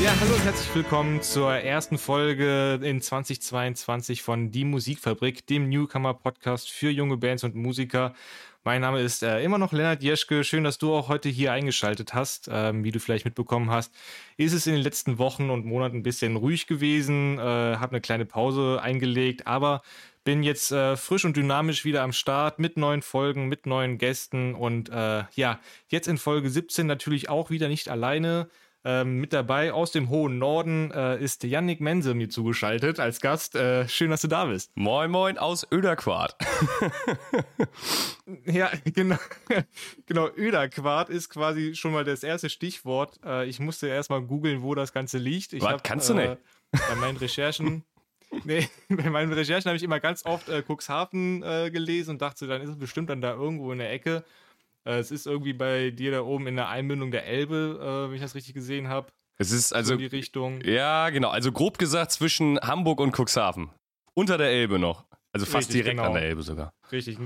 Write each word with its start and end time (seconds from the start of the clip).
Ja, 0.00 0.14
hallo 0.20 0.32
und 0.32 0.44
herzlich 0.44 0.72
willkommen 0.76 1.22
zur 1.22 1.52
ersten 1.54 1.98
Folge 1.98 2.78
in 2.82 3.00
2022 3.00 4.22
von 4.22 4.52
Die 4.52 4.64
Musikfabrik, 4.64 5.44
dem 5.48 5.68
Newcomer-Podcast 5.68 6.70
für 6.70 6.88
junge 6.88 7.16
Bands 7.16 7.42
und 7.42 7.56
Musiker. 7.56 8.14
Mein 8.62 8.82
Name 8.82 9.00
ist 9.00 9.24
äh, 9.24 9.42
immer 9.42 9.58
noch 9.58 9.72
Lennart 9.72 10.04
Jeschke. 10.04 10.44
Schön, 10.44 10.62
dass 10.62 10.78
du 10.78 10.94
auch 10.94 11.08
heute 11.08 11.28
hier 11.28 11.52
eingeschaltet 11.52 12.14
hast. 12.14 12.48
Ähm, 12.52 12.84
wie 12.84 12.92
du 12.92 13.00
vielleicht 13.00 13.24
mitbekommen 13.24 13.70
hast, 13.70 13.92
ist 14.36 14.52
es 14.52 14.68
in 14.68 14.74
den 14.74 14.82
letzten 14.82 15.18
Wochen 15.18 15.50
und 15.50 15.66
Monaten 15.66 15.96
ein 15.96 16.02
bisschen 16.04 16.36
ruhig 16.36 16.68
gewesen. 16.68 17.38
Äh, 17.38 17.42
habe 17.42 17.90
eine 17.90 18.00
kleine 18.00 18.24
Pause 18.24 18.80
eingelegt, 18.80 19.48
aber 19.48 19.82
bin 20.22 20.44
jetzt 20.44 20.70
äh, 20.70 20.96
frisch 20.96 21.24
und 21.24 21.36
dynamisch 21.36 21.84
wieder 21.84 22.02
am 22.02 22.12
Start 22.12 22.60
mit 22.60 22.76
neuen 22.76 23.02
Folgen, 23.02 23.48
mit 23.48 23.66
neuen 23.66 23.98
Gästen 23.98 24.54
und 24.54 24.90
äh, 24.90 25.24
ja, 25.34 25.58
jetzt 25.88 26.06
in 26.06 26.18
Folge 26.18 26.50
17 26.50 26.86
natürlich 26.86 27.28
auch 27.28 27.50
wieder 27.50 27.68
nicht 27.68 27.88
alleine. 27.88 28.48
Ähm, 28.84 29.18
mit 29.18 29.32
dabei 29.32 29.72
aus 29.72 29.90
dem 29.90 30.08
hohen 30.08 30.38
Norden 30.38 30.92
äh, 30.92 31.22
ist 31.22 31.42
Yannick 31.42 31.80
Mense 31.80 32.14
mir 32.14 32.28
zugeschaltet 32.28 33.00
als 33.00 33.20
Gast. 33.20 33.56
Äh, 33.56 33.88
schön, 33.88 34.10
dass 34.10 34.20
du 34.20 34.28
da 34.28 34.44
bist. 34.44 34.70
Moin, 34.76 35.10
moin 35.10 35.36
aus 35.36 35.66
Öderquart. 35.72 36.36
ja, 38.46 38.70
genau. 38.84 39.18
genau, 40.06 40.28
Öderquart 40.36 41.10
ist 41.10 41.28
quasi 41.28 41.74
schon 41.74 41.92
mal 41.92 42.04
das 42.04 42.22
erste 42.22 42.48
Stichwort. 42.48 43.18
Äh, 43.24 43.48
ich 43.48 43.58
musste 43.58 43.88
erstmal 43.88 44.22
googeln, 44.22 44.62
wo 44.62 44.76
das 44.76 44.92
Ganze 44.92 45.18
liegt. 45.18 45.52
Ich 45.54 45.62
Was, 45.62 45.72
hab, 45.72 45.84
kannst 45.84 46.08
du 46.08 46.14
nicht? 46.14 46.28
Äh, 46.28 46.36
bei 46.88 46.94
meinen 46.94 47.16
Recherchen. 47.16 47.84
Nee, 48.44 48.68
bei 48.88 49.10
meinen 49.10 49.32
Recherchen 49.32 49.68
habe 49.68 49.76
ich 49.76 49.82
immer 49.82 50.00
ganz 50.00 50.24
oft 50.24 50.48
äh, 50.48 50.62
Cuxhaven 50.62 51.42
äh, 51.42 51.70
gelesen 51.70 52.12
und 52.12 52.22
dachte, 52.22 52.46
dann 52.46 52.62
ist 52.62 52.68
es 52.68 52.78
bestimmt 52.78 53.10
dann 53.10 53.20
da 53.20 53.32
irgendwo 53.32 53.72
in 53.72 53.78
der 53.78 53.90
Ecke. 53.90 54.24
Äh, 54.88 54.98
es 54.98 55.10
ist 55.10 55.26
irgendwie 55.26 55.52
bei 55.52 55.90
dir 55.90 56.10
da 56.10 56.22
oben 56.22 56.46
in 56.46 56.56
der 56.56 56.68
Einmündung 56.68 57.10
der 57.10 57.26
Elbe, 57.26 57.78
äh, 57.80 58.08
wenn 58.08 58.14
ich 58.14 58.22
das 58.22 58.34
richtig 58.34 58.54
gesehen 58.54 58.88
habe. 58.88 59.08
Es 59.36 59.52
ist 59.52 59.72
also 59.72 59.92
so 59.92 59.98
die 59.98 60.06
Richtung. 60.06 60.62
Ja, 60.62 61.10
genau. 61.10 61.28
Also 61.28 61.52
grob 61.52 61.78
gesagt 61.78 62.10
zwischen 62.10 62.58
Hamburg 62.60 63.00
und 63.00 63.14
Cuxhaven. 63.14 63.70
Unter 64.14 64.38
der 64.38 64.48
Elbe 64.48 64.78
noch. 64.78 65.04
Also 65.32 65.44
fast 65.46 65.68
richtig, 65.68 65.82
direkt 65.82 65.98
genau. 65.98 66.08
an 66.08 66.14
der 66.14 66.22
Elbe 66.22 66.42
sogar. 66.42 66.72
Richtig. 66.90 67.18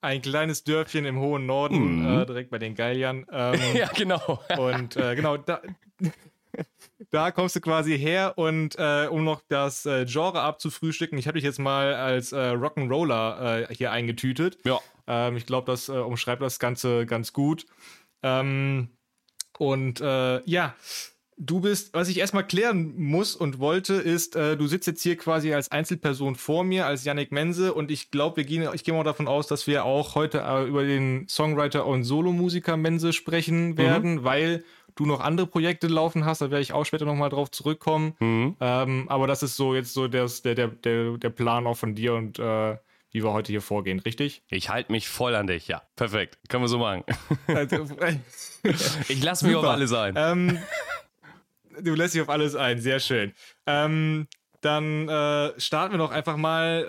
Ein 0.00 0.22
kleines 0.22 0.64
Dörfchen 0.64 1.04
im 1.04 1.18
hohen 1.18 1.44
Norden, 1.44 2.00
mhm. 2.00 2.20
äh, 2.20 2.26
direkt 2.26 2.50
bei 2.50 2.58
den 2.58 2.74
Galliern. 2.74 3.26
Ähm, 3.30 3.60
ja, 3.74 3.88
genau. 3.88 4.40
und 4.56 4.96
äh, 4.96 5.14
genau, 5.16 5.36
da, 5.36 5.60
da 7.10 7.30
kommst 7.30 7.56
du 7.56 7.60
quasi 7.60 7.98
her 7.98 8.34
und 8.36 8.76
äh, 8.78 9.08
um 9.10 9.24
noch 9.24 9.42
das 9.48 9.84
äh, 9.86 10.04
Genre 10.06 10.40
abzufrühstücken, 10.40 11.18
ich 11.18 11.26
habe 11.26 11.36
dich 11.36 11.44
jetzt 11.44 11.58
mal 11.58 11.94
als 11.94 12.32
äh, 12.32 12.36
Rock'n'Roller 12.36 13.70
äh, 13.70 13.74
hier 13.74 13.90
eingetütet. 13.92 14.58
Ja. 14.64 14.78
Ähm, 15.06 15.36
ich 15.36 15.46
glaube, 15.46 15.70
das 15.70 15.88
äh, 15.88 15.92
umschreibt 15.92 16.42
das 16.42 16.58
Ganze 16.58 17.06
ganz 17.06 17.32
gut. 17.32 17.66
Ähm, 18.22 18.90
und 19.58 20.00
äh, 20.00 20.42
ja, 20.44 20.74
du 21.36 21.60
bist, 21.60 21.94
was 21.94 22.08
ich 22.08 22.18
erstmal 22.18 22.46
klären 22.46 22.94
muss 22.96 23.34
und 23.34 23.58
wollte, 23.58 23.94
ist, 23.94 24.36
äh, 24.36 24.56
du 24.56 24.66
sitzt 24.66 24.86
jetzt 24.86 25.02
hier 25.02 25.16
quasi 25.16 25.52
als 25.52 25.70
Einzelperson 25.72 26.36
vor 26.36 26.64
mir, 26.64 26.86
als 26.86 27.04
Yannick 27.04 27.32
Mense 27.32 27.72
und 27.72 27.90
ich 27.90 28.10
glaube, 28.10 28.38
wir 28.38 28.44
gehen, 28.44 28.68
ich 28.74 28.84
gehe 28.84 28.94
mal 28.94 29.04
davon 29.04 29.26
aus, 29.26 29.46
dass 29.46 29.66
wir 29.66 29.84
auch 29.84 30.14
heute 30.14 30.42
äh, 30.46 30.68
über 30.68 30.84
den 30.84 31.26
Songwriter 31.28 31.86
und 31.86 32.04
Solomusiker 32.04 32.76
Mense 32.76 33.12
sprechen 33.12 33.78
werden, 33.78 34.16
mhm. 34.16 34.24
weil 34.24 34.64
du 34.94 35.06
noch 35.06 35.20
andere 35.20 35.46
Projekte 35.46 35.86
laufen 35.86 36.24
hast, 36.24 36.40
da 36.40 36.50
werde 36.50 36.62
ich 36.62 36.72
auch 36.72 36.84
später 36.84 37.04
nochmal 37.04 37.30
drauf 37.30 37.50
zurückkommen. 37.50 38.14
Mhm. 38.18 38.56
Ähm, 38.60 39.08
aber 39.08 39.26
das 39.26 39.42
ist 39.42 39.56
so 39.56 39.74
jetzt 39.74 39.94
so 39.94 40.08
das, 40.08 40.42
der, 40.42 40.54
der, 40.54 40.68
der, 40.68 41.18
der 41.18 41.30
Plan 41.30 41.66
auch 41.66 41.76
von 41.76 41.94
dir 41.94 42.14
und 42.14 42.38
äh, 42.38 42.76
wie 43.12 43.24
wir 43.24 43.32
heute 43.32 43.50
hier 43.50 43.60
vorgehen, 43.60 43.98
richtig? 43.98 44.42
Ich 44.48 44.70
halte 44.70 44.92
mich 44.92 45.08
voll 45.08 45.34
an 45.34 45.46
dich, 45.46 45.66
ja. 45.66 45.82
Perfekt. 45.96 46.38
Können 46.48 46.62
wir 46.64 46.68
so 46.68 46.78
machen. 46.78 47.04
Also, 47.48 47.86
ich 49.08 49.22
lasse 49.22 49.46
mich 49.46 49.56
auf 49.56 49.64
alles 49.64 49.92
ein. 49.92 50.14
Ähm, 50.16 50.58
du 51.80 51.94
lässt 51.94 52.14
dich 52.14 52.22
auf 52.22 52.28
alles 52.28 52.54
ein, 52.54 52.80
sehr 52.80 53.00
schön. 53.00 53.32
Ähm, 53.66 54.28
dann 54.60 55.08
äh, 55.08 55.58
starten 55.58 55.94
wir 55.94 55.98
doch 55.98 56.10
einfach 56.10 56.36
mal. 56.36 56.86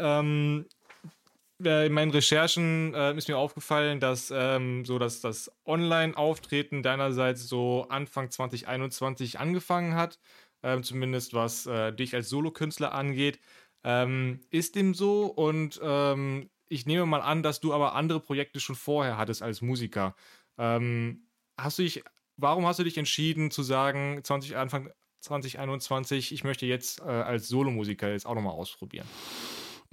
Äh, 1.66 1.88
in 1.88 1.94
meinen 1.94 2.12
Recherchen 2.12 2.94
äh, 2.94 3.16
ist 3.16 3.28
mir 3.28 3.38
aufgefallen, 3.38 4.00
dass 4.00 4.32
ähm, 4.36 4.86
so 4.86 5.00
dass 5.00 5.22
das 5.22 5.52
Online-Auftreten 5.66 6.84
deinerseits 6.84 7.48
so 7.48 7.88
Anfang 7.90 8.30
2021 8.32 9.40
angefangen 9.40 9.96
hat, 9.96 10.20
ähm, 10.64 10.84
zumindest 10.84 11.34
was 11.34 11.66
äh, 11.66 11.92
dich 11.94 12.16
als 12.16 12.30
Solokünstler 12.30 12.94
angeht. 12.94 13.40
Ähm, 13.84 14.42
ist 14.52 14.76
dem 14.76 14.94
so 14.94 15.26
und 15.26 15.80
ähm, 15.84 16.50
ich 16.70 16.86
nehme 16.86 17.06
mal 17.06 17.22
an, 17.22 17.44
dass 17.44 17.60
du 17.60 17.74
aber 17.74 17.96
andere 17.96 18.20
Projekte 18.20 18.60
schon 18.60 18.76
vorher 18.76 19.18
hattest 19.18 19.42
als 19.42 19.62
Musiker. 19.62 20.16
Ähm, 20.58 21.28
hast 21.58 21.80
du 21.80 21.84
dich, 21.84 22.04
warum 22.38 22.66
hast 22.66 22.80
du 22.80 22.84
dich 22.84 22.98
entschieden 22.98 23.52
zu 23.52 23.64
sagen, 23.64 24.22
20, 24.24 24.56
Anfang 24.56 24.92
2021, 25.22 26.32
ich 26.32 26.44
möchte 26.44 26.66
jetzt 26.66 27.02
äh, 27.02 27.04
als 27.04 27.48
Solomusiker 27.48 28.12
jetzt 28.12 28.26
auch 28.26 28.36
nochmal 28.36 28.54
ausprobieren? 28.54 29.08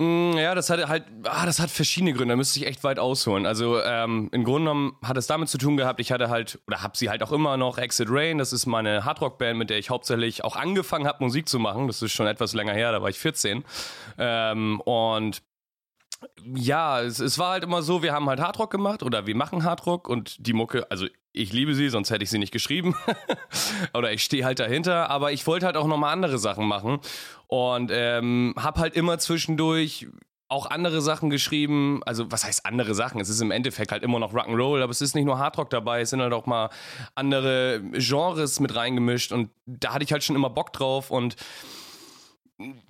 Mm, 0.00 0.34
ja, 0.38 0.54
das 0.54 0.70
hat 0.70 0.86
halt, 0.86 1.06
ah, 1.24 1.44
das 1.44 1.58
hat 1.58 1.70
verschiedene 1.70 2.12
Gründe, 2.12 2.32
da 2.32 2.36
müsste 2.36 2.60
ich 2.60 2.66
echt 2.66 2.84
weit 2.84 3.00
ausholen. 3.00 3.46
Also 3.46 3.82
ähm, 3.82 4.28
im 4.30 4.44
Grunde 4.44 4.70
genommen 4.70 4.96
hat 5.02 5.16
es 5.16 5.26
damit 5.26 5.48
zu 5.48 5.58
tun 5.58 5.76
gehabt, 5.76 5.98
ich 5.98 6.12
hatte 6.12 6.28
halt, 6.28 6.60
oder 6.68 6.82
habe 6.82 6.96
sie 6.96 7.10
halt 7.10 7.20
auch 7.20 7.32
immer 7.32 7.56
noch, 7.56 7.78
Exit 7.78 8.06
Rain, 8.08 8.38
das 8.38 8.52
ist 8.52 8.66
meine 8.66 9.04
Hardrock-Band, 9.04 9.58
mit 9.58 9.70
der 9.70 9.78
ich 9.78 9.90
hauptsächlich 9.90 10.44
auch 10.44 10.54
angefangen 10.54 11.08
habe, 11.08 11.24
Musik 11.24 11.48
zu 11.48 11.58
machen. 11.58 11.88
Das 11.88 12.00
ist 12.00 12.12
schon 12.12 12.28
etwas 12.28 12.54
länger 12.54 12.74
her, 12.74 12.92
da 12.92 13.02
war 13.02 13.08
ich 13.08 13.18
14. 13.18 13.64
Ähm, 14.18 14.80
und 14.82 15.42
ja, 16.44 17.00
es, 17.02 17.20
es, 17.20 17.38
war 17.38 17.52
halt 17.52 17.64
immer 17.64 17.82
so, 17.82 18.02
wir 18.02 18.12
haben 18.12 18.28
halt 18.28 18.40
Hardrock 18.40 18.70
gemacht 18.70 19.02
oder 19.02 19.26
wir 19.26 19.36
machen 19.36 19.64
Hardrock 19.64 20.08
und 20.08 20.46
die 20.46 20.52
Mucke, 20.52 20.90
also 20.90 21.06
ich 21.32 21.52
liebe 21.52 21.74
sie, 21.74 21.88
sonst 21.88 22.10
hätte 22.10 22.24
ich 22.24 22.30
sie 22.30 22.38
nicht 22.38 22.52
geschrieben. 22.52 22.96
oder 23.94 24.12
ich 24.12 24.24
stehe 24.24 24.44
halt 24.44 24.58
dahinter, 24.58 25.10
aber 25.10 25.32
ich 25.32 25.46
wollte 25.46 25.66
halt 25.66 25.76
auch 25.76 25.86
nochmal 25.86 26.12
andere 26.12 26.38
Sachen 26.38 26.66
machen 26.66 26.98
und 27.46 27.90
ähm, 27.92 28.54
hab 28.56 28.78
halt 28.78 28.94
immer 28.94 29.18
zwischendurch 29.18 30.08
auch 30.48 30.66
andere 30.66 31.02
Sachen 31.02 31.30
geschrieben. 31.30 32.00
Also, 32.06 32.30
was 32.32 32.44
heißt 32.44 32.64
andere 32.64 32.94
Sachen? 32.94 33.20
Es 33.20 33.28
ist 33.28 33.40
im 33.40 33.50
Endeffekt 33.50 33.92
halt 33.92 34.02
immer 34.02 34.18
noch 34.18 34.32
Rock'n'Roll, 34.32 34.82
aber 34.82 34.90
es 34.90 35.02
ist 35.02 35.14
nicht 35.14 35.26
nur 35.26 35.38
Hardrock 35.38 35.70
dabei, 35.70 36.00
es 36.00 36.10
sind 36.10 36.22
halt 36.22 36.32
auch 36.32 36.46
mal 36.46 36.70
andere 37.14 37.82
Genres 37.92 38.58
mit 38.58 38.74
reingemischt 38.74 39.32
und 39.32 39.50
da 39.66 39.92
hatte 39.92 40.04
ich 40.04 40.12
halt 40.12 40.24
schon 40.24 40.36
immer 40.36 40.50
Bock 40.50 40.72
drauf 40.72 41.10
und 41.10 41.36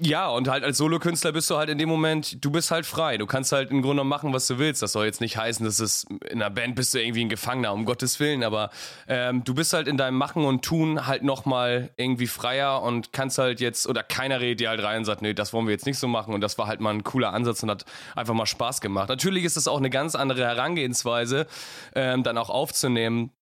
ja, 0.00 0.28
und 0.28 0.48
halt 0.48 0.64
als 0.64 0.78
Solokünstler 0.78 1.32
bist 1.32 1.50
du 1.50 1.58
halt 1.58 1.68
in 1.68 1.76
dem 1.76 1.90
Moment, 1.90 2.42
du 2.42 2.50
bist 2.50 2.70
halt 2.70 2.86
frei. 2.86 3.18
Du 3.18 3.26
kannst 3.26 3.52
halt 3.52 3.70
im 3.70 3.82
Grunde 3.82 4.02
machen, 4.02 4.32
was 4.32 4.46
du 4.46 4.58
willst. 4.58 4.80
Das 4.80 4.92
soll 4.92 5.04
jetzt 5.04 5.20
nicht 5.20 5.36
heißen, 5.36 5.64
dass 5.64 5.78
es 5.78 6.04
in 6.04 6.40
einer 6.40 6.48
Band 6.48 6.74
bist 6.74 6.94
du 6.94 7.02
irgendwie 7.02 7.22
ein 7.22 7.28
Gefangener, 7.28 7.74
um 7.74 7.84
Gottes 7.84 8.18
Willen. 8.18 8.44
Aber 8.44 8.70
ähm, 9.08 9.44
du 9.44 9.54
bist 9.54 9.74
halt 9.74 9.86
in 9.86 9.98
deinem 9.98 10.16
Machen 10.16 10.46
und 10.46 10.64
Tun 10.64 11.06
halt 11.06 11.22
nochmal 11.22 11.90
irgendwie 11.96 12.28
freier 12.28 12.80
und 12.82 13.12
kannst 13.12 13.36
halt 13.36 13.60
jetzt, 13.60 13.86
oder 13.86 14.02
keiner 14.02 14.40
redet 14.40 14.60
dir 14.60 14.70
halt 14.70 14.82
rein 14.82 14.98
und 14.98 15.04
sagt, 15.04 15.20
nee, 15.20 15.34
das 15.34 15.52
wollen 15.52 15.66
wir 15.66 15.72
jetzt 15.72 15.84
nicht 15.84 15.98
so 15.98 16.08
machen. 16.08 16.32
Und 16.32 16.40
das 16.40 16.56
war 16.56 16.66
halt 16.66 16.80
mal 16.80 16.94
ein 16.94 17.04
cooler 17.04 17.34
Ansatz 17.34 17.62
und 17.62 17.70
hat 17.70 17.84
einfach 18.16 18.34
mal 18.34 18.46
Spaß 18.46 18.80
gemacht. 18.80 19.10
Natürlich 19.10 19.44
ist 19.44 19.58
das 19.58 19.68
auch 19.68 19.78
eine 19.78 19.90
ganz 19.90 20.14
andere 20.14 20.46
Herangehensweise, 20.46 21.46
ähm, 21.94 22.22
dann 22.22 22.38
auch 22.38 22.48
aufzunehmen, 22.48 23.32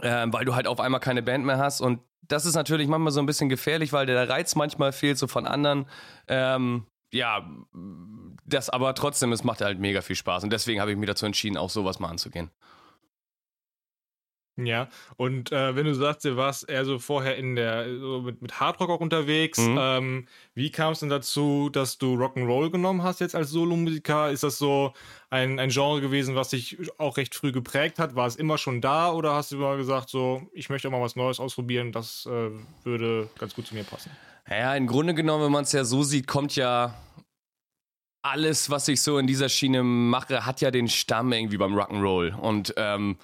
ähm, 0.00 0.32
weil 0.32 0.46
du 0.46 0.54
halt 0.54 0.66
auf 0.66 0.80
einmal 0.80 1.00
keine 1.00 1.22
Band 1.22 1.44
mehr 1.44 1.58
hast 1.58 1.82
und 1.82 2.00
das 2.22 2.46
ist 2.46 2.54
natürlich 2.54 2.88
manchmal 2.88 3.12
so 3.12 3.20
ein 3.20 3.26
bisschen 3.26 3.48
gefährlich, 3.48 3.92
weil 3.92 4.06
der 4.06 4.28
Reiz 4.28 4.54
manchmal 4.54 4.92
fehlt, 4.92 5.18
so 5.18 5.26
von 5.26 5.46
anderen. 5.46 5.86
Ähm, 6.26 6.86
ja, 7.12 7.48
das 8.44 8.68
aber 8.68 8.94
trotzdem, 8.94 9.32
es 9.32 9.44
macht 9.44 9.60
halt 9.60 9.78
mega 9.78 10.02
viel 10.02 10.16
Spaß 10.16 10.44
und 10.44 10.52
deswegen 10.52 10.80
habe 10.80 10.90
ich 10.90 10.98
mich 10.98 11.08
dazu 11.08 11.26
entschieden, 11.26 11.56
auch 11.56 11.70
sowas 11.70 12.00
mal 12.00 12.08
anzugehen. 12.08 12.50
Ja, 14.60 14.88
und 15.16 15.52
äh, 15.52 15.76
wenn 15.76 15.84
du 15.84 15.94
sagst, 15.94 16.24
du 16.24 16.36
warst 16.36 16.68
eher 16.68 16.84
so 16.84 16.98
vorher 16.98 17.36
in 17.36 17.54
der, 17.54 17.96
so 17.96 18.22
mit, 18.22 18.42
mit 18.42 18.58
Hardrock 18.58 18.90
auch 18.90 19.00
unterwegs, 19.00 19.58
mhm. 19.58 19.78
ähm, 19.80 20.26
wie 20.54 20.70
kam 20.70 20.94
es 20.94 21.00
denn 21.00 21.08
dazu, 21.08 21.70
dass 21.70 21.98
du 21.98 22.16
Rock'n'Roll 22.16 22.70
genommen 22.70 23.04
hast 23.04 23.20
jetzt 23.20 23.36
als 23.36 23.50
Solomusiker? 23.50 24.32
Ist 24.32 24.42
das 24.42 24.58
so 24.58 24.94
ein, 25.30 25.60
ein 25.60 25.70
Genre 25.70 26.00
gewesen, 26.00 26.34
was 26.34 26.48
dich 26.48 26.76
auch 26.98 27.18
recht 27.18 27.36
früh 27.36 27.52
geprägt 27.52 28.00
hat? 28.00 28.16
War 28.16 28.26
es 28.26 28.34
immer 28.34 28.58
schon 28.58 28.80
da 28.80 29.12
oder 29.12 29.34
hast 29.34 29.52
du 29.52 29.56
immer 29.56 29.76
gesagt, 29.76 30.08
so, 30.08 30.48
ich 30.52 30.68
möchte 30.70 30.88
auch 30.88 30.92
mal 30.92 31.00
was 31.00 31.14
Neues 31.14 31.38
ausprobieren, 31.38 31.92
das 31.92 32.26
äh, 32.26 32.50
würde 32.82 33.28
ganz 33.38 33.54
gut 33.54 33.68
zu 33.68 33.76
mir 33.76 33.84
passen? 33.84 34.10
Ja, 34.50 34.74
im 34.74 34.88
Grunde 34.88 35.14
genommen, 35.14 35.44
wenn 35.44 35.52
man 35.52 35.64
es 35.64 35.72
ja 35.72 35.84
so 35.84 36.02
sieht, 36.02 36.26
kommt 36.26 36.56
ja 36.56 36.94
alles, 38.22 38.70
was 38.70 38.88
ich 38.88 39.02
so 39.02 39.18
in 39.18 39.28
dieser 39.28 39.48
Schiene 39.48 39.84
mache, 39.84 40.44
hat 40.44 40.60
ja 40.60 40.72
den 40.72 40.88
Stamm 40.88 41.32
irgendwie 41.32 41.58
beim 41.58 41.78
Rock'n'Roll 41.78 42.34
und 42.34 42.74
ähm, 42.76 43.18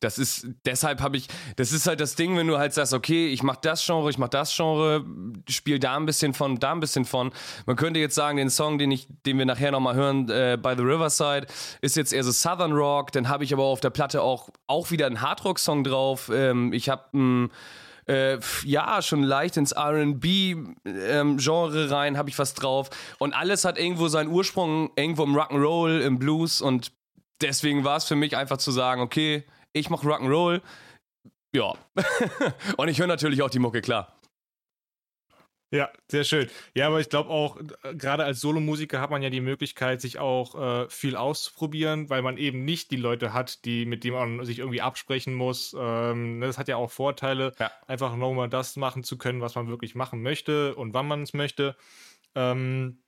das 0.00 0.18
ist, 0.18 0.46
deshalb 0.64 1.00
habe 1.00 1.16
ich, 1.16 1.28
das 1.56 1.72
ist 1.72 1.86
halt 1.86 2.00
das 2.00 2.14
Ding, 2.14 2.36
wenn 2.36 2.46
du 2.46 2.58
halt 2.58 2.72
sagst, 2.72 2.94
okay, 2.94 3.28
ich 3.28 3.42
mach 3.42 3.56
das 3.56 3.84
Genre, 3.84 4.08
ich 4.10 4.18
mach 4.18 4.28
das 4.28 4.54
Genre, 4.54 5.04
spiel 5.48 5.78
da 5.78 5.96
ein 5.96 6.06
bisschen 6.06 6.34
von, 6.34 6.58
da 6.58 6.72
ein 6.72 6.80
bisschen 6.80 7.04
von. 7.04 7.32
Man 7.66 7.76
könnte 7.76 8.00
jetzt 8.00 8.14
sagen, 8.14 8.36
den 8.36 8.50
Song, 8.50 8.78
den 8.78 8.90
ich, 8.90 9.08
den 9.26 9.38
wir 9.38 9.46
nachher 9.46 9.72
nochmal 9.72 9.94
hören, 9.94 10.28
äh, 10.28 10.58
by 10.60 10.74
the 10.76 10.82
Riverside, 10.82 11.46
ist 11.80 11.96
jetzt 11.96 12.12
eher 12.12 12.24
so 12.24 12.30
Southern 12.30 12.72
Rock. 12.72 13.12
Dann 13.12 13.28
habe 13.28 13.44
ich 13.44 13.52
aber 13.52 13.64
auf 13.64 13.80
der 13.80 13.90
Platte 13.90 14.22
auch, 14.22 14.50
auch 14.66 14.90
wieder 14.90 15.06
einen 15.06 15.20
Hardrock-Song 15.20 15.84
drauf. 15.84 16.30
Ähm, 16.32 16.72
ich 16.72 16.88
habe 16.88 17.04
ein 17.14 17.50
äh, 18.08 18.38
ja, 18.64 19.02
schon 19.02 19.22
leicht 19.22 19.58
ins 19.58 19.76
RB-Genre 19.76 20.74
ähm, 20.86 21.92
rein, 21.92 22.16
habe 22.16 22.30
ich 22.30 22.38
was 22.38 22.54
drauf. 22.54 22.88
Und 23.18 23.34
alles 23.34 23.64
hat 23.64 23.78
irgendwo 23.78 24.08
seinen 24.08 24.30
Ursprung, 24.30 24.90
irgendwo 24.96 25.24
im 25.24 25.36
Rock'n'Roll, 25.36 26.00
im 26.00 26.18
Blues. 26.18 26.62
Und 26.62 26.92
deswegen 27.40 27.84
war 27.84 27.96
es 27.96 28.04
für 28.04 28.16
mich 28.16 28.36
einfach 28.36 28.56
zu 28.56 28.70
sagen, 28.70 29.02
okay, 29.02 29.44
ich 29.72 29.90
mache 29.90 30.06
Rock'n'Roll. 30.06 30.62
Ja. 31.54 31.74
und 32.76 32.88
ich 32.88 32.98
höre 32.98 33.06
natürlich 33.06 33.42
auch 33.42 33.50
die 33.50 33.58
Mucke, 33.58 33.80
klar. 33.80 34.18
Ja, 35.70 35.90
sehr 36.10 36.24
schön. 36.24 36.48
Ja, 36.74 36.86
aber 36.86 37.00
ich 37.00 37.10
glaube 37.10 37.28
auch, 37.28 37.58
äh, 37.82 37.94
gerade 37.94 38.24
als 38.24 38.40
Solomusiker 38.40 39.02
hat 39.02 39.10
man 39.10 39.22
ja 39.22 39.28
die 39.28 39.42
Möglichkeit, 39.42 40.00
sich 40.00 40.18
auch 40.18 40.54
äh, 40.54 40.88
viel 40.88 41.14
auszuprobieren, 41.14 42.08
weil 42.08 42.22
man 42.22 42.38
eben 42.38 42.64
nicht 42.64 42.90
die 42.90 42.96
Leute 42.96 43.34
hat, 43.34 43.66
die, 43.66 43.84
mit 43.84 44.02
denen 44.02 44.16
man 44.16 44.44
sich 44.46 44.60
irgendwie 44.60 44.80
absprechen 44.80 45.34
muss. 45.34 45.76
Ähm, 45.78 46.38
ne, 46.38 46.46
das 46.46 46.56
hat 46.56 46.68
ja 46.68 46.76
auch 46.76 46.90
Vorteile, 46.90 47.52
ja. 47.58 47.70
einfach 47.86 48.16
nochmal 48.16 48.48
das 48.48 48.76
machen 48.76 49.04
zu 49.04 49.18
können, 49.18 49.42
was 49.42 49.56
man 49.56 49.68
wirklich 49.68 49.94
machen 49.94 50.22
möchte 50.22 50.74
und 50.74 50.94
wann 50.94 51.06
man 51.06 51.22
es 51.22 51.34
möchte. 51.34 51.76
Ähm, 52.34 53.02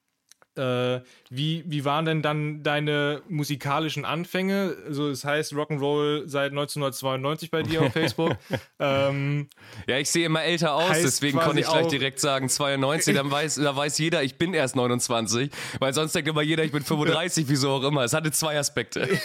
äh, 0.56 1.00
wie, 1.30 1.64
wie 1.66 1.84
waren 1.84 2.04
denn 2.04 2.22
dann 2.22 2.62
deine 2.62 3.22
musikalischen 3.28 4.04
Anfänge? 4.04 4.76
Also 4.86 5.08
es 5.08 5.24
heißt 5.24 5.52
Rock'n'Roll 5.52 6.26
seit 6.26 6.50
1992 6.50 7.50
bei 7.50 7.62
dir 7.62 7.82
auf 7.82 7.92
Facebook. 7.94 8.36
ähm, 8.78 9.48
ja, 9.86 9.98
ich 9.98 10.10
sehe 10.10 10.26
immer 10.26 10.42
älter 10.42 10.74
aus, 10.74 11.00
deswegen 11.00 11.38
konnte 11.38 11.60
ich 11.60 11.66
gleich 11.66 11.86
direkt 11.88 12.20
sagen 12.20 12.48
92, 12.48 13.14
dann 13.14 13.30
weiß, 13.30 13.56
da 13.56 13.74
weiß 13.76 13.98
jeder, 13.98 14.22
ich 14.22 14.36
bin 14.36 14.54
erst 14.54 14.76
29, 14.76 15.50
weil 15.78 15.94
sonst 15.94 16.14
denkt 16.14 16.28
immer 16.28 16.42
jeder, 16.42 16.64
ich 16.64 16.72
bin 16.72 16.82
35, 16.82 17.48
wieso 17.48 17.70
auch 17.70 17.84
immer. 17.84 18.04
Es 18.04 18.12
hatte 18.12 18.32
zwei 18.32 18.58
Aspekte. 18.58 19.08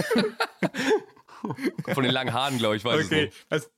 Von 1.94 2.04
den 2.04 2.12
langen 2.12 2.34
Haaren, 2.34 2.58
glaube 2.58 2.76
ich, 2.76 2.84
weiß 2.84 3.06
okay. 3.06 3.32
es 3.50 3.70
nicht. 3.70 3.76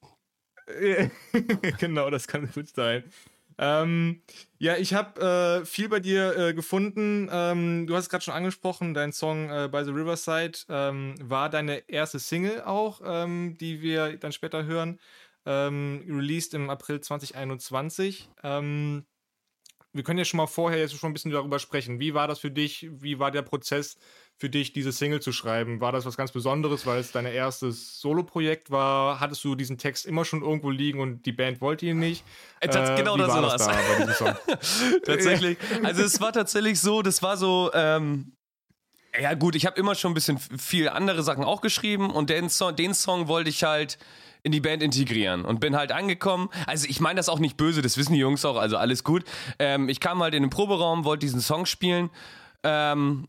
genau, 1.79 2.09
das 2.09 2.27
kann 2.27 2.49
gut 2.53 2.67
sein. 2.69 3.03
Ähm, 3.59 4.21
ja, 4.59 4.77
ich 4.77 4.93
habe 4.93 5.61
äh, 5.61 5.65
viel 5.65 5.89
bei 5.89 5.99
dir 5.99 6.37
äh, 6.37 6.53
gefunden. 6.53 7.27
Ähm, 7.31 7.87
du 7.87 7.95
hast 7.95 8.05
es 8.05 8.09
gerade 8.09 8.23
schon 8.23 8.33
angesprochen, 8.33 8.93
dein 8.93 9.11
Song 9.11 9.49
äh, 9.49 9.67
By 9.71 9.83
the 9.83 9.91
Riverside 9.91 10.59
ähm, 10.69 11.15
war 11.21 11.49
deine 11.49 11.89
erste 11.89 12.19
Single 12.19 12.61
auch, 12.63 13.01
ähm, 13.03 13.57
die 13.59 13.81
wir 13.81 14.17
dann 14.17 14.31
später 14.31 14.65
hören. 14.65 14.99
Ähm, 15.45 16.03
released 16.07 16.53
im 16.53 16.69
April 16.69 17.01
2021. 17.01 18.29
Ähm, 18.43 19.05
wir 19.93 20.03
können 20.03 20.19
ja 20.19 20.25
schon 20.25 20.37
mal 20.37 20.47
vorher 20.47 20.79
jetzt 20.79 20.95
schon 20.95 21.09
ein 21.09 21.13
bisschen 21.13 21.31
darüber 21.31 21.59
sprechen. 21.59 21.99
Wie 21.99 22.13
war 22.13 22.27
das 22.27 22.39
für 22.39 22.51
dich? 22.51 22.87
Wie 22.91 23.19
war 23.19 23.31
der 23.31 23.41
Prozess 23.41 23.97
für 24.37 24.49
dich, 24.49 24.71
diese 24.71 24.91
Single 24.91 25.19
zu 25.19 25.31
schreiben? 25.31 25.81
War 25.81 25.91
das 25.91 26.05
was 26.05 26.15
ganz 26.15 26.31
Besonderes, 26.31 26.85
weil 26.85 26.99
es 26.99 27.11
dein 27.11 27.25
erstes 27.25 27.99
Solo-Projekt 27.99 28.69
war? 28.69 29.19
Hattest 29.19 29.43
du 29.43 29.55
diesen 29.55 29.77
Text 29.77 30.05
immer 30.05 30.25
schon 30.25 30.43
irgendwo 30.43 30.69
liegen 30.69 30.99
und 30.99 31.25
die 31.25 31.31
Band 31.31 31.59
wollte 31.59 31.87
ihn 31.87 31.99
nicht? 31.99 32.23
Äh, 32.59 32.67
äh, 32.67 32.95
genau 32.97 33.17
das 33.17 33.29
war 33.29 33.41
das 33.41 34.19
da 34.19 34.37
tatsächlich. 35.05 35.57
Also 35.83 36.03
es 36.03 36.21
war 36.21 36.31
tatsächlich 36.31 36.79
so, 36.79 37.01
das 37.01 37.21
war 37.23 37.37
so. 37.37 37.71
Ähm 37.73 38.33
ja 39.19 39.33
gut, 39.33 39.55
ich 39.55 39.65
habe 39.65 39.79
immer 39.79 39.95
schon 39.95 40.11
ein 40.11 40.13
bisschen 40.13 40.37
viel 40.37 40.89
andere 40.89 41.23
Sachen 41.23 41.43
auch 41.43 41.61
geschrieben 41.61 42.11
und 42.11 42.29
den 42.29 42.49
Song, 42.49 42.75
den 42.75 42.93
Song 42.93 43.27
wollte 43.27 43.49
ich 43.49 43.63
halt 43.63 43.97
in 44.43 44.51
die 44.51 44.59
Band 44.59 44.83
integrieren 44.83 45.43
und 45.43 45.59
bin 45.59 45.75
halt 45.75 45.91
angekommen. 45.91 46.49
Also 46.67 46.87
ich 46.87 46.99
meine 46.99 47.17
das 47.17 47.27
auch 47.27 47.39
nicht 47.39 47.57
böse, 47.57 47.81
das 47.81 47.97
wissen 47.97 48.13
die 48.13 48.19
Jungs 48.19 48.45
auch, 48.45 48.57
also 48.57 48.77
alles 48.77 49.03
gut. 49.03 49.23
Ähm, 49.57 49.89
ich 49.89 49.99
kam 49.99 50.21
halt 50.21 50.35
in 50.35 50.43
den 50.43 50.51
Proberaum, 50.51 51.03
wollte 51.03 51.25
diesen 51.25 51.41
Song 51.41 51.65
spielen 51.65 52.11
ähm, 52.63 53.27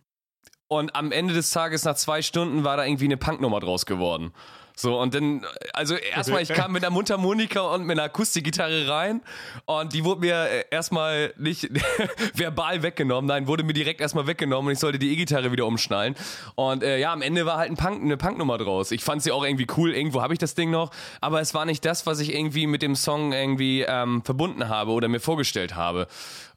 und 0.68 0.94
am 0.94 1.12
Ende 1.12 1.34
des 1.34 1.50
Tages, 1.50 1.84
nach 1.84 1.96
zwei 1.96 2.22
Stunden, 2.22 2.64
war 2.64 2.76
da 2.76 2.84
irgendwie 2.84 3.06
eine 3.06 3.16
Punknummer 3.16 3.60
draus 3.60 3.86
geworden. 3.86 4.32
So, 4.78 5.00
und 5.00 5.12
dann, 5.12 5.44
also 5.72 5.96
erstmal, 5.96 6.40
ich 6.40 6.50
kam 6.50 6.70
mit 6.70 6.84
einer 6.84 6.92
Mundharmonika 6.92 7.62
und 7.62 7.82
mit 7.82 7.98
einer 7.98 8.04
Akustikgitarre 8.04 8.86
rein 8.88 9.22
und 9.64 9.92
die 9.92 10.04
wurde 10.04 10.20
mir 10.20 10.36
äh, 10.44 10.64
erstmal 10.70 11.34
nicht 11.36 11.68
verbal 12.34 12.84
weggenommen, 12.84 13.26
nein, 13.26 13.48
wurde 13.48 13.64
mir 13.64 13.72
direkt 13.72 14.00
erstmal 14.00 14.28
weggenommen 14.28 14.68
und 14.68 14.74
ich 14.74 14.78
sollte 14.78 15.00
die 15.00 15.12
E-Gitarre 15.12 15.50
wieder 15.50 15.66
umschnallen. 15.66 16.14
Und 16.54 16.84
äh, 16.84 17.00
ja, 17.00 17.12
am 17.12 17.22
Ende 17.22 17.44
war 17.44 17.58
halt 17.58 17.72
ein 17.72 17.76
Punk, 17.76 18.04
eine 18.04 18.16
Punknummer 18.16 18.56
draus. 18.56 18.92
Ich 18.92 19.02
fand 19.02 19.20
sie 19.20 19.32
auch 19.32 19.44
irgendwie 19.44 19.66
cool, 19.76 19.92
irgendwo 19.92 20.22
habe 20.22 20.32
ich 20.32 20.38
das 20.38 20.54
Ding 20.54 20.70
noch, 20.70 20.92
aber 21.20 21.40
es 21.40 21.54
war 21.54 21.64
nicht 21.64 21.84
das, 21.84 22.06
was 22.06 22.20
ich 22.20 22.32
irgendwie 22.32 22.68
mit 22.68 22.80
dem 22.80 22.94
Song 22.94 23.32
irgendwie 23.32 23.82
ähm, 23.82 24.22
verbunden 24.22 24.68
habe 24.68 24.92
oder 24.92 25.08
mir 25.08 25.18
vorgestellt 25.18 25.74
habe. 25.74 26.06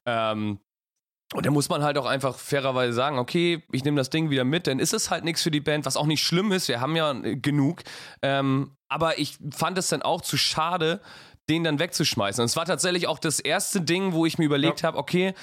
Ähm, 0.05 0.59
und 1.33 1.45
da 1.45 1.51
muss 1.51 1.69
man 1.69 1.81
halt 1.81 1.97
auch 1.97 2.05
einfach 2.05 2.37
fairerweise 2.37 2.93
sagen, 2.93 3.17
okay, 3.17 3.63
ich 3.71 3.83
nehme 3.85 3.97
das 3.97 4.09
Ding 4.09 4.29
wieder 4.29 4.43
mit, 4.43 4.67
dann 4.67 4.79
ist 4.79 4.93
es 4.93 5.09
halt 5.09 5.23
nichts 5.23 5.41
für 5.41 5.51
die 5.51 5.61
Band, 5.61 5.85
was 5.85 5.95
auch 5.95 6.05
nicht 6.05 6.23
schlimm 6.23 6.51
ist, 6.51 6.67
wir 6.67 6.81
haben 6.81 6.95
ja 6.95 7.13
genug. 7.13 7.83
Ähm, 8.21 8.71
aber 8.89 9.17
ich 9.17 9.37
fand 9.55 9.77
es 9.77 9.87
dann 9.87 10.01
auch 10.01 10.21
zu 10.21 10.35
schade, 10.35 10.99
den 11.49 11.63
dann 11.63 11.79
wegzuschmeißen. 11.79 12.41
Und 12.41 12.45
es 12.45 12.55
war 12.57 12.65
tatsächlich 12.65 13.07
auch 13.07 13.19
das 13.19 13.39
erste 13.39 13.81
Ding, 13.81 14.13
wo 14.13 14.25
ich 14.25 14.37
mir 14.37 14.45
überlegt 14.45 14.81
ja. 14.81 14.87
habe, 14.87 14.97
okay, 14.97 15.33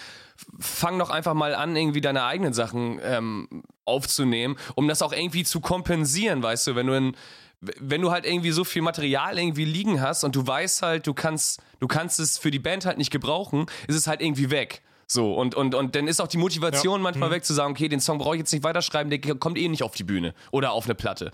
fang 0.58 0.98
doch 0.98 1.10
einfach 1.10 1.34
mal 1.34 1.54
an, 1.54 1.74
irgendwie 1.74 2.00
deine 2.00 2.24
eigenen 2.24 2.52
Sachen 2.52 3.00
ähm, 3.02 3.64
aufzunehmen, 3.84 4.56
um 4.74 4.88
das 4.88 5.02
auch 5.02 5.12
irgendwie 5.12 5.44
zu 5.44 5.60
kompensieren, 5.60 6.42
weißt 6.42 6.68
du, 6.68 6.76
wenn 6.76 6.86
du 6.86 6.92
in, 6.94 7.16
wenn 7.60 8.02
du 8.02 8.10
halt 8.10 8.24
irgendwie 8.24 8.52
so 8.52 8.64
viel 8.64 8.82
Material 8.82 9.38
irgendwie 9.38 9.64
liegen 9.64 10.00
hast 10.00 10.22
und 10.22 10.36
du 10.36 10.46
weißt 10.46 10.82
halt, 10.82 11.06
du 11.06 11.14
kannst, 11.14 11.60
du 11.80 11.88
kannst 11.88 12.20
es 12.20 12.38
für 12.38 12.50
die 12.50 12.60
Band 12.60 12.86
halt 12.86 12.98
nicht 12.98 13.10
gebrauchen, 13.10 13.66
ist 13.88 13.96
es 13.96 14.06
halt 14.06 14.20
irgendwie 14.20 14.50
weg. 14.50 14.82
So, 15.10 15.34
und, 15.34 15.54
und, 15.54 15.74
und 15.74 15.96
dann 15.96 16.06
ist 16.06 16.20
auch 16.20 16.28
die 16.28 16.36
Motivation 16.36 17.00
ja. 17.00 17.02
manchmal 17.02 17.30
mhm. 17.30 17.34
weg 17.34 17.44
zu 17.44 17.54
sagen, 17.54 17.72
okay, 17.72 17.88
den 17.88 18.00
Song 18.00 18.18
brauche 18.18 18.36
ich 18.36 18.40
jetzt 18.40 18.52
nicht 18.52 18.62
weiterschreiben, 18.62 19.10
der 19.10 19.20
kommt 19.36 19.56
eh 19.56 19.68
nicht 19.68 19.82
auf 19.82 19.94
die 19.94 20.04
Bühne 20.04 20.34
oder 20.50 20.72
auf 20.72 20.84
eine 20.84 20.94
Platte. 20.94 21.32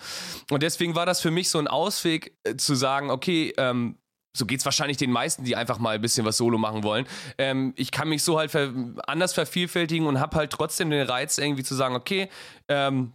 Und 0.51 0.63
deswegen 0.63 0.95
war 0.95 1.07
das 1.07 1.21
für 1.21 1.33
mich 1.33 1.51
so 1.51 1.59
ein 1.59 1.67
Ausweg 1.67 2.37
äh, 2.45 2.57
zu 2.57 2.77
sagen, 2.77 3.11
okay, 3.11 3.53
ähm, 3.57 3.97
so 4.37 4.47
geht's 4.47 4.65
wahrscheinlich 4.65 4.97
den 4.97 5.11
meisten, 5.11 5.45
die 5.45 5.57
einfach 5.57 5.79
mal 5.79 5.97
ein 5.97 6.01
bisschen 6.01 6.25
was 6.25 6.37
Solo 6.37 6.59
machen 6.59 6.83
wollen. 6.83 7.07
Ähm, 7.39 7.73
ich 7.77 7.91
kann 7.91 8.09
mich 8.09 8.23
so 8.23 8.39
halt 8.39 8.51
ver 8.51 8.73
anders 9.07 9.33
vervielfältigen 9.33 10.07
und 10.07 10.21
habe 10.21 10.37
halt 10.37 10.53
trotzdem 10.53 10.91
den 10.91 11.07
Reiz 11.07 11.39
irgendwie 11.39 11.63
zu 11.63 11.75
sagen, 11.75 11.95
okay, 11.95 12.29
ähm, 12.69 13.13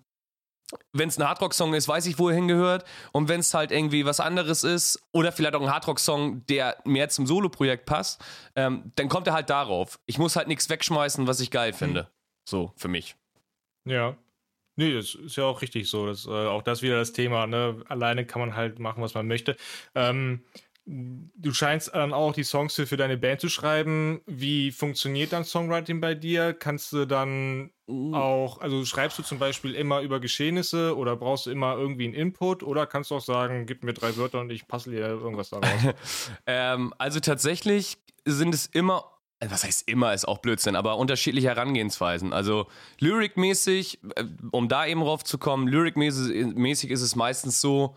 wenn 0.93 1.09
es 1.09 1.17
ein 1.17 1.27
Hardrock-Song 1.27 1.73
ist, 1.73 1.87
weiß 1.87 2.05
ich, 2.05 2.19
wo 2.19 2.29
er 2.29 2.35
hingehört. 2.35 2.85
Und 3.11 3.27
wenn 3.27 3.39
es 3.39 3.53
halt 3.53 3.71
irgendwie 3.71 4.05
was 4.05 4.19
anderes 4.19 4.63
ist 4.63 5.01
oder 5.11 5.31
vielleicht 5.31 5.55
auch 5.55 5.61
ein 5.61 5.71
Hardrock-Song, 5.71 6.45
der 6.47 6.77
mehr 6.85 7.09
zum 7.09 7.25
Solo-Projekt 7.25 7.85
passt, 7.85 8.21
ähm, 8.55 8.91
dann 8.95 9.09
kommt 9.09 9.27
er 9.27 9.33
halt 9.33 9.49
darauf. 9.49 9.99
Ich 10.05 10.17
muss 10.17 10.35
halt 10.35 10.47
nichts 10.47 10.69
wegschmeißen, 10.69 11.27
was 11.27 11.39
ich 11.39 11.51
geil 11.51 11.73
finde. 11.73 12.01
Hm. 12.01 12.07
So, 12.47 12.73
für 12.75 12.87
mich. 12.87 13.15
Ja. 13.85 14.17
Nee, 14.75 14.93
das 14.93 15.13
ist 15.15 15.35
ja 15.35 15.43
auch 15.43 15.61
richtig 15.61 15.89
so. 15.89 16.07
Das, 16.07 16.25
äh, 16.25 16.29
auch 16.29 16.61
das 16.61 16.81
wieder 16.81 16.97
das 16.97 17.11
Thema. 17.11 17.47
Ne? 17.47 17.83
Alleine 17.89 18.25
kann 18.25 18.39
man 18.39 18.55
halt 18.55 18.79
machen, 18.79 19.03
was 19.03 19.13
man 19.13 19.27
möchte. 19.27 19.57
Ähm, 19.93 20.45
du 20.91 21.53
scheinst 21.53 21.93
dann 21.93 22.13
auch 22.13 22.33
die 22.33 22.43
Songs 22.43 22.73
für, 22.73 22.87
für 22.87 22.97
deine 22.97 23.17
Band 23.17 23.41
zu 23.41 23.49
schreiben. 23.49 24.21
Wie 24.25 24.71
funktioniert 24.71 25.33
dann 25.33 25.43
Songwriting 25.43 26.01
bei 26.01 26.15
dir? 26.15 26.53
Kannst 26.53 26.91
du 26.93 27.05
dann 27.05 27.69
uh. 27.87 28.15
auch, 28.15 28.59
also 28.59 28.83
schreibst 28.85 29.19
du 29.19 29.23
zum 29.23 29.37
Beispiel 29.37 29.75
immer 29.75 30.01
über 30.01 30.19
Geschehnisse 30.19 30.97
oder 30.97 31.15
brauchst 31.15 31.45
du 31.45 31.51
immer 31.51 31.75
irgendwie 31.77 32.05
einen 32.05 32.15
Input 32.15 32.63
oder 32.63 32.87
kannst 32.87 33.11
du 33.11 33.15
auch 33.15 33.21
sagen, 33.21 33.67
gib 33.67 33.83
mir 33.83 33.93
drei 33.93 34.17
Wörter 34.17 34.39
und 34.41 34.49
ich 34.49 34.67
passe 34.67 34.89
dir 34.89 35.01
irgendwas 35.01 35.51
daraus? 35.51 35.67
ähm, 36.47 36.93
also 36.97 37.19
tatsächlich 37.19 37.97
sind 38.25 38.55
es 38.55 38.65
immer 38.65 39.05
äh, 39.39 39.47
was 39.49 39.63
heißt 39.63 39.87
immer, 39.87 40.15
ist 40.15 40.27
auch 40.27 40.39
Blödsinn, 40.39 40.75
aber 40.75 40.97
unterschiedliche 40.97 41.49
Herangehensweisen. 41.49 42.33
Also 42.33 42.65
lyrikmäßig, 42.99 43.99
äh, 44.15 44.23
um 44.49 44.69
da 44.69 44.87
eben 44.87 45.01
drauf 45.01 45.23
zu 45.23 45.37
kommen, 45.37 45.67
lyrikmäßig 45.67 46.89
ist 46.89 47.01
es 47.01 47.15
meistens 47.15 47.61
so, 47.61 47.95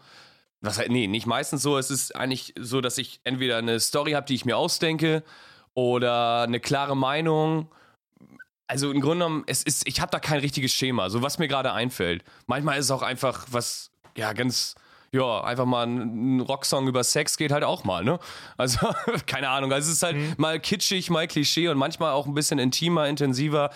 was 0.63 0.79
halt, 0.79 0.91
nee, 0.91 1.07
nicht 1.07 1.27
meistens 1.27 1.63
so. 1.63 1.77
Es 1.77 1.91
ist 1.91 2.17
eigentlich 2.17 2.55
so, 2.59 2.81
dass 2.81 2.97
ich 2.97 3.21
entweder 3.25 3.59
eine 3.59 3.79
Story 3.81 4.13
habe, 4.13 4.27
die 4.27 4.35
ich 4.35 4.45
mir 4.45 4.57
ausdenke, 4.57 5.23
oder 5.75 6.43
eine 6.43 6.61
klare 6.61 6.97
Meinung. 6.97 7.69
Also 8.67 8.91
im 8.91 9.01
Grunde 9.01 9.25
genommen, 9.25 9.45
es 9.47 9.63
ist, 9.63 9.87
ich 9.87 10.01
habe 10.01 10.11
da 10.11 10.19
kein 10.19 10.41
richtiges 10.41 10.73
Schema, 10.73 11.11
so 11.11 11.23
was 11.23 11.39
mir 11.39 11.49
gerade 11.49 11.73
einfällt. 11.73 12.25
Manchmal 12.47 12.79
ist 12.79 12.87
es 12.87 12.91
auch 12.91 13.03
einfach 13.03 13.47
was, 13.51 13.91
ja, 14.17 14.33
ganz, 14.33 14.75
ja, 15.13 15.43
einfach 15.43 15.67
mal 15.67 15.87
ein, 15.87 16.41
Rocksong 16.41 16.89
über 16.89 17.05
Sex 17.05 17.37
geht 17.37 17.53
halt 17.53 17.65
auch 17.65 17.85
mal, 17.85 18.03
ne? 18.03 18.19
Also, 18.57 18.79
keine 19.27 19.51
Ahnung. 19.51 19.73
Also 19.73 19.91
es 19.91 19.97
ist 19.97 20.03
halt 20.03 20.17
mhm. 20.17 20.35
mal 20.39 20.59
kitschig, 20.59 21.11
mal 21.11 21.27
Klischee 21.27 21.69
und 21.69 21.77
manchmal 21.77 22.13
auch 22.13 22.27
ein 22.27 22.35
bisschen 22.35 22.59
intimer, 22.59 23.09
intensiver. 23.09 23.71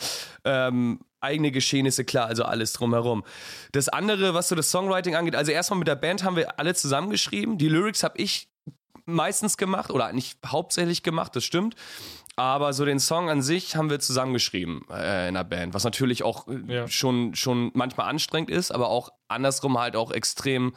Ähm, 0.45 1.01
eigene 1.27 1.51
Geschehnisse, 1.51 2.05
klar, 2.05 2.27
also 2.27 2.45
alles 2.45 2.73
drumherum. 2.73 3.25
Das 3.73 3.89
andere, 3.89 4.35
was 4.35 4.49
so 4.49 4.55
das 4.55 4.71
Songwriting 4.71 5.15
angeht, 5.15 5.37
also 5.37 5.53
erstmal 5.53 5.79
mit 5.79 5.89
der 5.89 5.97
Band 5.97 6.25
haben 6.25 6.37
wir 6.37 6.59
alle 6.59 6.75
zusammengeschrieben. 6.75 7.59
Die 7.59 7.69
Lyrics 7.69 8.03
habe 8.03 8.19
ich 8.19 8.49
meistens 9.05 9.57
gemacht 9.57 9.91
oder 9.91 10.13
nicht 10.13 10.39
hauptsächlich 10.47 11.03
gemacht, 11.03 11.37
das 11.37 11.45
stimmt. 11.45 11.75
Aber 12.39 12.75
so 12.75 12.85
den 12.85 13.01
Song 13.01 13.31
an 13.31 13.41
sich 13.41 13.77
haben 13.77 13.89
wir 13.89 13.99
zusammengeschrieben 13.99 14.83
äh, 14.91 15.29
in 15.29 15.35
der 15.35 15.45
Band, 15.45 15.73
was 15.73 15.85
natürlich 15.85 16.23
auch 16.23 16.47
äh, 16.49 16.75
ja. 16.75 16.89
schon, 16.89 17.35
schon 17.35 17.71
manchmal 17.73 18.11
anstrengend 18.11 18.51
ist, 18.51 18.73
aber 18.73 18.89
auch 18.89 19.11
andersrum 19.29 19.79
halt 19.79 19.97
auch 19.97 20.11
extrem 20.11 20.75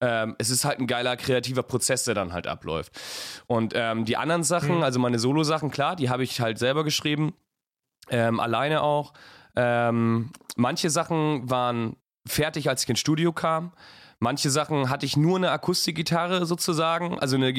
ähm, 0.00 0.34
es 0.38 0.50
ist 0.50 0.64
halt 0.64 0.78
ein 0.78 0.86
geiler 0.86 1.16
kreativer 1.16 1.62
Prozess, 1.62 2.04
der 2.04 2.14
dann 2.14 2.32
halt 2.32 2.46
abläuft. 2.46 2.98
Und 3.46 3.74
ähm, 3.76 4.04
die 4.04 4.16
anderen 4.16 4.44
Sachen, 4.44 4.76
mhm. 4.76 4.82
also 4.82 4.98
meine 4.98 5.18
Solo-Sachen, 5.18 5.70
klar, 5.70 5.94
die 5.94 6.08
habe 6.08 6.22
ich 6.22 6.40
halt 6.40 6.58
selber 6.58 6.84
geschrieben, 6.84 7.34
ähm, 8.08 8.40
alleine 8.40 8.82
auch. 8.82 9.12
Ähm, 9.56 10.30
manche 10.56 10.90
Sachen 10.90 11.48
waren 11.50 11.96
fertig, 12.26 12.68
als 12.68 12.84
ich 12.84 12.88
ins 12.88 13.00
Studio 13.00 13.32
kam. 13.32 13.72
Manche 14.22 14.50
Sachen 14.50 14.90
hatte 14.90 15.06
ich 15.06 15.16
nur 15.16 15.38
eine 15.38 15.50
Akustikgitarre 15.50 16.44
sozusagen, 16.44 17.18
also 17.18 17.36
eine 17.36 17.54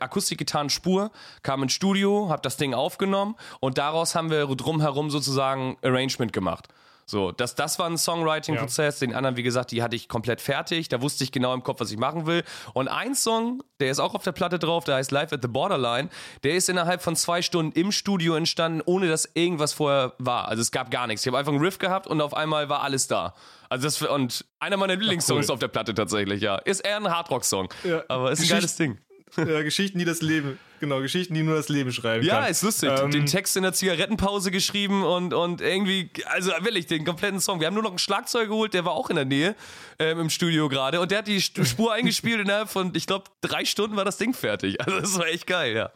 Akustikgitarrenspur, 0.00 1.12
kam 1.44 1.62
ins 1.62 1.72
Studio, 1.72 2.28
habe 2.28 2.42
das 2.42 2.56
Ding 2.56 2.74
aufgenommen 2.74 3.36
und 3.60 3.78
daraus 3.78 4.16
haben 4.16 4.28
wir 4.28 4.44
drumherum 4.46 5.10
sozusagen 5.10 5.76
Arrangement 5.84 6.32
gemacht. 6.32 6.66
So, 7.10 7.32
das, 7.32 7.56
das 7.56 7.80
war 7.80 7.86
ein 7.86 7.98
Songwriting-Prozess. 7.98 9.00
Ja. 9.00 9.06
Den 9.08 9.16
anderen, 9.16 9.36
wie 9.36 9.42
gesagt, 9.42 9.72
die 9.72 9.82
hatte 9.82 9.96
ich 9.96 10.08
komplett 10.08 10.40
fertig. 10.40 10.88
Da 10.88 11.02
wusste 11.02 11.24
ich 11.24 11.32
genau 11.32 11.52
im 11.54 11.64
Kopf, 11.64 11.80
was 11.80 11.90
ich 11.90 11.98
machen 11.98 12.26
will. 12.26 12.44
Und 12.72 12.86
ein 12.86 13.16
Song, 13.16 13.64
der 13.80 13.90
ist 13.90 13.98
auch 13.98 14.14
auf 14.14 14.22
der 14.22 14.30
Platte 14.30 14.60
drauf, 14.60 14.84
der 14.84 14.94
heißt 14.94 15.10
Live 15.10 15.32
at 15.32 15.42
the 15.42 15.48
Borderline. 15.48 16.08
Der 16.44 16.54
ist 16.54 16.68
innerhalb 16.68 17.02
von 17.02 17.16
zwei 17.16 17.42
Stunden 17.42 17.72
im 17.72 17.90
Studio 17.90 18.36
entstanden, 18.36 18.80
ohne 18.84 19.08
dass 19.08 19.28
irgendwas 19.34 19.72
vorher 19.72 20.12
war. 20.18 20.46
Also 20.46 20.62
es 20.62 20.70
gab 20.70 20.92
gar 20.92 21.08
nichts. 21.08 21.22
Ich 21.22 21.26
habe 21.26 21.38
einfach 21.38 21.52
einen 21.52 21.60
Riff 21.60 21.78
gehabt 21.78 22.06
und 22.06 22.20
auf 22.20 22.32
einmal 22.32 22.68
war 22.68 22.82
alles 22.82 23.08
da. 23.08 23.34
Also 23.68 23.84
das 23.84 24.02
und 24.02 24.44
einer 24.60 24.76
meiner 24.76 24.94
Lieblingssongs 24.94 25.48
cool. 25.48 25.54
auf 25.54 25.58
der 25.58 25.68
Platte 25.68 25.94
tatsächlich, 25.94 26.40
ja. 26.40 26.56
Ist 26.58 26.80
eher 26.80 26.96
ein 26.96 27.10
Hardrock-Song. 27.10 27.70
Ja. 27.82 28.04
Aber 28.06 28.30
ist 28.30 28.40
ein 28.42 28.48
geiles 28.48 28.76
Ding. 28.76 28.98
Ja, 29.36 29.62
Geschichten, 29.62 29.98
die 29.98 30.04
das 30.04 30.22
Leben, 30.22 30.58
genau, 30.80 31.00
Geschichten, 31.00 31.34
die 31.34 31.42
nur 31.42 31.54
das 31.54 31.68
Leben 31.68 31.92
schreiben. 31.92 32.24
Ja, 32.24 32.40
kann. 32.40 32.50
ist 32.50 32.62
lustig. 32.62 32.90
Ähm, 32.90 33.10
den 33.10 33.26
Text 33.26 33.56
in 33.56 33.62
der 33.62 33.72
Zigarettenpause 33.72 34.50
geschrieben 34.50 35.04
und, 35.04 35.34
und 35.34 35.60
irgendwie, 35.60 36.10
also 36.26 36.50
will 36.60 36.76
ich 36.76 36.86
den 36.86 37.04
kompletten 37.04 37.40
Song. 37.40 37.60
Wir 37.60 37.66
haben 37.66 37.74
nur 37.74 37.82
noch 37.82 37.90
einen 37.90 37.98
Schlagzeug 37.98 38.48
geholt, 38.48 38.74
der 38.74 38.84
war 38.84 38.92
auch 38.92 39.10
in 39.10 39.16
der 39.16 39.24
Nähe 39.24 39.54
ähm, 39.98 40.20
im 40.20 40.30
Studio 40.30 40.68
gerade 40.68 41.00
und 41.00 41.10
der 41.10 41.18
hat 41.18 41.28
die 41.28 41.40
Spur 41.42 41.92
eingespielt 41.92 42.40
innerhalb 42.40 42.68
von, 42.68 42.92
ich 42.94 43.06
glaube, 43.06 43.24
drei 43.40 43.64
Stunden 43.64 43.96
war 43.96 44.04
das 44.04 44.18
Ding 44.18 44.34
fertig. 44.34 44.80
Also 44.80 45.00
das 45.00 45.18
war 45.18 45.26
echt 45.26 45.46
geil, 45.46 45.74
ja. 45.74 45.92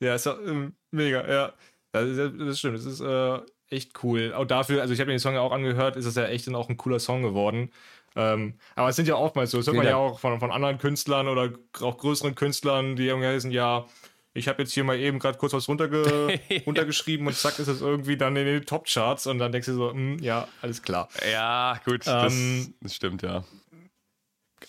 Ja, 0.00 0.14
ist 0.14 0.26
ja 0.26 0.36
ähm, 0.46 0.74
mega, 0.90 1.28
ja. 1.28 1.52
Das, 1.92 2.32
das 2.38 2.58
stimmt, 2.58 2.76
das 2.76 2.84
ist 2.84 3.00
äh, 3.00 3.38
echt 3.70 4.02
cool. 4.02 4.32
Auch 4.34 4.44
dafür, 4.44 4.80
also 4.82 4.92
ich 4.92 5.00
habe 5.00 5.08
mir 5.08 5.14
den 5.14 5.20
Song 5.20 5.34
ja 5.34 5.40
auch 5.40 5.52
angehört, 5.52 5.96
ist 5.96 6.06
das 6.06 6.14
ja 6.14 6.26
echt 6.26 6.46
dann 6.46 6.54
auch 6.54 6.68
ein 6.68 6.76
cooler 6.76 6.98
Song 6.98 7.22
geworden. 7.22 7.70
Ähm, 8.16 8.54
aber 8.74 8.88
es 8.88 8.96
sind 8.96 9.06
ja 9.06 9.14
oftmals 9.16 9.50
so, 9.50 9.58
das 9.58 9.66
hört 9.66 9.76
man 9.76 9.86
ja 9.86 9.96
auch 9.96 10.18
von, 10.18 10.40
von 10.40 10.50
anderen 10.50 10.78
Künstlern 10.78 11.28
oder 11.28 11.52
auch 11.80 11.98
größeren 11.98 12.34
Künstlern, 12.34 12.96
die 12.96 13.06
irgendwie 13.06 13.28
heißen, 13.28 13.50
ja, 13.50 13.86
ich 14.32 14.48
habe 14.48 14.62
jetzt 14.62 14.72
hier 14.72 14.84
mal 14.84 14.98
eben 14.98 15.18
gerade 15.18 15.36
kurz 15.38 15.52
was 15.52 15.68
runterge 15.68 16.38
runtergeschrieben 16.66 17.26
und 17.26 17.34
zack 17.34 17.58
ist 17.58 17.68
es 17.68 17.82
irgendwie 17.82 18.16
dann 18.16 18.34
in 18.36 18.46
den 18.46 18.64
Top-Charts 18.64 19.26
und 19.26 19.38
dann 19.38 19.52
denkst 19.52 19.66
du 19.66 19.74
so, 19.74 19.88
mh, 19.88 19.92
hm, 19.92 20.18
ja, 20.20 20.48
alles 20.62 20.82
klar. 20.82 21.08
Ja, 21.30 21.78
gut, 21.84 22.06
ähm, 22.06 22.22
das, 22.22 22.80
das, 22.80 22.94
stimmt, 22.94 23.22
ja. 23.22 23.44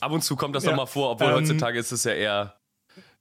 Ab 0.02 0.12
und 0.12 0.24
zu 0.24 0.36
kommt 0.36 0.56
das 0.56 0.66
ja, 0.66 0.72
nochmal 0.72 0.88
vor, 0.88 1.12
obwohl 1.12 1.30
ähm, 1.30 1.36
heutzutage 1.36 1.80
ist 1.80 1.94
es 1.94 2.04
ja 2.04 2.12
eher 2.12 2.60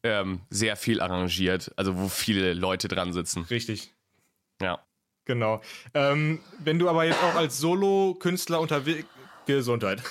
ähm, 0.02 0.40
sehr 0.50 0.76
viel 0.76 1.00
arrangiert, 1.00 1.72
also 1.76 1.96
wo 1.96 2.08
viele 2.08 2.52
Leute 2.52 2.88
dran 2.88 3.12
sitzen. 3.12 3.42
Richtig. 3.44 3.94
Ja. 4.60 4.80
Genau. 5.24 5.60
Ähm, 5.94 6.40
wenn 6.60 6.78
du 6.78 6.88
aber 6.88 7.04
jetzt 7.04 7.22
auch 7.22 7.34
als 7.34 7.58
Solo-Künstler 7.58 8.60
unterwegs 8.60 9.06
Gesundheit. 9.46 10.02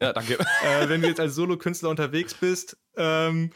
Ja, 0.00 0.12
danke. 0.12 0.38
äh, 0.64 0.88
wenn 0.88 1.02
du 1.02 1.08
jetzt 1.08 1.20
als 1.20 1.34
Solo-Künstler 1.34 1.90
unterwegs 1.90 2.34
bist, 2.34 2.76
ähm, 2.96 3.50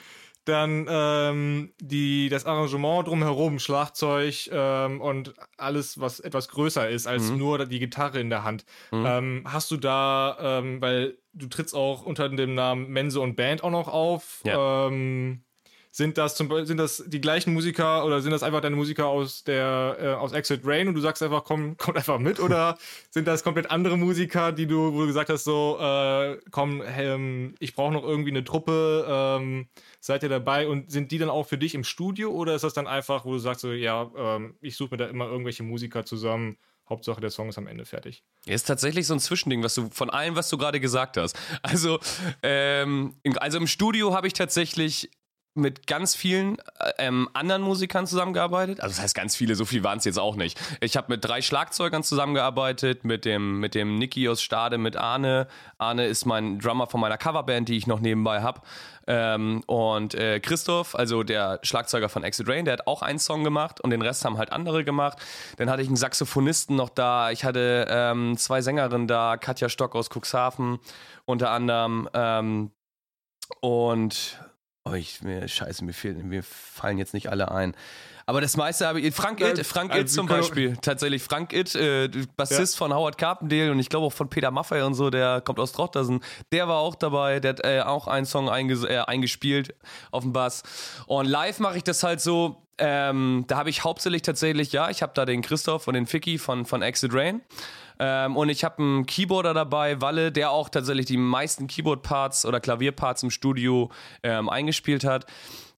dann 0.45 0.87
ähm, 0.88 1.73
die, 1.81 2.28
das 2.28 2.45
Arrangement 2.45 3.09
drumherum, 3.09 3.59
Schlagzeug 3.59 4.50
ähm, 4.52 5.00
und 5.00 5.35
alles, 5.57 6.00
was 6.00 6.21
etwas 6.21 6.49
größer 6.49 6.88
ist 6.88 7.07
als 7.07 7.31
mhm. 7.31 7.38
nur 7.38 7.66
die 7.66 7.78
Gitarre 7.78 8.21
in 8.21 8.28
der 8.28 8.45
Hand. 8.45 8.66
Mhm. 8.90 9.07
Ähm, 9.07 9.45
hast 9.47 9.71
du 9.71 9.78
da, 9.78 10.37
ähm, 10.40 10.83
weil 10.83 11.16
du 11.33 11.47
trittst 11.47 11.75
auch 11.75 12.04
unter 12.04 12.28
dem 12.28 12.54
Namen 12.54 12.88
Mense 12.88 13.21
und 13.21 13.37
Band 13.37 13.64
auch 13.64 13.71
noch 13.71 13.88
auf, 13.88 14.43
ja. 14.45 14.88
ähm, 14.88 15.45
sind 15.95 16.19
das 16.19 16.35
zum 16.35 16.67
sind 16.67 16.79
das 16.79 17.05
die 17.07 17.21
gleichen 17.21 17.55
Musiker 17.55 18.05
oder 18.05 18.21
sind 18.21 18.33
das 18.33 18.43
einfach 18.43 18.61
deine 18.61 18.75
Musiker 18.75 19.07
aus 19.07 19.45
der 19.45 19.97
äh, 20.01 20.09
aus 20.15 20.33
Exit 20.33 20.63
Rain 20.65 20.89
und 20.89 20.95
du 20.95 21.01
sagst 21.01 21.23
einfach 21.23 21.45
komm 21.45 21.77
kommt 21.79 21.97
einfach 21.97 22.19
mit 22.19 22.41
oder 22.41 22.77
sind 23.11 23.29
das 23.29 23.45
komplett 23.45 23.71
andere 23.71 23.97
Musiker 23.97 24.51
die 24.51 24.67
du 24.67 24.93
wo 24.93 25.03
du 25.03 25.07
gesagt 25.07 25.31
hast 25.31 25.45
so 25.45 25.79
äh, 25.81 26.37
komm 26.51 26.83
ähm, 26.85 27.55
ich 27.61 27.77
brauche 27.77 27.93
noch 27.93 28.03
irgendwie 28.03 28.33
eine 28.33 28.43
Truppe 28.43 29.07
ähm, 29.09 29.69
seid 30.01 30.25
ihr 30.25 30.29
dabei 30.29 30.67
und 30.67 30.91
sind 30.91 31.13
die 31.13 31.19
dann 31.19 31.31
auch 31.31 31.47
für 31.47 31.59
dich 31.59 31.77
im 31.77 31.85
Studio 31.85 32.33
oder 32.33 32.57
ist 32.57 32.65
das 32.65 32.75
dann 32.75 32.89
einfach 32.89 33.25
wo 33.25 33.31
du 33.31 33.39
sagst 33.39 33.61
so 33.61 33.71
ja 33.71 34.11
ähm, 34.17 34.57
ich 34.61 34.77
suche 34.77 34.95
mir 34.95 34.97
da 34.97 35.07
immer 35.07 35.27
irgendwelche 35.27 35.63
Musiker 35.63 36.05
zusammen 36.05 36.57
Hauptsache 36.89 37.21
der 37.21 37.31
Song 37.31 37.49
ist 37.49 37.57
am 37.57 37.67
Ende 37.67 37.87
fertig. 37.87 38.23
Ist 38.45 38.65
tatsächlich 38.67 39.07
so 39.07 39.15
ein 39.15 39.19
Zwischending, 39.21 39.63
was 39.63 39.75
du 39.75 39.89
von 39.91 40.11
allem, 40.11 40.37
was 40.37 40.51
du 40.51 40.59
gerade 40.59 40.81
gesagt 40.81 41.17
hast. 41.17 41.35
Also, 41.63 41.99
ähm, 42.43 43.15
also 43.37 43.57
im 43.57 43.67
Studio 43.67 44.13
habe 44.13 44.27
ich 44.27 44.35
tatsächlich 44.35 45.09
mit 45.54 45.87
ganz 45.87 46.16
vielen 46.16 46.58
äh, 46.78 46.92
ähm, 46.99 47.28
anderen 47.32 47.62
Musikern 47.62 48.06
zusammengearbeitet. 48.06 48.80
Also 48.80 48.94
das 48.94 49.02
heißt 49.02 49.14
ganz 49.14 49.37
viele, 49.37 49.54
so 49.54 49.64
viel 49.64 49.84
waren 49.84 49.99
es 49.99 50.04
jetzt 50.04 50.18
auch 50.18 50.37
nicht. 50.37 50.61
Ich 50.80 50.96
habe 50.96 51.12
mit 51.12 51.25
drei 51.25 51.42
Schlagzeugern 51.42 52.02
zusammengearbeitet, 52.02 53.04
mit 53.04 53.25
dem, 53.25 53.61
mit 53.61 53.75
dem 53.75 53.96
Niki 53.96 54.28
aus 54.28 54.42
Stade, 54.42 54.78
mit 54.78 54.96
Arne. 54.96 55.46
Arne 55.78 56.06
ist 56.06 56.25
mein 56.25 56.58
Drummer 56.58 56.87
von 56.88 57.00
meiner 57.00 57.18
Coverband, 57.18 57.68
die 57.68 57.76
ich 57.76 57.87
noch 57.87 58.00
nebenbei 58.00 58.42
habe. 58.42 58.61
Ähm, 59.06 59.62
und 59.66 60.14
äh, 60.14 60.40
Christoph, 60.40 60.94
also 60.94 61.23
der 61.23 61.61
Schlagzeuger 61.62 62.08
von 62.08 62.25
Exit 62.25 62.49
Rain, 62.49 62.64
der 62.64 62.73
hat 62.75 62.87
auch 62.87 63.02
einen 63.02 63.18
Song 63.18 63.44
gemacht 63.44 63.80
und 63.80 63.90
den 63.90 64.02
Rest 64.02 64.25
haben 64.25 64.38
halt 64.38 64.50
andere 64.50 64.82
gemacht. 64.84 65.18
Dann 65.58 65.70
hatte 65.70 65.82
ich 65.82 65.88
einen 65.88 65.96
Saxophonisten 65.96 66.75
noch 66.75 66.88
da, 66.88 67.30
ich 67.30 67.44
hatte 67.44 67.87
ähm, 67.88 68.37
zwei 68.38 68.61
Sängerinnen 68.62 69.06
da, 69.06 69.37
Katja 69.37 69.68
Stock 69.68 69.94
aus 69.94 70.08
Cuxhaven 70.08 70.78
unter 71.26 71.50
anderem. 71.50 72.08
Ähm, 72.14 72.70
und 73.61 74.38
Oh, 74.87 74.93
ich, 74.93 75.23
mir, 75.23 75.49
scheiße, 75.49 75.83
mir, 75.83 75.95
fehlen, 75.95 76.29
mir 76.29 76.43
fallen 76.43 76.99
jetzt 76.99 77.14
nicht 77.14 77.31
alle 77.31 77.50
ein. 77.50 77.75
Aber 78.26 78.41
das 78.41 78.57
meiste 78.57 78.87
habe 78.87 79.00
ich. 79.00 79.14
Frank 79.14 79.41
It, 79.41 79.64
Frank 79.67 79.91
also 79.91 80.03
It 80.03 80.11
zum 80.11 80.26
Beispiel. 80.26 80.76
Tatsächlich, 80.76 81.23
Frank 81.23 81.53
It, 81.53 81.75
äh, 81.75 82.09
Bassist 82.37 82.75
ja. 82.75 82.79
von 82.79 82.95
Howard 82.95 83.17
Carpendale 83.17 83.71
und 83.71 83.79
ich 83.79 83.88
glaube 83.88 84.07
auch 84.07 84.12
von 84.12 84.29
Peter 84.29 84.50
Maffay 84.50 84.83
und 84.83 84.95
so, 84.95 85.09
der 85.11 85.41
kommt 85.41 85.59
aus 85.59 85.73
Trochtersen. 85.73 86.21
Der 86.53 86.69
war 86.69 86.79
auch 86.79 86.95
dabei, 86.95 87.41
der 87.41 87.50
hat 87.50 87.64
äh, 87.64 87.81
auch 87.81 88.09
einen 88.09 88.26
Song 88.26 88.49
einges 88.49 88.85
äh, 88.85 88.99
eingespielt 89.07 89.75
auf 90.11 90.23
dem 90.23 90.33
Bass. 90.33 90.62
Und 91.07 91.26
live 91.26 91.61
mache 91.61 91.79
ich 91.79 91.85
das 91.85 92.03
halt 92.03 92.21
so. 92.21 92.61
Ähm, 92.76 93.45
da 93.47 93.57
habe 93.57 93.71
ich 93.71 93.85
hauptsächlich 93.85 94.23
tatsächlich, 94.23 94.73
ja, 94.73 94.91
ich 94.91 95.00
habe 95.00 95.12
da 95.14 95.25
den 95.25 95.43
Christoph 95.43 95.87
und 95.87 95.95
den 95.95 96.07
Ficky 96.07 96.38
von, 96.38 96.67
von 96.67 96.83
Exit 96.83 97.14
Rain. 97.14 97.41
Ähm, 97.99 98.37
und 98.37 98.49
ich 98.49 98.65
habe 98.65 98.83
einen 98.83 99.07
Keyboarder 99.07 99.55
dabei, 99.55 100.01
Walle, 100.01 100.33
der 100.33 100.51
auch 100.51 100.69
tatsächlich 100.69 101.07
die 101.07 101.17
meisten 101.17 101.67
Keyboard-Parts 101.67 102.47
oder 102.47 102.61
Klavierparts 102.61 103.23
im 103.23 103.31
Studio 103.31 103.91
ähm, 104.23 104.49
eingespielt 104.49 105.05
hat. 105.05 105.27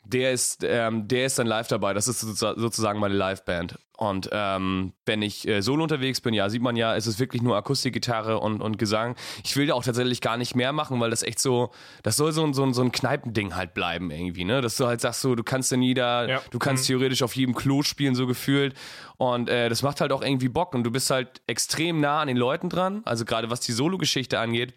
Der 0.09 0.33
ist, 0.33 0.63
ähm, 0.63 1.09
der 1.09 1.27
ist 1.27 1.39
dann 1.39 1.49
live 1.49 1.67
dabei. 1.67 1.93
Das 1.93 2.07
ist 2.07 2.21
sozusagen 2.21 3.01
meine 3.01 3.15
Liveband. 3.15 3.77
Und 3.97 4.29
ähm, 4.31 4.93
wenn 5.07 5.23
ich 5.23 5.49
äh, 5.49 5.63
solo 5.63 5.83
unterwegs 5.83 6.21
bin, 6.21 6.35
ja, 6.35 6.49
sieht 6.51 6.63
man 6.63 6.77
ja, 6.77 6.95
es 6.95 7.07
ist 7.07 7.19
wirklich 7.19 7.43
nur 7.43 7.57
Akustikgitarre 7.57 8.39
und, 8.39 8.61
und 8.61 8.79
Gesang. 8.79 9.17
Ich 9.43 9.57
will 9.57 9.67
da 9.67 9.75
auch 9.75 9.83
tatsächlich 9.83 10.21
gar 10.21 10.37
nicht 10.37 10.55
mehr 10.55 10.73
machen, 10.73 11.01
weil 11.01 11.11
das 11.11 11.23
echt 11.23 11.41
so, 11.41 11.71
das 12.03 12.17
soll 12.17 12.33
so, 12.33 12.53
so, 12.53 12.71
so 12.73 12.83
ein 12.83 12.93
Kneipending 12.93 13.57
halt 13.57 13.75
bleiben 13.75 14.11
irgendwie, 14.11 14.45
ne? 14.45 14.61
Dass 14.61 14.77
du 14.77 14.87
halt 14.87 15.01
sagst, 15.01 15.23
so, 15.23 15.35
du 15.35 15.43
kannst 15.43 15.71
ja 15.71 15.79
nie 15.79 15.95
da, 15.95 16.27
ja. 16.27 16.43
du 16.51 16.59
kannst 16.59 16.85
mhm. 16.85 16.87
theoretisch 16.89 17.23
auf 17.23 17.35
jedem 17.35 17.55
Klo 17.55 17.83
spielen, 17.83 18.15
so 18.15 18.27
gefühlt. 18.27 18.75
Und 19.17 19.49
äh, 19.49 19.71
das 19.71 19.83
macht 19.83 20.01
halt 20.01 20.13
auch 20.13 20.23
irgendwie 20.23 20.49
Bock 20.49 20.75
und 20.75 20.85
du 20.85 20.91
bist 20.91 21.11
halt 21.11 21.41
extrem 21.47 22.01
nah 22.01 22.21
an 22.21 22.29
den 22.29 22.37
Leuten 22.37 22.69
dran. 22.69 23.01
Also 23.07 23.25
gerade 23.25 23.51
was 23.51 23.61
die 23.61 23.73
Solo-Geschichte 23.73 24.39
angeht, 24.39 24.75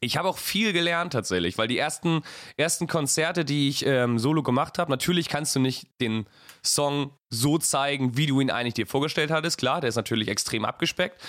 ich 0.00 0.16
habe 0.16 0.28
auch 0.28 0.38
viel 0.38 0.72
gelernt 0.72 1.12
tatsächlich, 1.12 1.58
weil 1.58 1.68
die 1.68 1.78
ersten, 1.78 2.22
ersten 2.56 2.86
Konzerte, 2.86 3.44
die 3.44 3.68
ich 3.68 3.84
ähm, 3.84 4.18
solo 4.18 4.42
gemacht 4.42 4.78
habe, 4.78 4.90
natürlich 4.90 5.28
kannst 5.28 5.54
du 5.54 5.60
nicht 5.60 5.88
den 6.00 6.26
Song 6.64 7.12
so 7.28 7.58
zeigen, 7.58 8.16
wie 8.16 8.26
du 8.26 8.40
ihn 8.40 8.50
eigentlich 8.50 8.74
dir 8.74 8.86
vorgestellt 8.86 9.30
hattest. 9.30 9.58
Klar, 9.58 9.82
der 9.82 9.88
ist 9.88 9.96
natürlich 9.96 10.28
extrem 10.28 10.64
abgespeckt. 10.64 11.20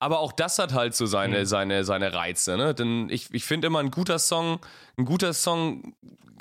Aber 0.00 0.18
auch 0.18 0.32
das 0.32 0.58
hat 0.58 0.74
halt 0.74 0.94
so 0.94 1.06
seine, 1.06 1.40
mhm. 1.40 1.46
seine, 1.46 1.84
seine 1.84 2.12
Reize. 2.12 2.56
Ne? 2.56 2.74
Denn 2.74 3.08
ich, 3.10 3.32
ich 3.32 3.44
finde 3.44 3.68
immer, 3.68 3.78
ein 3.78 3.92
guter 3.92 4.18
Song, 4.18 4.58
ein 4.98 5.04
guter 5.04 5.32
Song 5.32 5.94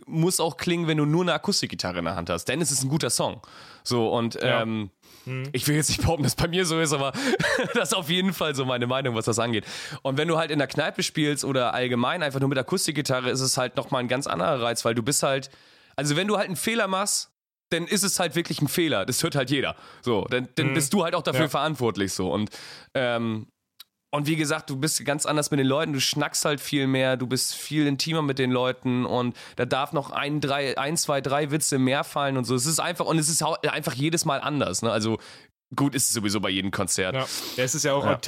muss 0.07 0.39
auch 0.39 0.57
klingen, 0.57 0.87
wenn 0.87 0.97
du 0.97 1.05
nur 1.05 1.21
eine 1.21 1.33
Akustikgitarre 1.33 1.99
in 1.99 2.05
der 2.05 2.15
Hand 2.15 2.29
hast. 2.29 2.45
Denn 2.45 2.61
es 2.61 2.71
ist 2.71 2.83
ein 2.83 2.89
guter 2.89 3.09
Song. 3.09 3.41
So, 3.83 4.09
und 4.09 4.35
ja. 4.35 4.61
ähm, 4.61 4.89
hm. 5.25 5.49
Ich 5.51 5.67
will 5.67 5.75
jetzt 5.75 5.89
nicht 5.89 6.01
behaupten, 6.01 6.23
dass 6.23 6.33
es 6.33 6.35
bei 6.35 6.47
mir 6.47 6.65
so 6.65 6.79
ist, 6.79 6.93
aber 6.93 7.11
das 7.73 7.89
ist 7.89 7.95
auf 7.95 8.09
jeden 8.09 8.33
Fall 8.33 8.55
so 8.55 8.65
meine 8.65 8.87
Meinung, 8.87 9.15
was 9.15 9.25
das 9.25 9.39
angeht. 9.39 9.65
Und 10.01 10.17
wenn 10.17 10.27
du 10.27 10.37
halt 10.37 10.51
in 10.51 10.59
der 10.59 10.67
Kneipe 10.67 11.03
spielst 11.03 11.43
oder 11.43 11.73
allgemein 11.73 12.23
einfach 12.23 12.39
nur 12.39 12.49
mit 12.49 12.57
Akustikgitarre, 12.57 13.29
ist 13.29 13.41
es 13.41 13.57
halt 13.57 13.75
nochmal 13.75 14.01
ein 14.01 14.07
ganz 14.07 14.27
anderer 14.27 14.61
Reiz, 14.61 14.85
weil 14.85 14.95
du 14.95 15.03
bist 15.03 15.23
halt, 15.23 15.49
also 15.95 16.15
wenn 16.15 16.27
du 16.27 16.37
halt 16.37 16.47
einen 16.47 16.55
Fehler 16.55 16.87
machst, 16.87 17.31
dann 17.69 17.87
ist 17.87 18.03
es 18.03 18.19
halt 18.19 18.35
wirklich 18.35 18.61
ein 18.61 18.67
Fehler. 18.67 19.05
Das 19.05 19.23
hört 19.23 19.35
halt 19.35 19.49
jeder. 19.49 19.75
So, 20.01 20.25
dann, 20.29 20.47
dann 20.55 20.67
hm. 20.67 20.73
bist 20.75 20.93
du 20.93 21.03
halt 21.03 21.15
auch 21.15 21.23
dafür 21.23 21.43
ja. 21.43 21.49
verantwortlich 21.49 22.13
so. 22.13 22.31
Und 22.31 22.51
ähm, 22.93 23.47
und 24.15 24.27
wie 24.27 24.35
gesagt, 24.35 24.69
du 24.69 24.77
bist 24.77 25.03
ganz 25.05 25.25
anders 25.25 25.51
mit 25.51 25.59
den 25.59 25.67
Leuten, 25.67 25.93
du 25.93 25.99
schnackst 25.99 26.45
halt 26.45 26.61
viel 26.61 26.87
mehr, 26.87 27.17
du 27.17 27.27
bist 27.27 27.53
viel 27.53 27.85
intimer 27.87 28.21
mit 28.21 28.39
den 28.39 28.51
Leuten 28.51 29.05
und 29.05 29.35
da 29.55 29.65
darf 29.65 29.93
noch 29.93 30.11
ein, 30.11 30.41
drei, 30.41 30.77
ein, 30.77 30.97
zwei, 30.97 31.21
drei 31.21 31.51
Witze 31.51 31.77
mehr 31.77 32.03
fallen 32.03 32.37
und 32.37 32.45
so. 32.45 32.55
Es 32.55 32.65
ist 32.65 32.79
einfach, 32.79 33.05
und 33.05 33.17
es 33.17 33.29
ist 33.29 33.43
einfach 33.43 33.93
jedes 33.93 34.25
Mal 34.25 34.41
anders. 34.41 34.81
Ne? 34.81 34.91
Also 34.91 35.19
gut 35.75 35.95
ist 35.95 36.07
es 36.09 36.13
sowieso 36.13 36.39
bei 36.39 36.49
jedem 36.49 36.71
Konzert. 36.71 37.15
Ja, 37.15 37.25
ja 37.57 37.63
es 37.63 37.75
ist 37.75 37.83
ja 37.83 37.93
auch, 37.93 38.05
ja. 38.05 38.19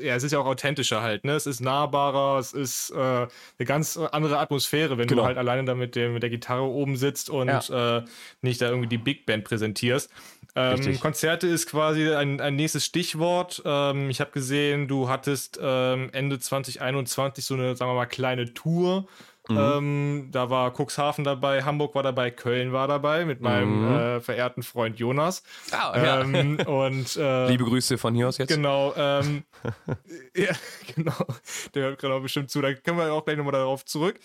ja. 0.00 0.14
es 0.14 0.22
ist 0.24 0.32
ja 0.32 0.38
auch 0.38 0.46
authentischer 0.46 1.02
halt, 1.02 1.24
ne? 1.24 1.32
Es 1.32 1.46
ist 1.46 1.60
nahbarer, 1.60 2.38
es 2.38 2.52
ist 2.52 2.90
äh, 2.90 2.96
eine 2.96 3.28
ganz 3.64 3.96
andere 3.96 4.38
Atmosphäre, 4.38 4.98
wenn 4.98 5.06
genau. 5.06 5.22
du 5.22 5.26
halt 5.26 5.38
alleine 5.38 5.64
da 5.64 5.74
mit, 5.74 5.94
dem, 5.94 6.14
mit 6.14 6.22
der 6.22 6.30
Gitarre 6.30 6.64
oben 6.64 6.96
sitzt 6.96 7.30
und 7.30 7.48
ja. 7.48 7.98
äh, 7.98 8.04
nicht 8.42 8.60
da 8.60 8.68
irgendwie 8.68 8.88
die 8.88 8.98
Big 8.98 9.26
Band 9.26 9.44
präsentierst. 9.44 10.10
Ähm, 10.56 11.00
Konzerte 11.00 11.46
ist 11.48 11.68
quasi 11.68 12.12
ein, 12.12 12.40
ein 12.40 12.56
nächstes 12.56 12.84
Stichwort. 12.84 13.62
Ähm, 13.64 14.08
ich 14.10 14.20
habe 14.20 14.30
gesehen, 14.30 14.86
du 14.86 15.08
hattest 15.08 15.58
ähm, 15.60 16.10
Ende 16.12 16.38
2021 16.38 17.44
so 17.44 17.54
eine, 17.54 17.76
sagen 17.76 17.90
wir 17.90 17.96
mal, 17.96 18.06
kleine 18.06 18.54
Tour 18.54 19.06
Mhm. 19.48 19.58
Ähm, 19.58 20.28
da 20.30 20.48
war 20.48 20.72
Cuxhaven 20.72 21.22
dabei, 21.22 21.64
Hamburg 21.64 21.94
war 21.94 22.02
dabei, 22.02 22.30
Köln 22.30 22.72
war 22.72 22.88
dabei 22.88 23.26
mit 23.26 23.42
meinem 23.42 23.82
mhm. 23.82 23.94
äh, 23.94 24.20
verehrten 24.20 24.62
Freund 24.62 24.98
Jonas. 24.98 25.42
Ah, 25.70 25.92
ja. 25.96 26.20
Ähm, 26.22 26.58
und, 26.60 27.16
äh, 27.18 27.48
Liebe 27.48 27.64
Grüße 27.64 27.98
von 27.98 28.14
hier 28.14 28.28
aus 28.28 28.38
jetzt. 28.38 28.48
Genau. 28.48 28.94
Ähm, 28.96 29.44
ja, 30.34 30.54
genau. 30.94 31.26
Der 31.74 31.82
hört 31.82 32.00
gerade 32.00 32.14
auch 32.14 32.22
bestimmt 32.22 32.50
zu. 32.50 32.62
Da 32.62 32.72
können 32.72 32.96
wir 32.96 33.12
auch 33.12 33.24
gleich 33.24 33.36
nochmal 33.36 33.52
darauf 33.52 33.84
zurück. 33.84 34.18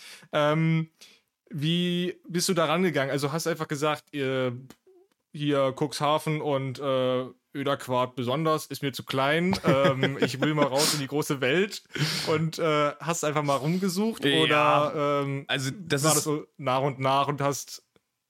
Wie 1.52 2.16
bist 2.28 2.48
du 2.48 2.54
da 2.54 2.66
rangegangen? 2.66 3.10
Also 3.10 3.32
hast 3.32 3.44
du 3.44 3.50
einfach 3.50 3.66
gesagt, 3.66 4.04
ihr, 4.12 4.56
hier 5.32 5.74
Cuxhaven 5.78 6.40
und 6.40 6.78
äh, 6.78 7.26
Öderquart 7.54 8.14
besonders 8.14 8.66
ist 8.66 8.82
mir 8.82 8.92
zu 8.92 9.04
klein. 9.04 9.58
ähm, 9.64 10.18
ich 10.20 10.40
will 10.40 10.54
mal 10.54 10.66
raus 10.66 10.94
in 10.94 11.00
die 11.00 11.06
große 11.06 11.40
Welt 11.40 11.82
und 12.28 12.58
äh, 12.58 12.92
hast 13.00 13.24
einfach 13.24 13.42
mal 13.42 13.56
rumgesucht 13.56 14.24
ja, 14.24 14.40
oder 14.40 15.22
ähm, 15.24 15.44
also 15.48 15.70
das 15.76 16.04
war 16.04 16.10
ist 16.10 16.16
das 16.18 16.24
so 16.24 16.46
nach 16.56 16.82
und 16.82 17.00
nach 17.00 17.28
und 17.28 17.40
hast 17.40 17.82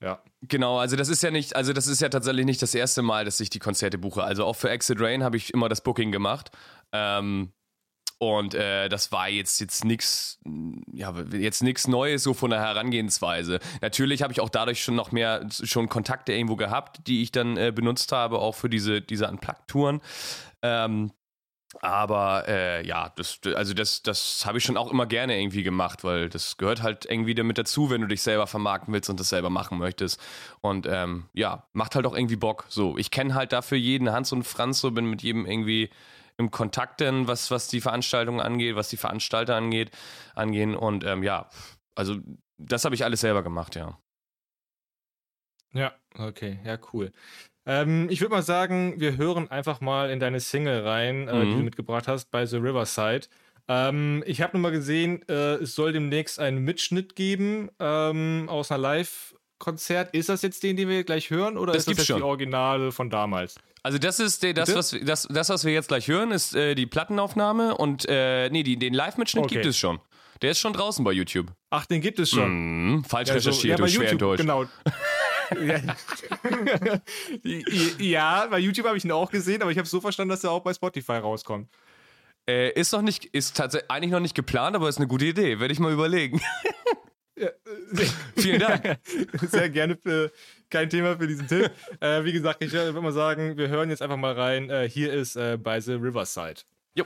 ja. 0.02 0.22
Genau, 0.42 0.78
also 0.78 0.96
das 0.96 1.10
ist 1.10 1.22
ja 1.22 1.30
nicht, 1.30 1.56
also 1.56 1.74
das 1.74 1.86
ist 1.86 2.00
ja 2.00 2.08
tatsächlich 2.08 2.46
nicht 2.46 2.62
das 2.62 2.74
erste 2.74 3.02
Mal, 3.02 3.26
dass 3.26 3.38
ich 3.38 3.50
die 3.50 3.58
Konzerte 3.58 3.98
buche. 3.98 4.24
Also 4.24 4.46
auch 4.46 4.56
für 4.56 4.70
Exit 4.70 4.98
Rain 4.98 5.22
habe 5.22 5.36
ich 5.36 5.52
immer 5.52 5.68
das 5.68 5.82
Booking 5.82 6.10
gemacht. 6.10 6.50
Ähm, 6.92 7.52
und 8.20 8.54
äh, 8.54 8.90
das 8.90 9.12
war 9.12 9.30
jetzt 9.30 9.60
jetzt 9.60 9.82
nichts, 9.82 10.38
ja 10.92 11.14
jetzt 11.32 11.62
nichts 11.62 11.88
Neues 11.88 12.22
so 12.22 12.34
von 12.34 12.50
der 12.50 12.60
Herangehensweise. 12.60 13.60
Natürlich 13.80 14.22
habe 14.22 14.30
ich 14.30 14.40
auch 14.40 14.50
dadurch 14.50 14.84
schon 14.84 14.94
noch 14.94 15.10
mehr 15.10 15.46
schon 15.50 15.88
Kontakte 15.88 16.34
irgendwo 16.34 16.56
gehabt, 16.56 17.06
die 17.06 17.22
ich 17.22 17.32
dann 17.32 17.56
äh, 17.56 17.72
benutzt 17.74 18.12
habe, 18.12 18.38
auch 18.40 18.54
für 18.54 18.68
diese 18.68 19.00
diese 19.00 19.26
Unplugged-Touren. 19.26 20.02
Ähm, 20.60 21.12
aber 21.80 22.44
äh, 22.46 22.86
ja, 22.86 23.10
das, 23.16 23.40
also 23.54 23.72
das, 23.72 24.02
das 24.02 24.44
habe 24.44 24.58
ich 24.58 24.64
schon 24.64 24.76
auch 24.76 24.90
immer 24.90 25.06
gerne 25.06 25.40
irgendwie 25.40 25.62
gemacht, 25.62 26.04
weil 26.04 26.28
das 26.28 26.58
gehört 26.58 26.82
halt 26.82 27.06
irgendwie 27.06 27.34
damit 27.34 27.56
dazu, 27.56 27.88
wenn 27.88 28.02
du 28.02 28.08
dich 28.08 28.20
selber 28.22 28.46
vermarkten 28.46 28.92
willst 28.92 29.08
und 29.08 29.18
das 29.18 29.30
selber 29.30 29.48
machen 29.48 29.78
möchtest. 29.78 30.20
Und 30.60 30.86
ähm, 30.86 31.30
ja, 31.32 31.68
macht 31.72 31.94
halt 31.94 32.06
auch 32.06 32.14
irgendwie 32.14 32.36
Bock. 32.36 32.66
So, 32.68 32.98
ich 32.98 33.10
kenne 33.10 33.34
halt 33.34 33.52
dafür 33.52 33.78
jeden 33.78 34.12
Hans 34.12 34.32
und 34.32 34.42
Franz, 34.42 34.80
so 34.80 34.90
bin 34.90 35.06
mit 35.06 35.22
jedem 35.22 35.46
irgendwie 35.46 35.90
im 36.40 36.50
Kontakt 36.50 37.00
denn, 37.00 37.28
was, 37.28 37.50
was 37.50 37.68
die 37.68 37.80
Veranstaltung 37.80 38.40
angeht, 38.40 38.74
was 38.74 38.88
die 38.88 38.96
Veranstalter 38.96 39.54
angeht, 39.54 39.92
angehen. 40.34 40.74
Und 40.74 41.04
ähm, 41.04 41.22
ja, 41.22 41.48
also 41.94 42.16
das 42.58 42.84
habe 42.84 42.94
ich 42.94 43.04
alles 43.04 43.20
selber 43.20 43.42
gemacht, 43.42 43.76
ja. 43.76 43.98
Ja, 45.72 45.92
okay, 46.18 46.58
ja, 46.64 46.78
cool. 46.92 47.12
Ähm, 47.66 48.08
ich 48.10 48.20
würde 48.20 48.34
mal 48.34 48.42
sagen, 48.42 48.94
wir 48.98 49.16
hören 49.16 49.50
einfach 49.50 49.80
mal 49.80 50.10
in 50.10 50.18
deine 50.18 50.40
Single 50.40 50.80
rein, 50.80 51.28
äh, 51.28 51.44
die 51.44 51.50
du 51.52 51.58
mhm. 51.58 51.64
mitgebracht 51.64 52.08
hast 52.08 52.30
bei 52.30 52.44
The 52.46 52.56
Riverside. 52.56 53.28
Ähm, 53.68 54.24
ich 54.26 54.42
habe 54.42 54.56
nur 54.56 54.62
mal 54.62 54.72
gesehen, 54.72 55.22
äh, 55.28 55.56
es 55.56 55.74
soll 55.74 55.92
demnächst 55.92 56.40
einen 56.40 56.64
Mitschnitt 56.64 57.14
geben 57.14 57.70
ähm, 57.78 58.46
aus 58.48 58.72
einer 58.72 58.78
Live-Konzert. 58.78 60.12
Ist 60.14 60.30
das 60.30 60.42
jetzt 60.42 60.62
den, 60.64 60.76
den 60.76 60.88
wir 60.88 61.04
gleich 61.04 61.30
hören, 61.30 61.56
oder 61.56 61.74
das 61.74 61.82
ist 61.82 61.88
das 61.88 61.98
jetzt 61.98 62.06
schon. 62.08 62.16
die 62.16 62.22
Originale 62.24 62.90
von 62.90 63.10
damals? 63.10 63.56
Also 63.82 63.98
das 63.98 64.20
ist 64.20 64.42
der, 64.42 64.52
das, 64.52 64.74
was, 64.74 64.96
das, 65.02 65.26
das, 65.30 65.48
was 65.48 65.64
wir 65.64 65.72
jetzt 65.72 65.88
gleich 65.88 66.08
hören, 66.08 66.32
ist 66.32 66.54
äh, 66.54 66.74
die 66.74 66.86
Plattenaufnahme 66.86 67.76
und 67.76 68.06
äh, 68.08 68.50
nee, 68.50 68.62
die, 68.62 68.78
den 68.78 68.94
Live-Mitschnitt 68.94 69.44
okay. 69.44 69.54
gibt 69.54 69.66
es 69.66 69.78
schon. 69.78 70.00
Der 70.42 70.52
ist 70.52 70.58
schon 70.58 70.72
draußen 70.72 71.04
bei 71.04 71.12
YouTube. 71.12 71.52
Ach, 71.70 71.86
den 71.86 72.00
gibt 72.00 72.18
es 72.18 72.30
schon. 72.30 72.96
Mm, 72.96 73.04
falsch 73.04 73.28
ja, 73.28 73.34
recherchiert, 73.34 73.78
so, 73.78 73.84
ja, 73.84 73.90
schwer 73.90 74.10
enttäuscht. 74.10 74.40
Genau. 74.40 74.66
ja, 77.98 78.46
bei 78.46 78.58
YouTube 78.58 78.86
habe 78.86 78.96
ich 78.96 79.04
ihn 79.04 79.12
auch 79.12 79.30
gesehen, 79.30 79.62
aber 79.62 79.70
ich 79.70 79.78
habe 79.78 79.88
so 79.88 80.00
verstanden, 80.00 80.30
dass 80.30 80.44
er 80.44 80.50
auch 80.50 80.62
bei 80.62 80.72
Spotify 80.72 81.14
rauskommt. 81.14 81.68
Äh, 82.48 82.72
ist 82.72 82.92
noch 82.92 83.02
nicht, 83.02 83.26
ist 83.26 83.56
tatsächlich 83.56 83.90
eigentlich 83.90 84.12
noch 84.12 84.20
nicht 84.20 84.34
geplant, 84.34 84.76
aber 84.76 84.88
ist 84.88 84.96
eine 84.96 85.08
gute 85.08 85.26
Idee. 85.26 85.60
Werde 85.60 85.72
ich 85.72 85.80
mal 85.80 85.92
überlegen. 85.92 86.40
Ja, 87.36 87.48
äh, 87.48 87.52
Vielen 88.40 88.60
Dank. 88.60 88.98
Sehr 89.50 89.68
gerne 89.70 89.96
für 89.96 90.32
kein 90.70 90.88
Thema 90.88 91.16
für 91.16 91.26
diesen 91.26 91.46
Tipp. 91.46 91.70
äh, 92.00 92.24
wie 92.24 92.32
gesagt, 92.32 92.62
ich 92.62 92.72
würde 92.72 93.00
mal 93.00 93.12
sagen, 93.12 93.56
wir 93.56 93.68
hören 93.68 93.90
jetzt 93.90 94.02
einfach 94.02 94.16
mal 94.16 94.32
rein. 94.32 94.70
Äh, 94.70 94.88
hier 94.88 95.12
ist 95.12 95.36
äh, 95.36 95.58
bei 95.60 95.80
The 95.80 95.94
Riverside. 95.94 96.62
Jo. 96.94 97.04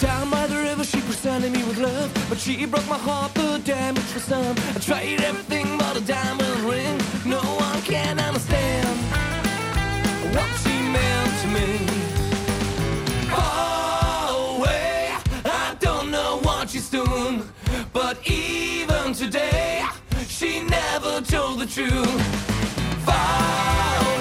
Down 0.00 0.30
by 0.30 0.46
the 0.48 0.56
river, 0.56 0.84
she 0.84 1.00
presented 1.00 1.52
me 1.52 1.62
with 1.64 1.78
love, 1.78 2.12
but 2.28 2.38
she 2.38 2.66
broke 2.66 2.86
my 2.88 2.98
heart. 2.98 3.32
The 3.34 3.60
damage 3.64 4.14
was 4.14 4.26
done. 4.26 4.56
I 4.74 4.80
tried 4.80 5.20
everything 5.22 5.78
but 5.78 5.96
a 5.96 6.00
diamond 6.00 6.60
ring. 6.68 6.98
No 7.24 7.40
one 7.40 7.82
can 7.82 8.18
understand 8.18 8.88
what 10.34 10.48
she 10.62 10.74
meant 10.90 11.40
to 11.42 11.48
me. 11.48 12.11
But 17.92 18.26
even 18.26 19.12
today, 19.12 19.84
she 20.26 20.62
never 20.62 21.20
told 21.20 21.60
the 21.60 21.66
truth. 21.66 22.22
Far 23.04 24.11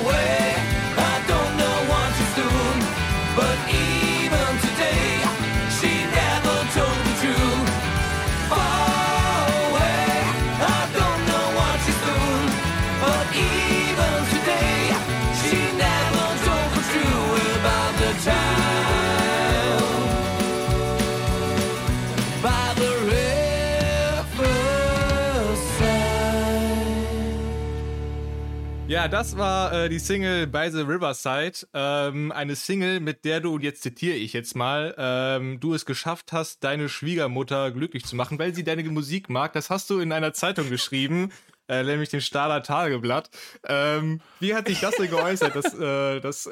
Ja, 29.01 29.07
das 29.07 29.35
war 29.35 29.73
äh, 29.73 29.89
die 29.89 29.97
Single 29.97 30.45
By 30.45 30.69
the 30.69 30.81
Riverside. 30.81 31.67
Ähm, 31.73 32.31
eine 32.31 32.55
Single, 32.55 32.99
mit 32.99 33.25
der 33.25 33.39
du, 33.39 33.55
und 33.55 33.63
jetzt 33.63 33.81
zitiere 33.81 34.15
ich 34.15 34.31
jetzt 34.31 34.55
mal, 34.55 34.93
ähm, 34.95 35.59
du 35.59 35.73
es 35.73 35.87
geschafft 35.87 36.31
hast, 36.33 36.63
deine 36.63 36.87
Schwiegermutter 36.87 37.71
glücklich 37.71 38.05
zu 38.05 38.15
machen, 38.15 38.37
weil 38.37 38.53
sie 38.53 38.63
deine 38.63 38.83
Musik 38.83 39.27
mag. 39.27 39.53
Das 39.53 39.71
hast 39.71 39.89
du 39.89 39.97
in 39.97 40.11
einer 40.11 40.33
Zeitung 40.33 40.69
geschrieben, 40.69 41.31
äh, 41.67 41.81
nämlich 41.81 42.09
dem 42.09 42.21
Stahler 42.21 42.61
Tageblatt. 42.61 43.31
Ähm, 43.67 44.21
wie 44.39 44.53
hat 44.53 44.67
sich 44.67 44.79
das 44.79 44.95
denn 44.97 45.09
geäußert, 45.09 45.55
dass, 45.55 45.73
äh, 45.73 46.19
dass, 46.19 46.47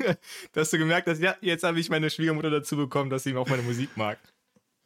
dass 0.52 0.70
du 0.70 0.78
gemerkt 0.78 1.08
hast, 1.08 1.20
ja, 1.20 1.34
jetzt 1.40 1.64
habe 1.64 1.80
ich 1.80 1.90
meine 1.90 2.08
Schwiegermutter 2.08 2.50
dazu 2.50 2.76
bekommen, 2.76 3.10
dass 3.10 3.24
sie 3.24 3.34
auch 3.34 3.48
meine 3.48 3.62
Musik 3.64 3.96
mag? 3.96 4.20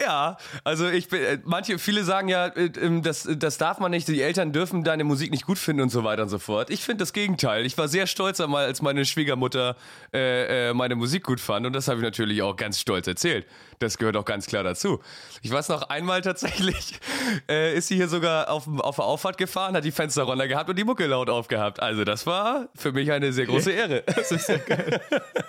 Ja, 0.00 0.36
also 0.62 0.88
ich 0.88 1.08
bin, 1.08 1.20
äh, 1.22 1.38
manche, 1.42 1.78
viele 1.80 2.04
sagen 2.04 2.28
ja, 2.28 2.46
äh, 2.46 2.70
ähm, 2.80 3.02
das, 3.02 3.28
das 3.36 3.58
darf 3.58 3.80
man 3.80 3.90
nicht, 3.90 4.06
die 4.06 4.22
Eltern 4.22 4.52
dürfen 4.52 4.84
deine 4.84 5.02
Musik 5.02 5.32
nicht 5.32 5.44
gut 5.44 5.58
finden 5.58 5.82
und 5.82 5.88
so 5.88 6.04
weiter 6.04 6.22
und 6.22 6.28
so 6.28 6.38
fort. 6.38 6.70
Ich 6.70 6.84
finde 6.84 6.98
das 6.98 7.12
Gegenteil. 7.12 7.66
Ich 7.66 7.76
war 7.78 7.88
sehr 7.88 8.06
stolz 8.06 8.40
einmal, 8.40 8.64
als 8.66 8.80
meine 8.80 9.04
Schwiegermutter 9.04 9.76
äh, 10.14 10.68
äh, 10.68 10.74
meine 10.74 10.94
Musik 10.94 11.24
gut 11.24 11.40
fand 11.40 11.66
und 11.66 11.72
das 11.72 11.88
habe 11.88 11.98
ich 11.98 12.04
natürlich 12.04 12.42
auch 12.42 12.54
ganz 12.54 12.78
stolz 12.78 13.08
erzählt. 13.08 13.44
Das 13.80 13.98
gehört 13.98 14.16
auch 14.16 14.24
ganz 14.24 14.46
klar 14.46 14.62
dazu. 14.62 15.00
Ich 15.42 15.50
weiß 15.50 15.68
noch 15.68 15.82
einmal 15.88 16.20
tatsächlich, 16.20 17.00
äh, 17.48 17.76
ist 17.76 17.88
sie 17.88 17.96
hier 17.96 18.08
sogar 18.08 18.50
auf, 18.50 18.68
auf 18.78 18.96
der 18.96 19.04
Auffahrt 19.04 19.36
gefahren, 19.36 19.74
hat 19.74 19.84
die 19.84 19.90
Fenster 19.90 20.22
runter 20.22 20.46
gehabt 20.46 20.70
und 20.70 20.78
die 20.78 20.84
Mucke 20.84 21.06
laut 21.06 21.28
aufgehabt. 21.28 21.80
Also 21.80 22.04
das 22.04 22.24
war 22.24 22.68
für 22.76 22.92
mich 22.92 23.10
eine 23.10 23.32
sehr 23.32 23.46
große 23.46 23.72
Ehre. 23.72 24.04
Das 24.06 24.30
ist 24.30 24.46
sehr 24.46 24.58
geil. 24.58 25.00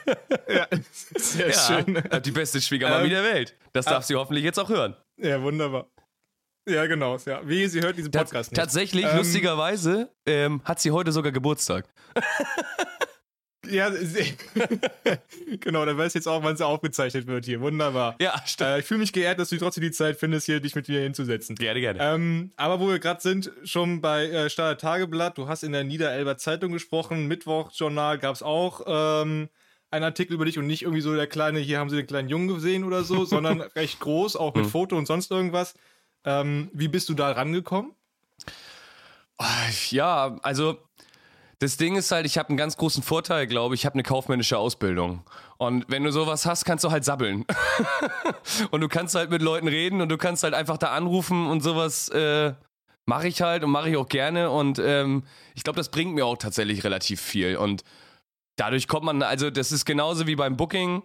ja, 0.48 0.68
sehr 1.16 1.50
ja, 1.50 1.54
schön. 1.54 2.02
Die 2.26 2.32
beste 2.32 2.60
Schwiegermami 2.60 3.06
ähm, 3.06 3.10
der 3.12 3.24
Welt. 3.24 3.56
Das 3.74 3.86
darf 3.86 3.98
ah, 3.98 4.02
sie 4.02 4.16
hoffentlich 4.16 4.44
jetzt 4.44 4.60
auch 4.60 4.70
hören. 4.70 4.96
Ja, 5.18 5.42
wunderbar. 5.42 5.90
Ja, 6.68 6.86
genau. 6.86 7.18
Ja. 7.26 7.42
Wie, 7.48 7.68
sie 7.68 7.82
hört 7.82 7.98
diesen 7.98 8.12
Podcast 8.12 8.34
Ta 8.34 8.40
nicht. 8.52 8.56
Tatsächlich, 8.56 9.06
ähm, 9.06 9.18
lustigerweise, 9.18 10.12
ähm, 10.26 10.62
hat 10.64 10.80
sie 10.80 10.92
heute 10.92 11.12
sogar 11.12 11.32
Geburtstag. 11.32 11.88
Ja, 13.70 13.90
genau, 15.60 15.86
dann 15.86 15.98
weiß 15.98 16.14
jetzt 16.14 16.28
auch, 16.28 16.44
wann 16.44 16.58
sie 16.58 16.66
aufgezeichnet 16.66 17.28
wird 17.28 17.46
hier. 17.46 17.62
Wunderbar. 17.62 18.16
Ja, 18.20 18.42
stimmt. 18.46 18.70
Äh, 18.70 18.80
ich 18.80 18.86
fühle 18.86 19.00
mich 19.00 19.14
geehrt, 19.14 19.40
dass 19.40 19.50
du 19.50 19.58
trotzdem 19.58 19.84
die 19.84 19.92
Zeit 19.92 20.18
findest, 20.18 20.46
hier 20.46 20.60
dich 20.60 20.76
mit 20.76 20.88
mir 20.88 21.02
hinzusetzen. 21.02 21.56
Gerne, 21.56 21.80
gerne. 21.80 22.00
Ähm, 22.02 22.52
aber 22.56 22.80
wo 22.80 22.88
wir 22.88 23.00
gerade 23.00 23.22
sind, 23.22 23.52
schon 23.64 24.02
bei 24.02 24.26
äh, 24.28 24.50
Stader 24.50 24.78
Tageblatt, 24.78 25.38
du 25.38 25.48
hast 25.48 25.64
in 25.64 25.72
der 25.72 25.84
Niederelber 25.84 26.38
Zeitung 26.38 26.72
gesprochen, 26.72 27.28
Mittwochjournal 27.28 28.18
gab 28.18 28.36
es 28.36 28.44
auch 28.44 28.82
ähm, 28.88 29.50
einen 29.92 30.06
Artikel 30.06 30.34
über 30.34 30.46
dich 30.46 30.58
und 30.58 30.68
nicht 30.68 30.84
irgendwie 30.84 31.02
so 31.02 31.16
der 31.16 31.28
kleine, 31.28 31.60
hier 31.60 31.80
haben 31.80 31.90
sie 31.90 31.98
den 31.98 32.08
kleinen 32.08 32.30
Jungen 32.30 32.48
gesehen 32.48 32.84
oder 32.84 33.04
so, 33.04 33.26
sondern 33.26 33.62
recht 33.62 34.00
groß, 34.00 34.36
auch 34.36 34.54
mit 34.54 34.66
hm. 34.66 34.72
Foto 34.72 34.98
und 34.98 35.06
sonst 35.06 35.32
irgendwas. 35.32 35.74
Ähm, 36.26 36.70
wie 36.74 36.88
bist 36.88 37.10
du 37.10 37.14
da 37.14 37.32
rangekommen? 37.32 37.94
Ja, 39.90 40.38
also 40.42 40.78
das 41.60 41.76
Ding 41.76 41.98
ist 41.98 42.12
halt, 42.12 42.26
ich 42.26 42.38
habe 42.38 42.50
einen 42.50 42.58
ganz 42.58 42.78
großen 42.78 43.04
Vorteil, 43.04 43.46
glaube 43.46 43.76
ich. 43.76 43.82
Ich 43.82 43.86
habe 43.86 43.96
eine 43.96 44.04
kaufmännische 44.04 44.58
Ausbildung. 44.58 45.24
Und 45.58 45.86
wenn 45.90 46.04
du 46.04 46.12
sowas 46.12 46.46
hast, 46.46 46.64
kannst 46.64 46.86
du 46.86 46.92
halt 46.92 47.04
sabbeln. 47.04 47.46
und 48.72 48.80
du 48.82 48.88
kannst 48.88 49.16
halt 49.16 49.30
mit 49.30 49.42
Leuten 49.42 49.68
reden 49.68 50.00
und 50.00 50.10
du 50.10 50.18
kannst 50.18 50.44
halt 50.44 50.54
einfach 50.54 50.78
da 50.78 50.92
anrufen 50.92 51.48
und 51.48 51.62
sowas 51.62 52.08
äh, 52.10 52.54
mache 53.06 53.28
ich 53.28 53.42
halt 53.42 53.66
und 53.66 53.72
mache 53.72 53.90
ich 53.90 53.98
auch 53.98 54.08
gerne. 54.08 54.52
Und 54.52 54.80
ähm, 54.80 55.24
ich 55.54 55.64
glaube, 55.64 55.76
das 55.78 55.90
bringt 55.90 56.16
mir 56.16 56.26
auch 56.26 56.38
tatsächlich 56.38 56.86
relativ 56.86 57.20
viel. 57.20 57.58
Und 57.58 57.84
dadurch 58.60 58.88
kommt 58.88 59.06
man, 59.06 59.24
also 59.24 59.50
das 59.50 59.72
ist 59.72 59.86
genauso 59.86 60.28
wie 60.28 60.36
beim 60.36 60.58
Booking. 60.58 61.04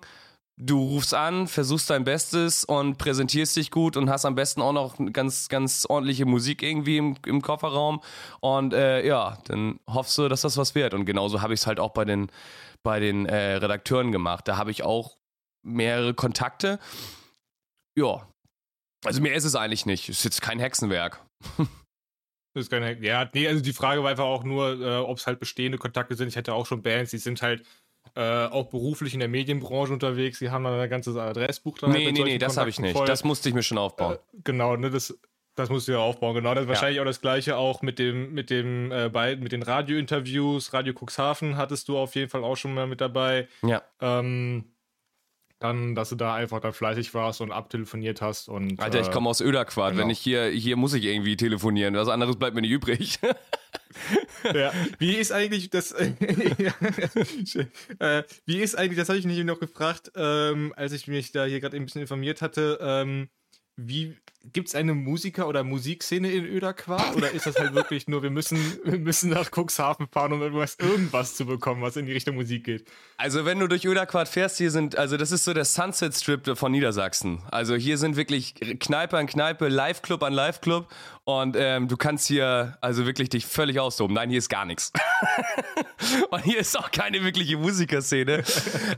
Du 0.57 0.81
rufst 0.85 1.15
an, 1.15 1.49
versuchst 1.49 1.91
dein 1.91 2.05
Bestes 2.05 2.65
und 2.65 2.97
präsentierst 2.97 3.57
dich 3.57 3.73
gut 3.73 3.97
und 3.97 4.09
hast 4.09 4.25
am 4.25 4.37
besten 4.37 4.63
auch 4.63 4.73
noch 4.73 4.97
ganz, 5.13 5.49
ganz 5.49 5.85
ordentliche 5.89 6.27
Musik 6.27 6.63
irgendwie 6.63 6.97
im, 6.97 7.17
im 7.27 7.43
Kofferraum. 7.43 8.01
Und 8.41 8.73
äh, 8.73 9.05
ja, 9.05 9.39
dann 9.47 9.81
hoffst 9.89 10.17
du, 10.17 10.29
dass 10.29 10.43
das 10.43 10.57
was 10.57 10.77
wird. 10.77 10.95
Und 10.95 11.07
genauso 11.07 11.43
habe 11.43 11.55
ich 11.55 11.61
es 11.61 11.67
halt 11.67 11.81
auch 11.81 11.91
bei 11.91 12.05
den, 12.05 12.31
bei 12.85 13.01
den 13.01 13.27
äh, 13.27 13.55
Redakteuren 13.55 14.13
gemacht. 14.13 14.47
Da 14.47 14.57
habe 14.57 14.71
ich 14.71 14.85
auch 14.85 15.17
mehrere 15.65 16.15
Kontakte. 16.15 16.79
Ja. 17.99 18.29
Also 19.05 19.21
mehr 19.21 19.35
ist 19.35 19.45
es 19.45 19.57
eigentlich 19.57 19.87
nicht. 19.87 20.09
Ist 20.09 20.25
jetzt 20.25 20.41
kein 20.41 20.61
Hexenwerk. 20.61 21.21
Das 22.55 22.65
ist 22.65 22.71
keine, 22.71 22.97
ja, 23.05 23.29
nee, 23.35 23.49
also 23.49 23.61
die 23.61 23.73
Frage 23.73 24.03
war 24.03 24.11
einfach 24.11 24.25
auch 24.25 24.45
nur, 24.45 24.81
äh, 24.81 24.97
ob 24.99 25.19
es 25.19 25.27
halt 25.27 25.41
bestehende 25.41 25.77
Kontakte 25.77 26.15
sind. 26.15 26.29
Ich 26.29 26.37
hatte 26.37 26.55
auch 26.55 26.67
schon 26.67 26.83
Bands, 26.83 27.11
die 27.11 27.19
sind 27.19 27.43
halt 27.43 27.65
äh, 28.15 28.47
auch 28.47 28.67
beruflich 28.71 29.13
in 29.13 29.21
der 29.21 29.29
Medienbranche 29.29 29.93
unterwegs. 29.93 30.39
Die 30.39 30.51
haben 30.51 30.63
dann 30.63 30.79
ein 30.79 30.89
ganzes 30.89 31.17
Adressbuch 31.17 31.79
dran. 31.79 31.91
Nee, 31.91 32.07
halt 32.07 32.15
nee, 32.15 32.23
nee, 32.23 32.39
das 32.39 32.57
habe 32.57 32.71
ich 32.71 32.79
nicht. 32.79 32.97
Voll. 32.97 33.07
Das 33.07 33.25
musste 33.25 33.49
ich 33.49 33.55
mir 33.57 33.65
schon 33.65 33.79
aufbauen. 33.79 34.15
Äh, 34.15 34.39
genau, 34.45 34.77
ne, 34.77 34.89
das, 34.89 35.19
das 35.57 35.69
musst 35.69 35.89
du 35.89 35.93
ja 35.93 35.99
aufbauen. 35.99 36.35
Genau, 36.37 36.55
das 36.55 36.63
ist 36.63 36.69
ja. 36.69 36.75
wahrscheinlich 36.75 37.01
auch 37.01 37.05
das 37.05 37.21
Gleiche 37.21 37.57
auch 37.57 37.83
mit 37.83 37.99
dem, 37.99 38.33
mit 38.33 38.51
dem, 38.51 38.93
äh, 38.93 39.09
bei, 39.09 39.35
mit 39.35 39.51
den 39.51 39.63
Radiointerviews. 39.63 40.73
Radio 40.73 40.95
Cuxhaven 40.95 41.57
hattest 41.57 41.89
du 41.89 41.99
auf 41.99 42.15
jeden 42.15 42.31
Fall 42.31 42.45
auch 42.45 42.57
schon 42.57 42.73
mal 42.73 42.87
mit 42.87 43.01
dabei. 43.01 43.49
Ja. 43.63 43.83
Ähm, 44.01 44.74
dann, 45.59 45.95
dass 45.95 46.09
du 46.11 46.17
da 46.17 46.35
einfach 46.35 46.61
dann 46.61 46.73
fleißig 46.73 47.15
warst 47.15 47.41
und 47.41 47.53
abtelefoniert 47.53 48.21
hast 48.21 48.49
und. 48.49 48.81
Alter, 48.81 49.01
ich 49.01 49.11
komme 49.11 49.31
aus 49.31 49.41
Öderquart. 49.41 49.93
Genau. 49.93 50.03
Wenn 50.03 50.11
ich 50.11 50.19
hier, 50.19 50.47
hier 50.47 50.77
muss 50.77 50.95
ich 50.95 51.05
irgendwie 51.05 51.37
telefonieren. 51.37 51.95
Was 51.95 52.09
anderes 52.09 52.37
bleibt 52.37 52.55
mir 52.55 52.61
nicht 52.61 52.73
übrig. 52.73 53.19
ja. 54.55 54.73
Wie 54.99 55.15
ist 55.15 55.33
eigentlich 55.33 55.71
das? 55.71 55.93
äh, 55.93 56.13
wie 58.47 58.59
ist 58.59 58.77
eigentlich, 58.77 58.99
das 58.99 59.09
habe 59.09 59.19
ich 59.19 59.25
nicht 59.25 59.43
noch 59.45 59.61
gefragt, 59.61 60.13
ähm, 60.17 60.75
als 60.77 60.93
ich 60.93 61.07
mich 61.09 61.33
da 61.33 61.45
hier 61.45 61.61
gerade 61.61 61.77
ein 61.77 61.85
bisschen 61.85 62.03
informiert 62.03 62.43
hatte. 62.43 62.79
Ähm, 62.81 63.29
wie 63.77 64.17
gibt 64.53 64.69
es 64.69 64.75
eine 64.75 64.95
Musiker- 64.95 65.49
oder 65.49 65.65
Musikszene 65.65 66.31
in 66.31 66.45
Öderquart? 66.45 67.17
Oder 67.17 67.31
ist 67.31 67.47
das 67.47 67.57
halt 67.57 67.75
wirklich 67.75 68.09
nur, 68.09 68.23
wir 68.23 68.31
müssen, 68.31 68.59
wir 68.85 68.99
müssen 68.99 69.31
nach 69.31 69.51
Cuxhaven 69.51 70.07
fahren, 70.09 70.33
um 70.33 70.43
irgendwas, 70.43 70.77
irgendwas 70.79 71.35
zu 71.35 71.47
bekommen, 71.47 71.83
was 71.83 71.97
in 71.97 72.07
die 72.07 72.13
Richtung 72.13 72.35
Musik 72.35 72.65
geht? 72.65 72.87
Also, 73.17 73.45
wenn 73.45 73.59
du 73.59 73.69
durch 73.69 73.85
Öderquart 73.85 74.29
fährst, 74.29 74.59
hier 74.59 74.71
sind, 74.71 74.99
also 74.99 75.17
das 75.17 75.33
ist 75.33 75.45
so 75.45 75.55
der 75.55 75.65
Sunset 75.65 76.15
Strip 76.15 76.57
von 76.59 76.73
Niedersachsen. 76.73 77.43
Also, 77.51 77.75
hier 77.75 77.97
sind 77.97 78.17
wirklich 78.17 78.55
Kneipe 78.81 79.17
an 79.17 79.27
Kneipe, 79.27 79.69
Live-Club 79.69 80.23
an 80.23 80.33
Live-Club 80.33 80.89
und 81.25 81.57
ähm, 81.59 81.89
du 81.89 81.97
kannst 81.97 82.27
hier 82.27 82.77
also 82.81 83.07
wirklich 83.07 83.31
dich 83.31 83.47
völlig 83.47 83.81
austoben. 83.81 84.15
Nein, 84.15 84.29
hier 84.29 84.39
ist 84.39 84.51
gar 84.51 84.67
nichts. 84.67 84.93
und 86.31 86.45
hier 86.45 86.59
ist 86.59 86.79
auch 86.79 86.91
keine 86.91 87.25
wirkliche 87.25 87.57
Musikerszene. 87.57 88.45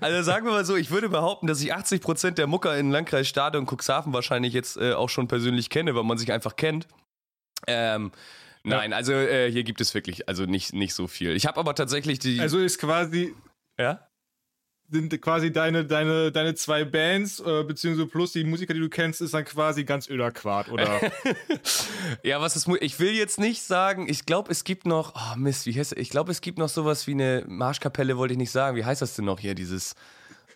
Also, 0.01 0.23
sagen 0.23 0.45
wir 0.47 0.53
mal 0.53 0.65
so, 0.65 0.77
ich 0.77 0.91
würde 0.91 1.09
behaupten, 1.09 1.47
dass 1.47 1.61
ich 1.61 1.75
80% 1.75 2.33
der 2.33 2.47
Mucker 2.47 2.77
in 2.77 2.91
Landkreis 2.91 3.29
Stade 3.29 3.59
und 3.59 3.71
Cuxhaven 3.71 4.13
wahrscheinlich 4.13 4.53
jetzt 4.53 4.77
äh, 4.77 4.93
auch 4.93 5.09
schon 5.09 5.29
persönlich 5.29 5.36
kenne, 5.71 5.95
weil 5.95 6.05
man 6.05 6.19
sich 6.19 6.33
einfach 6.33 6.57
kennt. 6.57 6.87
Ähm, 7.67 8.13
nein, 8.65 8.93
also 8.93 9.13
äh, 9.13 9.51
hier 9.51 9.65
gibt 9.65 9.81
es 9.81 9.95
wirklich 9.95 10.29
also 10.29 10.45
nicht, 10.45 10.73
nicht 10.73 10.95
so 10.95 11.07
viel. 11.07 11.35
Ich 11.37 11.47
habe 11.47 11.59
aber 11.59 11.75
tatsächlich 11.75 12.19
die. 12.19 12.41
Also 12.41 12.59
ist 12.59 12.79
quasi. 12.79 13.35
Ja? 13.79 14.09
Sind 14.89 15.21
quasi 15.21 15.51
deine, 15.51 15.85
deine, 15.85 16.31
deine 16.31 16.55
zwei 16.55 16.85
Bands, 16.85 17.41
äh, 17.41 17.65
beziehungsweise 17.65 18.07
plus 18.07 18.33
die 18.33 18.45
Musiker, 18.45 18.73
die 18.73 18.79
du 18.79 18.89
kennst, 18.89 19.21
ist 19.21 19.35
dann 19.35 19.45
quasi 19.45 19.83
ganz 19.83 20.09
Öderquart, 20.09 20.71
oder? 20.71 21.01
ja, 22.23 22.41
was 22.41 22.55
ist. 22.55 22.69
Ich 22.81 23.01
will 23.01 23.13
jetzt 23.13 23.41
nicht 23.41 23.63
sagen, 23.63 24.09
ich 24.09 24.27
glaube, 24.27 24.53
es 24.53 24.63
gibt 24.63 24.87
noch. 24.87 25.15
Oh 25.17 25.37
Mist, 25.37 25.67
wie 25.67 25.77
heißt 25.77 25.97
Ich 25.97 26.11
glaube, 26.11 26.31
es 26.31 26.41
gibt 26.41 26.59
noch 26.59 26.69
sowas 26.69 27.09
wie 27.09 27.13
eine 27.13 27.45
Marschkapelle, 27.49 28.17
wollte 28.17 28.35
ich 28.35 28.39
nicht 28.39 28.53
sagen. 28.53 28.77
Wie 28.77 28.85
heißt 28.85 29.03
das 29.03 29.17
denn 29.17 29.25
noch 29.25 29.41
hier, 29.41 29.57
dieses. 29.57 29.95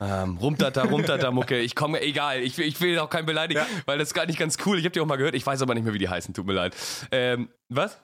Ähm, 0.01 0.39
rumtata, 0.39 0.85
rumtata, 0.85 1.31
Mucke. 1.31 1.59
Ich 1.59 1.75
komme, 1.75 2.01
egal. 2.01 2.41
Ich, 2.41 2.59
ich 2.59 2.81
will 2.81 2.99
auch 2.99 3.11
keinen 3.11 3.27
beleidigen, 3.27 3.61
ja. 3.61 3.83
weil 3.87 3.99
das 3.99 4.09
ist 4.09 4.15
gar 4.15 4.27
nicht 4.27 4.39
ganz 4.39 4.57
cool. 4.65 4.79
Ich 4.79 4.85
habe 4.85 4.93
die 4.93 5.01
auch 5.01 5.07
mal 5.07 5.17
gehört. 5.17 5.35
Ich 5.35 5.47
weiß 5.47 5.61
aber 5.61 5.75
nicht 5.75 5.85
mehr, 5.85 5.93
wie 5.93 5.99
die 5.99 6.09
heißen. 6.09 6.33
Tut 6.33 6.47
mir 6.47 6.55
leid. 6.55 6.75
Ähm, 7.11 7.51
was? 7.69 7.99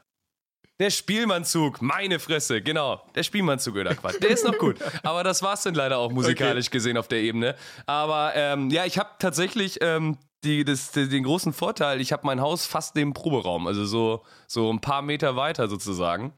Der 0.78 0.90
Spielmannzug, 0.90 1.80
meine 1.80 2.18
Fresse, 2.18 2.60
genau. 2.60 3.02
Der 3.14 3.22
Spielmannzug 3.22 3.76
oder 3.76 3.94
Quatsch. 3.94 4.22
Der 4.22 4.28
ist 4.28 4.44
noch 4.44 4.58
gut. 4.58 4.76
Aber 5.02 5.24
das 5.24 5.42
war's 5.42 5.62
dann 5.62 5.74
leider 5.74 5.96
auch 5.96 6.12
musikalisch 6.12 6.66
okay. 6.66 6.76
gesehen 6.76 6.98
auf 6.98 7.08
der 7.08 7.20
Ebene. 7.20 7.54
Aber 7.86 8.32
ähm, 8.34 8.68
ja, 8.68 8.84
ich 8.84 8.98
habe 8.98 9.08
tatsächlich 9.18 9.78
ähm, 9.80 10.18
die, 10.44 10.64
das, 10.64 10.92
den 10.92 11.24
großen 11.24 11.54
Vorteil, 11.54 12.02
ich 12.02 12.12
habe 12.12 12.26
mein 12.26 12.42
Haus 12.42 12.66
fast 12.66 12.94
neben 12.94 13.14
Proberaum, 13.14 13.66
also 13.66 13.86
so, 13.86 14.22
so 14.46 14.70
ein 14.70 14.82
paar 14.82 15.00
Meter 15.00 15.34
weiter 15.34 15.68
sozusagen. 15.68 16.34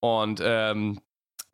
Und 0.00 0.40
ähm, 0.42 1.00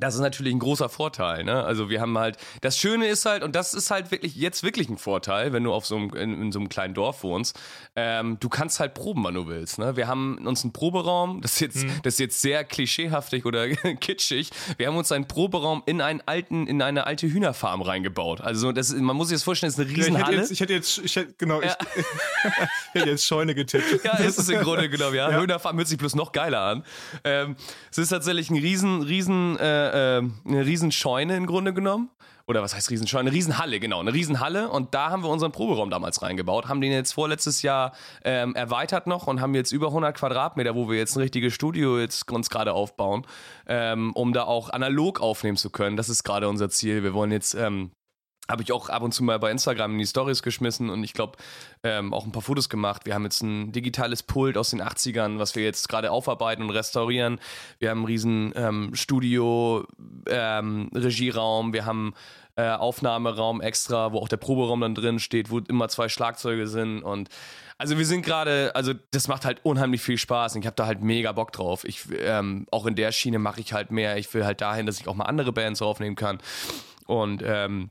das 0.02 0.16
ist 0.16 0.20
natürlich 0.20 0.52
ein 0.52 0.58
großer 0.58 0.88
Vorteil, 0.88 1.44
ne? 1.44 1.62
Also 1.62 1.88
wir 1.88 2.00
haben 2.00 2.18
halt, 2.18 2.36
das 2.60 2.76
Schöne 2.76 3.06
ist 3.06 3.24
halt, 3.24 3.44
und 3.44 3.54
das 3.54 3.72
ist 3.72 3.92
halt 3.92 4.10
wirklich 4.10 4.34
jetzt 4.34 4.64
wirklich 4.64 4.88
ein 4.88 4.98
Vorteil, 4.98 5.52
wenn 5.52 5.62
du 5.62 5.72
auf 5.72 5.86
so 5.86 5.96
einem, 5.96 6.10
in, 6.14 6.42
in 6.42 6.52
so 6.52 6.58
einem 6.58 6.68
kleinen 6.68 6.92
Dorf 6.92 7.22
wohnst, 7.22 7.56
ähm, 7.94 8.36
du 8.40 8.48
kannst 8.48 8.80
halt 8.80 8.94
proben, 8.94 9.22
wann 9.22 9.34
du 9.34 9.46
willst, 9.46 9.78
ne? 9.78 9.96
Wir 9.96 10.08
haben 10.08 10.44
uns 10.44 10.64
einen 10.64 10.72
Proberaum, 10.72 11.40
das 11.42 11.52
ist 11.52 11.60
jetzt, 11.60 11.82
hm. 11.82 12.00
das 12.02 12.14
ist 12.14 12.20
jetzt 12.20 12.42
sehr 12.42 12.64
klischeehaftig 12.64 13.46
oder 13.46 13.68
kitschig, 14.00 14.50
wir 14.76 14.88
haben 14.88 14.96
uns 14.96 15.12
einen 15.12 15.28
Proberaum 15.28 15.84
in 15.86 16.00
einen 16.00 16.20
alten, 16.26 16.66
in 16.66 16.82
eine 16.82 17.06
alte 17.06 17.28
Hühnerfarm 17.28 17.80
reingebaut. 17.80 18.40
Also 18.40 18.72
das, 18.72 18.92
man 18.92 19.14
muss 19.14 19.28
sich 19.28 19.36
das 19.36 19.44
vorstellen, 19.44 19.72
das 19.72 19.78
ist 19.78 19.86
eine 19.88 19.96
Riesenhalle. 19.96 20.36
Ja, 20.38 20.42
ich, 20.50 20.58
hätte 20.58 20.72
jetzt, 20.74 20.98
ich 20.98 21.14
hätte 21.14 21.22
jetzt, 21.22 21.32
ich 21.32 21.32
hätte, 21.32 21.34
genau, 21.38 21.62
ja. 21.62 21.76
ich, 21.94 21.98
ich, 22.94 23.00
hätte 23.00 23.10
jetzt 23.10 23.24
Scheune 23.24 23.54
getippt. 23.54 24.04
Ja, 24.04 24.16
ist 24.16 24.38
es 24.38 24.48
im 24.48 24.62
Grunde 24.62 24.88
genommen, 24.88 25.14
ja. 25.14 25.30
ja. 25.30 25.40
Hühnerfarm 25.40 25.76
hört 25.76 25.86
sich 25.86 25.98
bloß 25.98 26.16
noch 26.16 26.32
geiler 26.32 26.60
an. 26.60 26.84
Ähm, 27.22 27.54
es 27.92 27.98
ist 27.98 28.08
tatsächlich 28.08 28.50
ein 28.50 28.56
riesen, 28.56 29.02
riesen, 29.02 29.56
äh, 29.58 29.91
äh, 29.92 30.22
eine 30.48 30.66
Riesenscheune 30.66 31.36
im 31.36 31.46
Grunde 31.46 31.72
genommen. 31.72 32.10
Oder 32.46 32.62
was 32.62 32.74
heißt 32.74 32.90
Riesenscheune? 32.90 33.28
Eine 33.28 33.36
Riesenhalle, 33.36 33.78
genau. 33.78 34.00
Eine 34.00 34.12
Riesenhalle. 34.12 34.68
Und 34.68 34.94
da 34.94 35.10
haben 35.10 35.22
wir 35.22 35.30
unseren 35.30 35.52
Proberaum 35.52 35.90
damals 35.90 36.22
reingebaut, 36.22 36.68
haben 36.68 36.80
den 36.80 36.92
jetzt 36.92 37.12
vorletztes 37.12 37.62
Jahr 37.62 37.92
ähm, 38.24 38.54
erweitert 38.54 39.06
noch 39.06 39.26
und 39.26 39.40
haben 39.40 39.54
jetzt 39.54 39.72
über 39.72 39.88
100 39.88 40.16
Quadratmeter, 40.16 40.74
wo 40.74 40.88
wir 40.90 40.98
jetzt 40.98 41.16
ein 41.16 41.20
richtiges 41.20 41.54
Studio 41.54 41.98
jetzt 41.98 42.30
uns 42.30 42.50
gerade 42.50 42.72
aufbauen, 42.72 43.26
ähm, 43.66 44.12
um 44.14 44.32
da 44.32 44.44
auch 44.44 44.70
analog 44.70 45.20
aufnehmen 45.20 45.56
zu 45.56 45.70
können. 45.70 45.96
Das 45.96 46.08
ist 46.08 46.24
gerade 46.24 46.48
unser 46.48 46.68
Ziel. 46.68 47.02
Wir 47.02 47.14
wollen 47.14 47.30
jetzt 47.30 47.54
ähm, 47.54 47.92
habe 48.48 48.62
ich 48.62 48.72
auch 48.72 48.88
ab 48.88 49.02
und 49.02 49.12
zu 49.12 49.22
mal 49.22 49.38
bei 49.38 49.50
Instagram 49.50 49.92
in 49.92 49.98
die 49.98 50.06
Stories 50.06 50.42
geschmissen 50.42 50.90
und 50.90 51.04
ich 51.04 51.14
glaube 51.14 51.38
ähm, 51.82 52.12
auch 52.12 52.24
ein 52.24 52.32
paar 52.32 52.42
Fotos 52.42 52.68
gemacht. 52.68 53.06
Wir 53.06 53.14
haben 53.14 53.24
jetzt 53.24 53.42
ein 53.42 53.72
digitales 53.72 54.22
Pult 54.22 54.56
aus 54.56 54.70
den 54.70 54.82
80ern, 54.82 55.38
was 55.38 55.54
wir 55.54 55.62
jetzt 55.62 55.88
gerade 55.88 56.10
aufarbeiten 56.10 56.62
und 56.62 56.70
restaurieren. 56.70 57.40
Wir 57.78 57.90
haben 57.90 57.98
einen 57.98 58.06
riesen 58.06 58.52
ähm, 58.56 58.94
Studio, 58.94 59.86
ähm, 60.28 60.90
Regieraum, 60.92 61.72
wir 61.72 61.86
haben 61.86 62.14
äh, 62.56 62.68
Aufnahmeraum 62.68 63.60
extra, 63.60 64.12
wo 64.12 64.18
auch 64.18 64.28
der 64.28 64.36
Proberaum 64.36 64.80
dann 64.80 64.94
drin 64.94 65.20
steht, 65.20 65.50
wo 65.50 65.58
immer 65.60 65.88
zwei 65.88 66.08
Schlagzeuge 66.08 66.66
sind 66.66 67.02
und 67.02 67.28
also 67.78 67.98
wir 67.98 68.06
sind 68.06 68.24
gerade, 68.24 68.70
also 68.76 68.92
das 69.10 69.26
macht 69.26 69.44
halt 69.44 69.64
unheimlich 69.64 70.02
viel 70.02 70.18
Spaß 70.18 70.54
und 70.54 70.60
ich 70.60 70.66
habe 70.66 70.76
da 70.76 70.86
halt 70.86 71.02
mega 71.02 71.32
Bock 71.32 71.50
drauf. 71.50 71.84
Ich 71.84 72.04
ähm, 72.20 72.66
auch 72.70 72.86
in 72.86 72.94
der 72.94 73.10
Schiene 73.10 73.40
mache 73.40 73.60
ich 73.60 73.72
halt 73.72 73.90
mehr. 73.90 74.18
Ich 74.18 74.32
will 74.34 74.44
halt 74.44 74.60
dahin, 74.60 74.86
dass 74.86 75.00
ich 75.00 75.08
auch 75.08 75.16
mal 75.16 75.24
andere 75.24 75.52
Bands 75.52 75.82
aufnehmen 75.82 76.14
kann 76.14 76.38
und 77.06 77.42
ähm, 77.44 77.90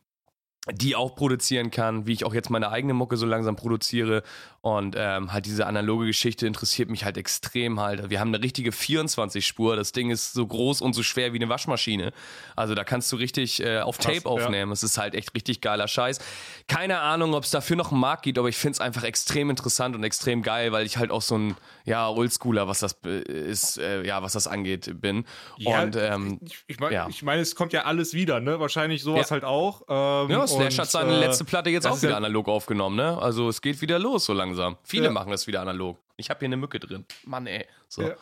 die 0.70 0.96
auch 0.96 1.16
produzieren 1.16 1.72
kann, 1.72 2.06
wie 2.06 2.14
ich 2.14 2.24
auch 2.24 2.34
jetzt 2.34 2.50
meine 2.50 2.70
eigene 2.70 2.94
Mucke 2.94 3.18
so 3.18 3.26
langsam 3.26 3.56
produziere. 3.56 4.24
Und 4.64 4.96
ähm, 4.96 5.34
halt 5.34 5.48
diese 5.48 5.66
analoge 5.66 6.06
Geschichte 6.06 6.46
interessiert 6.46 6.88
mich 6.92 7.04
halt 7.04 7.18
extrem 7.18 7.80
halt. 7.80 8.12
Wir 8.12 8.20
haben 8.20 8.28
eine 8.28 8.44
richtige 8.44 8.70
24-Spur. 8.70 9.76
Das 9.76 9.92
Ding 9.92 10.12
ist 10.12 10.34
so 10.34 10.46
groß 10.46 10.82
und 10.82 10.94
so 10.94 11.02
schwer 11.02 11.34
wie 11.34 11.38
eine 11.38 11.50
Waschmaschine. 11.50 12.14
Also 12.56 12.76
da 12.76 12.84
kannst 12.84 13.12
du 13.12 13.16
richtig 13.16 13.64
äh, 13.64 13.80
auf 13.80 13.98
Tape 13.98 14.22
Krass, 14.22 14.26
aufnehmen. 14.28 14.72
Es 14.72 14.84
ja. 14.84 14.86
ist 14.86 14.98
halt 15.00 15.16
echt 15.16 15.34
richtig 15.34 15.62
geiler 15.62 15.88
Scheiß. 15.88 16.20
Keine 16.68 17.00
Ahnung, 17.00 17.34
ob 17.34 17.44
es 17.44 17.50
dafür 17.50 17.76
noch 17.76 17.92
einen 17.92 18.00
Markt 18.00 18.22
gibt, 18.22 18.38
aber 18.38 18.50
ich 18.50 18.58
finde 18.58 18.74
es 18.74 18.82
einfach 18.82 19.04
extrem 19.04 19.50
interessant 19.50 19.96
und 19.96 20.04
extrem 20.04 20.44
geil, 20.44 20.72
weil 20.72 20.86
ich 20.86 20.98
halt 20.98 21.10
auch 21.10 21.24
so 21.24 21.40
ein 21.40 21.56
ja 21.86 22.08
Oldschooler, 22.08 22.68
was 22.68 22.82
das 22.82 22.94
ist, 23.02 23.80
äh, 23.80 24.06
ja 24.06 24.22
was 24.22 24.34
das 24.34 24.46
angeht, 24.46 25.02
bin. 25.02 25.26
Ja, 25.58 25.82
und 25.82 25.96
ähm, 25.96 26.40
ich, 26.40 26.64
ich 26.68 26.80
meine, 26.80 26.94
ja. 26.94 27.08
ich 27.10 27.24
mein, 27.24 27.40
es 27.40 27.56
kommt 27.56 27.74
ja 27.74 27.86
alles 27.86 28.14
wieder, 28.14 28.40
ne? 28.40 28.60
Wahrscheinlich 28.60 29.02
sowas 29.02 29.30
ja. 29.30 29.32
halt 29.32 29.44
auch. 29.44 29.82
Ähm, 29.90 30.30
ja, 30.30 30.46
Slash 30.46 30.78
hat 30.78 30.92
seine 30.92 31.16
äh, 31.16 31.20
letzte 31.20 31.46
Platte 31.46 31.72
jetzt 31.72 31.88
auch 31.88 32.00
wieder 32.00 32.16
analog 32.16 32.48
aufgenommen, 32.48 32.96
ne? 32.96 33.18
Also 33.20 33.50
es 33.50 33.62
geht 33.62 33.82
wieder 33.82 33.98
los 33.98 34.26
so 34.26 34.34
langsam 34.34 34.51
langsam. 34.52 34.78
Viele 34.84 35.06
ja. 35.06 35.12
machen 35.12 35.32
das 35.32 35.48
wieder 35.48 35.62
analog. 35.62 35.98
Ich 36.18 36.30
habe 36.30 36.40
hier 36.40 36.48
eine 36.48 36.58
Mücke 36.58 36.80
drin. 36.80 37.06
Mann, 37.26 37.48
ey. 37.48 37.66
So. 37.88 38.04
Ja. 38.04 38.16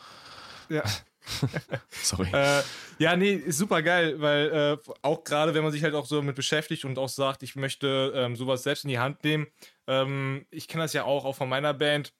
ja. 0.68 0.82
Sorry. 1.90 2.28
Äh, 2.32 2.62
ja, 2.98 3.16
nee, 3.16 3.34
ist 3.34 3.58
super 3.58 3.82
geil, 3.82 4.20
weil 4.20 4.48
äh, 4.50 4.92
auch 5.02 5.22
gerade, 5.24 5.54
wenn 5.54 5.62
man 5.62 5.72
sich 5.72 5.82
halt 5.82 5.94
auch 5.94 6.06
so 6.06 6.16
damit 6.16 6.36
beschäftigt 6.36 6.84
und 6.84 6.98
auch 6.98 7.08
sagt, 7.08 7.42
ich 7.42 7.56
möchte 7.56 8.12
ähm, 8.14 8.36
sowas 8.36 8.62
selbst 8.62 8.84
in 8.84 8.90
die 8.90 8.98
Hand 8.98 9.22
nehmen. 9.24 9.46
Ähm, 9.86 10.46
ich 10.50 10.66
kenne 10.68 10.84
das 10.84 10.92
ja 10.92 11.04
auch, 11.04 11.24
auch 11.24 11.36
von 11.36 11.48
meiner 11.48 11.74
Band, 11.74 12.14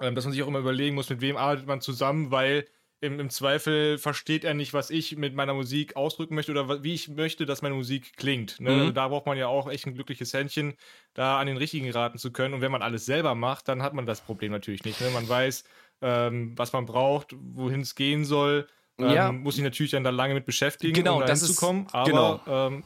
ähm, 0.00 0.14
dass 0.14 0.24
man 0.24 0.32
sich 0.32 0.42
auch 0.42 0.48
immer 0.48 0.58
überlegen 0.58 0.94
muss, 0.94 1.10
mit 1.10 1.20
wem 1.20 1.36
arbeitet 1.36 1.66
man 1.66 1.80
zusammen, 1.80 2.30
weil 2.30 2.66
im, 3.04 3.20
im 3.20 3.30
Zweifel 3.30 3.98
versteht 3.98 4.44
er 4.44 4.54
nicht, 4.54 4.72
was 4.74 4.90
ich 4.90 5.16
mit 5.16 5.34
meiner 5.34 5.54
Musik 5.54 5.94
ausdrücken 5.96 6.34
möchte 6.34 6.50
oder 6.52 6.82
wie 6.82 6.94
ich 6.94 7.08
möchte, 7.08 7.46
dass 7.46 7.62
meine 7.62 7.74
Musik 7.74 8.16
klingt. 8.16 8.58
Ne? 8.60 8.70
Mhm. 8.70 8.78
Also 8.80 8.90
da 8.92 9.08
braucht 9.08 9.26
man 9.26 9.38
ja 9.38 9.46
auch 9.46 9.70
echt 9.70 9.86
ein 9.86 9.94
glückliches 9.94 10.32
Händchen, 10.32 10.74
da 11.14 11.38
an 11.38 11.46
den 11.46 11.56
richtigen 11.56 11.90
raten 11.90 12.18
zu 12.18 12.32
können. 12.32 12.54
Und 12.54 12.60
wenn 12.60 12.72
man 12.72 12.82
alles 12.82 13.06
selber 13.06 13.34
macht, 13.34 13.68
dann 13.68 13.82
hat 13.82 13.94
man 13.94 14.06
das 14.06 14.20
Problem 14.20 14.50
natürlich 14.52 14.84
nicht. 14.84 15.00
Ne? 15.00 15.10
Man 15.10 15.28
weiß, 15.28 15.64
ähm, 16.02 16.52
was 16.56 16.72
man 16.72 16.86
braucht, 16.86 17.34
wohin 17.38 17.80
es 17.82 17.94
gehen 17.94 18.24
soll. 18.24 18.66
Ähm, 18.98 19.10
Ja. 19.10 19.32
Muss 19.32 19.56
ich 19.56 19.62
natürlich 19.64 19.92
dann 19.92 20.04
da 20.04 20.10
lange 20.10 20.34
mit 20.34 20.46
beschäftigen, 20.46 20.94
Genau, 20.94 21.14
um 21.16 21.20
da 21.20 21.26
das 21.26 21.42
ist- 21.42 21.48
hinzukommen. 21.48 21.86
Aber 21.92 22.04
genau. 22.10 22.40
ähm, 22.46 22.84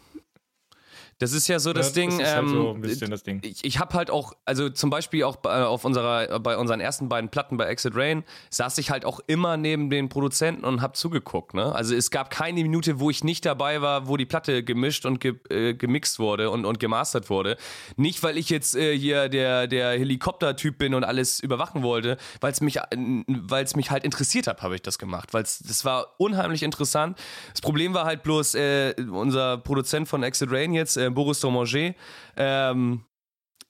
Das 1.19 1.33
ist 1.33 1.49
ja 1.49 1.59
so 1.59 1.73
das 1.73 1.89
ne, 1.89 2.03
Ding. 2.03 2.11
das 2.11 2.29
ist 2.29 2.35
halt 2.35 2.45
ähm, 2.45 2.49
so 2.49 2.75
ein 2.75 2.81
bisschen 2.81 3.11
das 3.11 3.23
Ding. 3.25 3.41
ich, 3.43 3.65
ich 3.65 3.79
habe 3.81 3.95
halt 3.95 4.11
auch, 4.11 4.35
also 4.45 4.69
zum 4.69 4.89
Beispiel 4.89 5.25
auch 5.25 5.37
bei, 5.37 5.65
auf 5.65 5.85
unserer, 5.85 6.39
bei 6.39 6.57
unseren 6.57 6.81
ersten 6.81 7.09
beiden 7.09 7.29
Platten 7.29 7.57
bei 7.57 7.67
Exit 7.67 7.97
Rain, 7.97 8.25
saß 8.51 8.79
ich 8.79 8.91
halt 8.91 9.05
auch 9.05 9.21
immer 9.27 9.57
neben 9.57 9.91
den 9.91 10.09
Produzenten 10.09 10.65
und 10.65 10.81
hab 10.81 10.97
zugeguckt. 10.97 11.55
Ne? 11.55 11.75
Also 11.75 11.95
es 11.95 12.11
gab 12.11 12.31
keine 12.31 12.63
Minute, 12.63 13.01
wo 13.01 13.11
ich 13.11 13.25
nicht 13.25 13.45
dabei 13.45 13.83
war, 13.83 14.07
wo 14.07 14.17
die 14.17 14.27
Platte 14.27 14.63
gemischt 14.63 15.07
und 15.07 15.21
ge, 15.21 15.35
äh, 15.51 15.75
gemixt 15.75 16.21
wurde 16.21 16.51
und, 16.51 16.65
und 16.65 16.79
gemastert 16.79 17.31
wurde. 17.31 17.57
Nicht, 17.97 18.23
weil 18.23 18.39
ich 18.39 18.49
jetzt 18.49 18.77
äh, 18.77 18.97
hier 18.97 19.29
der, 19.29 19.67
der 19.67 19.91
Helikopter-Typ 19.99 20.79
bin 20.79 20.95
und 20.95 21.03
alles 21.03 21.41
überwachen 21.41 21.83
wollte, 21.83 22.17
weil 22.41 22.53
es 22.53 22.61
mich, 22.61 22.77
äh, 22.77 22.83
weil's 23.27 23.75
mich 23.75 23.91
halt 23.91 24.05
interessiert 24.05 24.47
hat, 24.47 24.63
habe 24.63 24.77
ich 24.77 24.83
das 24.83 24.99
gemacht. 24.99 25.35
Weil 25.35 25.43
das 25.43 25.85
war 25.85 26.15
unheimlich 26.19 26.63
interessant. 26.63 27.19
Das 27.53 27.61
Problem 27.61 27.93
war 27.93 28.05
halt 28.05 28.23
bloß, 28.23 28.55
äh, 28.55 28.95
unser 29.11 29.59
Produzent 29.59 30.07
von 30.07 30.23
Exit 30.23 30.51
Rain 30.53 30.73
jetzt, 30.73 30.97
äh, 31.09 31.15
Boris 31.15 31.41
Domanger, 31.41 31.95
ähm, 32.37 33.05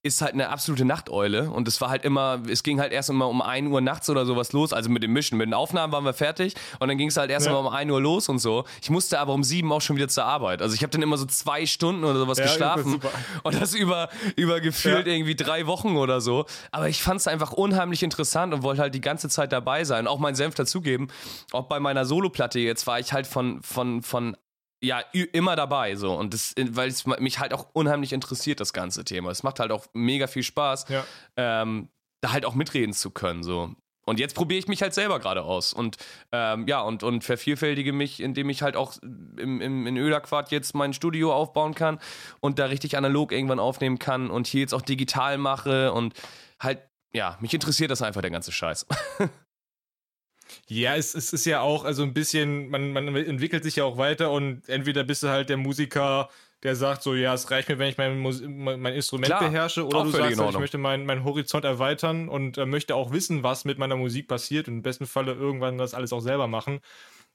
ist 0.04 0.22
halt 0.22 0.32
eine 0.32 0.48
absolute 0.48 0.84
Nachteule 0.84 1.50
und 1.50 1.66
es 1.66 1.80
war 1.80 1.90
halt 1.90 2.04
immer, 2.04 2.40
es 2.48 2.62
ging 2.62 2.78
halt 2.78 2.92
erst 2.92 3.10
immer 3.10 3.26
um 3.28 3.42
1 3.42 3.68
Uhr 3.68 3.80
nachts 3.80 4.08
oder 4.08 4.24
sowas 4.26 4.52
los, 4.52 4.72
also 4.72 4.88
mit 4.90 5.02
dem 5.02 5.12
Mischen, 5.12 5.36
mit 5.36 5.46
den 5.48 5.54
Aufnahmen 5.54 5.92
waren 5.92 6.04
wir 6.04 6.14
fertig 6.14 6.54
und 6.78 6.86
dann 6.86 6.96
ging 6.98 7.08
es 7.08 7.16
halt 7.16 7.32
erst 7.32 7.46
Ja. 7.46 7.52
mal 7.52 7.58
um 7.58 7.66
1 7.66 7.90
Uhr 7.90 8.00
los 8.00 8.28
und 8.28 8.38
so. 8.38 8.64
Ich 8.80 8.90
musste 8.90 9.18
aber 9.18 9.32
um 9.34 9.42
7 9.42 9.70
auch 9.72 9.80
schon 9.80 9.96
wieder 9.96 10.06
zur 10.06 10.24
Arbeit. 10.24 10.62
Also 10.62 10.76
ich 10.76 10.82
habe 10.84 10.92
dann 10.92 11.02
immer 11.02 11.18
so 11.18 11.26
zwei 11.26 11.66
Stunden 11.66 12.04
oder 12.04 12.16
sowas 12.20 12.38
Ja, 12.38 12.44
geschlafen 12.44 13.00
und 13.42 13.60
das 13.60 13.74
über, 13.74 14.08
über 14.36 14.60
gefühlt 14.60 15.08
Ja. 15.08 15.12
irgendwie 15.12 15.34
drei 15.34 15.66
Wochen 15.66 15.96
oder 15.96 16.20
so. 16.20 16.46
Aber 16.70 16.88
ich 16.88 17.02
fand 17.02 17.18
es 17.20 17.26
einfach 17.26 17.52
unheimlich 17.52 18.04
interessant 18.04 18.54
und 18.54 18.62
wollte 18.62 18.82
halt 18.82 18.94
die 18.94 19.00
ganze 19.00 19.28
Zeit 19.28 19.50
dabei 19.52 19.82
sein, 19.82 20.06
auch 20.06 20.20
meinen 20.20 20.36
Senf 20.36 20.54
dazugeben. 20.54 21.08
Auch 21.50 21.64
bei 21.66 21.80
meiner 21.80 22.04
Soloplatte 22.04 22.60
jetzt 22.60 22.86
war 22.86 23.00
ich 23.00 23.12
halt 23.12 23.26
von, 23.26 23.62
von, 23.62 24.02
von 24.02 24.36
ja, 24.80 25.00
immer 25.32 25.56
dabei 25.56 25.96
so 25.96 26.14
und 26.14 26.34
das, 26.34 26.54
weil 26.56 26.88
es 26.88 27.04
mich 27.06 27.38
halt 27.40 27.52
auch 27.52 27.66
unheimlich 27.72 28.12
interessiert, 28.12 28.60
das 28.60 28.72
ganze 28.72 29.04
Thema. 29.04 29.30
Es 29.30 29.42
macht 29.42 29.58
halt 29.60 29.72
auch 29.72 29.86
mega 29.92 30.26
viel 30.26 30.42
Spaß, 30.44 30.86
Ja. 30.88 31.04
ähm, 31.36 31.88
da 32.20 32.32
halt 32.32 32.44
auch 32.44 32.54
mitreden 32.54 32.92
zu 32.92 33.10
können 33.10 33.42
so. 33.42 33.74
Und 34.06 34.18
jetzt 34.18 34.34
probiere 34.34 34.58
ich 34.58 34.68
mich 34.68 34.80
halt 34.80 34.94
selber 34.94 35.18
gerade 35.18 35.42
aus 35.42 35.74
und 35.74 35.98
ähm, 36.32 36.66
ja 36.66 36.80
und, 36.80 37.02
und 37.02 37.24
vervielfältige 37.24 37.92
mich, 37.92 38.20
indem 38.20 38.48
ich 38.48 38.62
halt 38.62 38.74
auch 38.74 38.96
im, 39.02 39.60
im, 39.60 39.86
in 39.86 39.96
Öderquart 39.98 40.50
jetzt 40.50 40.74
mein 40.74 40.94
Studio 40.94 41.34
aufbauen 41.34 41.74
kann 41.74 41.98
und 42.40 42.58
da 42.58 42.66
richtig 42.66 42.96
analog 42.96 43.32
irgendwann 43.32 43.58
aufnehmen 43.60 43.98
kann 43.98 44.30
und 44.30 44.46
hier 44.46 44.62
jetzt 44.62 44.72
auch 44.72 44.80
digital 44.80 45.36
mache 45.36 45.92
und 45.92 46.14
halt, 46.58 46.80
ja, 47.12 47.36
mich 47.40 47.52
interessiert 47.52 47.90
das 47.90 48.00
einfach 48.00 48.22
der 48.22 48.30
ganze 48.30 48.50
Scheiß. 48.52 48.86
Ja, 50.68 50.96
es, 50.96 51.14
es 51.14 51.32
ist 51.32 51.44
ja 51.44 51.60
auch, 51.60 51.84
also 51.84 52.02
ein 52.02 52.14
bisschen, 52.14 52.68
man, 52.70 52.92
man 52.92 53.14
entwickelt 53.14 53.62
sich 53.64 53.76
ja 53.76 53.84
auch 53.84 53.98
weiter 53.98 54.30
und 54.30 54.68
entweder 54.68 55.04
bist 55.04 55.22
du 55.22 55.28
halt 55.28 55.48
der 55.48 55.56
Musiker, 55.56 56.28
der 56.62 56.74
sagt 56.74 57.02
so, 57.02 57.14
ja, 57.14 57.34
es 57.34 57.50
reicht 57.50 57.68
mir, 57.68 57.78
wenn 57.78 57.88
ich 57.88 57.98
mein, 57.98 58.18
Mus 58.18 58.42
mein 58.42 58.94
Instrument 58.94 59.26
Klar, 59.26 59.48
beherrsche, 59.48 59.86
oder 59.86 60.02
du 60.02 60.10
sagst, 60.10 60.38
halt, 60.38 60.50
ich 60.50 60.58
möchte 60.58 60.78
meinen 60.78 61.06
mein 61.06 61.24
Horizont 61.24 61.64
erweitern 61.64 62.28
und 62.28 62.58
äh, 62.58 62.66
möchte 62.66 62.96
auch 62.96 63.12
wissen, 63.12 63.42
was 63.42 63.64
mit 63.64 63.78
meiner 63.78 63.96
Musik 63.96 64.26
passiert 64.26 64.66
und 64.68 64.74
im 64.74 64.82
besten 64.82 65.06
Falle 65.06 65.32
irgendwann 65.34 65.78
das 65.78 65.94
alles 65.94 66.12
auch 66.12 66.20
selber 66.20 66.48
machen. 66.48 66.80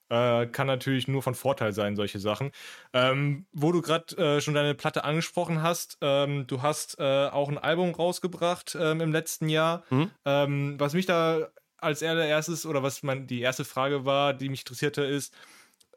Äh, 0.09 0.47
kann 0.47 0.67
natürlich 0.67 1.07
nur 1.07 1.23
von 1.23 1.33
Vorteil 1.33 1.71
sein, 1.71 1.95
solche 1.95 2.19
Sachen. 2.19 2.51
Ähm, 2.91 3.45
wo 3.53 3.71
du 3.71 3.81
gerade 3.81 4.15
äh, 4.17 4.41
schon 4.41 4.53
deine 4.53 4.75
Platte 4.75 5.05
angesprochen 5.05 5.63
hast, 5.63 5.97
ähm, 6.01 6.45
du 6.45 6.61
hast 6.61 6.99
äh, 6.99 7.29
auch 7.29 7.47
ein 7.47 7.57
Album 7.57 7.91
rausgebracht 7.91 8.77
ähm, 8.79 8.99
im 8.99 9.13
letzten 9.13 9.47
Jahr. 9.47 9.83
Mhm. 9.89 10.11
Ähm, 10.25 10.75
was 10.77 10.93
mich 10.93 11.05
da 11.05 11.47
als 11.83 12.01
allererstes 12.03 12.65
oder 12.65 12.83
was 12.83 13.03
mein, 13.03 13.27
die 13.27 13.41
erste 13.41 13.65
Frage 13.65 14.05
war, 14.05 14.33
die 14.33 14.49
mich 14.49 14.61
interessierte, 14.61 15.03
ist, 15.03 15.33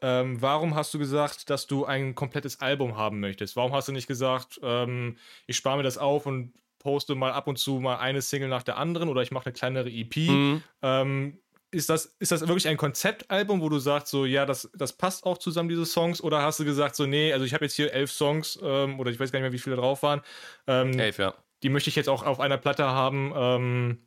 ähm, 0.01 0.41
warum 0.41 0.75
hast 0.75 0.93
du 0.93 0.99
gesagt, 0.99 1.49
dass 1.49 1.65
du 1.65 1.85
ein 1.85 2.13
komplettes 2.13 2.61
Album 2.61 2.97
haben 2.97 3.19
möchtest? 3.19 3.55
Warum 3.55 3.73
hast 3.73 3.87
du 3.87 3.91
nicht 3.91 4.07
gesagt, 4.07 4.59
ähm, 4.61 5.17
ich 5.47 5.57
spare 5.57 5.77
mir 5.77 5.83
das 5.83 5.97
auf 5.97 6.25
und 6.25 6.53
poste 6.79 7.15
mal 7.15 7.31
ab 7.31 7.47
und 7.47 7.57
zu 7.57 7.79
mal 7.79 7.97
eine 7.97 8.21
Single 8.21 8.49
nach 8.49 8.63
der 8.63 8.77
anderen 8.77 9.09
oder 9.09 9.21
ich 9.21 9.31
mache 9.31 9.47
eine 9.47 9.53
kleinere 9.53 9.89
EP? 9.89 10.15
Mhm. 10.15 10.63
Ähm, 10.83 11.39
ist 11.71 11.89
das, 11.89 12.15
ist 12.19 12.31
das 12.31 12.41
wirklich 12.41 12.67
ein 12.67 12.77
Konzeptalbum, 12.77 13.59
wo 13.59 13.69
du 13.69 13.79
sagst, 13.79 14.07
so, 14.07 14.25
ja, 14.25 14.45
das, 14.45 14.69
das 14.75 14.93
passt 14.93 15.25
auch 15.25 15.37
zusammen, 15.37 15.67
diese 15.67 15.85
Songs? 15.85 16.21
Oder 16.21 16.41
hast 16.41 16.59
du 16.59 16.65
gesagt, 16.65 16.95
so, 16.95 17.05
nee, 17.05 17.33
also 17.33 17.45
ich 17.45 17.53
habe 17.53 17.65
jetzt 17.65 17.75
hier 17.75 17.91
elf 17.91 18.11
Songs 18.11 18.57
ähm, 18.61 18.99
oder 18.99 19.11
ich 19.11 19.19
weiß 19.19 19.31
gar 19.31 19.39
nicht 19.39 19.45
mehr, 19.45 19.53
wie 19.53 19.61
viele 19.61 19.75
drauf 19.75 20.01
waren. 20.03 20.21
Ähm, 20.67 20.97
Elf, 20.97 21.17
ja. 21.17 21.33
die 21.63 21.69
möchte 21.69 21.89
ich 21.89 21.95
jetzt 21.95 22.07
auch 22.07 22.23
auf 22.23 22.39
einer 22.39 22.57
Platte 22.57 22.85
haben. 22.85 23.99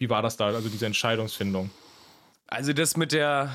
Wie 0.00 0.08
war 0.08 0.22
das 0.22 0.38
da, 0.38 0.46
also 0.46 0.70
diese 0.70 0.86
Entscheidungsfindung? 0.86 1.70
Also 2.46 2.72
das 2.72 2.96
mit 2.96 3.12
der 3.12 3.50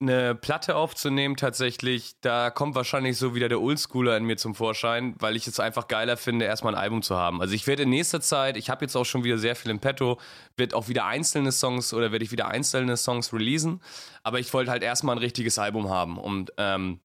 eine 0.00 0.34
Platte 0.34 0.74
aufzunehmen 0.74 1.36
tatsächlich, 1.36 2.14
da 2.22 2.50
kommt 2.50 2.74
wahrscheinlich 2.74 3.18
so 3.18 3.34
wieder 3.34 3.50
der 3.50 3.60
Oldschooler 3.60 4.16
in 4.16 4.24
mir 4.24 4.36
zum 4.36 4.54
Vorschein, 4.54 5.14
weil 5.18 5.36
ich 5.36 5.46
es 5.46 5.60
einfach 5.60 5.88
geiler 5.88 6.16
finde, 6.16 6.46
erstmal 6.46 6.74
ein 6.74 6.80
Album 6.80 7.02
zu 7.02 7.16
haben. 7.16 7.42
Also 7.42 7.54
ich 7.54 7.66
werde 7.66 7.82
in 7.82 7.90
nächster 7.90 8.22
Zeit, 8.22 8.56
ich 8.56 8.70
habe 8.70 8.84
jetzt 8.84 8.96
auch 8.96 9.04
schon 9.04 9.22
wieder 9.22 9.36
sehr 9.36 9.54
viel 9.54 9.70
im 9.70 9.80
Petto, 9.80 10.18
wird 10.56 10.72
auch 10.72 10.88
wieder 10.88 11.04
einzelne 11.04 11.52
Songs 11.52 11.92
oder 11.92 12.10
werde 12.10 12.24
ich 12.24 12.32
wieder 12.32 12.48
einzelne 12.48 12.96
Songs 12.96 13.32
releasen, 13.32 13.80
aber 14.22 14.40
ich 14.40 14.52
wollte 14.54 14.70
halt 14.70 14.82
erstmal 14.82 15.16
ein 15.16 15.22
richtiges 15.22 15.58
Album 15.58 15.90
haben 15.90 16.18
und 16.18 16.54
ähm, 16.56 17.00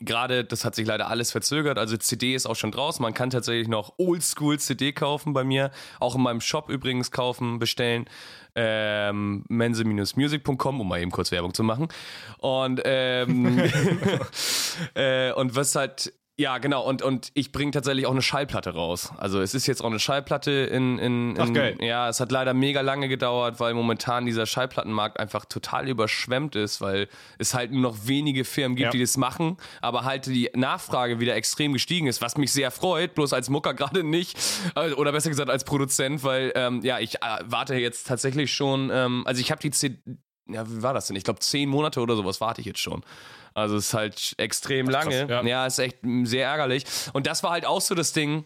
Gerade, 0.00 0.44
das 0.44 0.64
hat 0.64 0.74
sich 0.74 0.86
leider 0.86 1.08
alles 1.08 1.30
verzögert. 1.30 1.78
Also 1.78 1.96
CD 1.98 2.34
ist 2.34 2.46
auch 2.46 2.56
schon 2.56 2.70
draußen. 2.70 3.02
Man 3.02 3.12
kann 3.12 3.28
tatsächlich 3.28 3.68
noch 3.68 3.94
Oldschool 3.98 4.58
CD 4.58 4.92
kaufen 4.92 5.34
bei 5.34 5.44
mir. 5.44 5.70
Auch 6.00 6.14
in 6.14 6.22
meinem 6.22 6.40
Shop 6.40 6.70
übrigens 6.70 7.10
kaufen, 7.10 7.58
bestellen. 7.58 8.06
Ähm, 8.54 9.44
mense-music.com, 9.48 10.80
um 10.80 10.88
mal 10.88 11.00
eben 11.00 11.10
kurz 11.10 11.30
Werbung 11.32 11.52
zu 11.52 11.64
machen. 11.64 11.88
Und, 12.38 12.80
ähm, 12.84 13.58
äh, 14.94 15.32
und 15.32 15.54
was 15.54 15.74
halt, 15.74 16.14
ja, 16.36 16.58
genau, 16.58 16.82
und, 16.82 17.00
und 17.02 17.30
ich 17.34 17.52
bringe 17.52 17.70
tatsächlich 17.70 18.06
auch 18.06 18.10
eine 18.10 18.22
Schallplatte 18.22 18.70
raus. 18.74 19.12
Also 19.18 19.40
es 19.40 19.54
ist 19.54 19.66
jetzt 19.68 19.82
auch 19.82 19.88
eine 19.90 20.00
Schallplatte 20.00 20.50
in, 20.50 20.98
in, 20.98 21.36
in 21.36 21.40
Ach, 21.40 21.52
geil. 21.52 21.76
ja, 21.80 22.08
es 22.08 22.18
hat 22.18 22.32
leider 22.32 22.54
mega 22.54 22.80
lange 22.80 23.08
gedauert, 23.08 23.60
weil 23.60 23.72
momentan 23.74 24.26
dieser 24.26 24.44
Schallplattenmarkt 24.44 25.20
einfach 25.20 25.44
total 25.44 25.88
überschwemmt 25.88 26.56
ist, 26.56 26.80
weil 26.80 27.08
es 27.38 27.54
halt 27.54 27.70
nur 27.70 27.82
noch 27.82 28.06
wenige 28.08 28.44
Firmen 28.44 28.74
gibt, 28.74 28.86
Ja. 28.86 28.90
die 28.90 29.00
das 29.00 29.16
machen, 29.16 29.58
aber 29.80 30.04
halt 30.04 30.26
die 30.26 30.50
Nachfrage 30.54 31.20
wieder 31.20 31.36
extrem 31.36 31.72
gestiegen 31.72 32.08
ist, 32.08 32.20
was 32.20 32.36
mich 32.36 32.52
sehr 32.52 32.70
freut, 32.72 33.14
bloß 33.14 33.32
als 33.32 33.48
Mucker 33.48 33.72
gerade 33.74 34.02
nicht, 34.02 34.36
äh, 34.74 34.90
oder 34.92 35.12
besser 35.12 35.30
gesagt 35.30 35.50
als 35.50 35.62
Produzent, 35.64 36.24
weil 36.24 36.50
ähm, 36.56 36.80
ja, 36.82 36.98
ich 36.98 37.16
äh, 37.16 37.18
warte 37.44 37.76
jetzt 37.76 38.08
tatsächlich 38.08 38.52
schon, 38.52 38.90
ähm, 38.92 39.22
also 39.26 39.40
ich 39.40 39.50
habe 39.52 39.60
die 39.62 39.70
CD, 39.70 39.98
ja, 40.48 40.68
wie 40.68 40.82
war 40.82 40.94
das 40.94 41.06
denn? 41.06 41.16
Ich 41.16 41.24
glaube, 41.24 41.40
zehn 41.40 41.68
Monate 41.68 42.00
oder 42.00 42.16
sowas 42.16 42.40
warte 42.40 42.60
ich 42.60 42.66
jetzt 42.66 42.80
schon. 42.80 43.02
Also 43.54 43.76
es 43.76 43.86
ist 43.88 43.94
halt 43.94 44.34
extrem 44.36 44.88
Ach, 44.88 44.92
krass, 44.92 45.04
lange. 45.14 45.32
ja. 45.32 45.42
ja, 45.42 45.66
ist 45.66 45.78
echt 45.78 45.98
sehr 46.24 46.46
ärgerlich. 46.46 46.84
Und 47.12 47.26
das 47.26 47.42
war 47.42 47.52
halt 47.52 47.66
auch 47.66 47.80
so 47.80 47.94
das 47.94 48.12
Ding, 48.12 48.44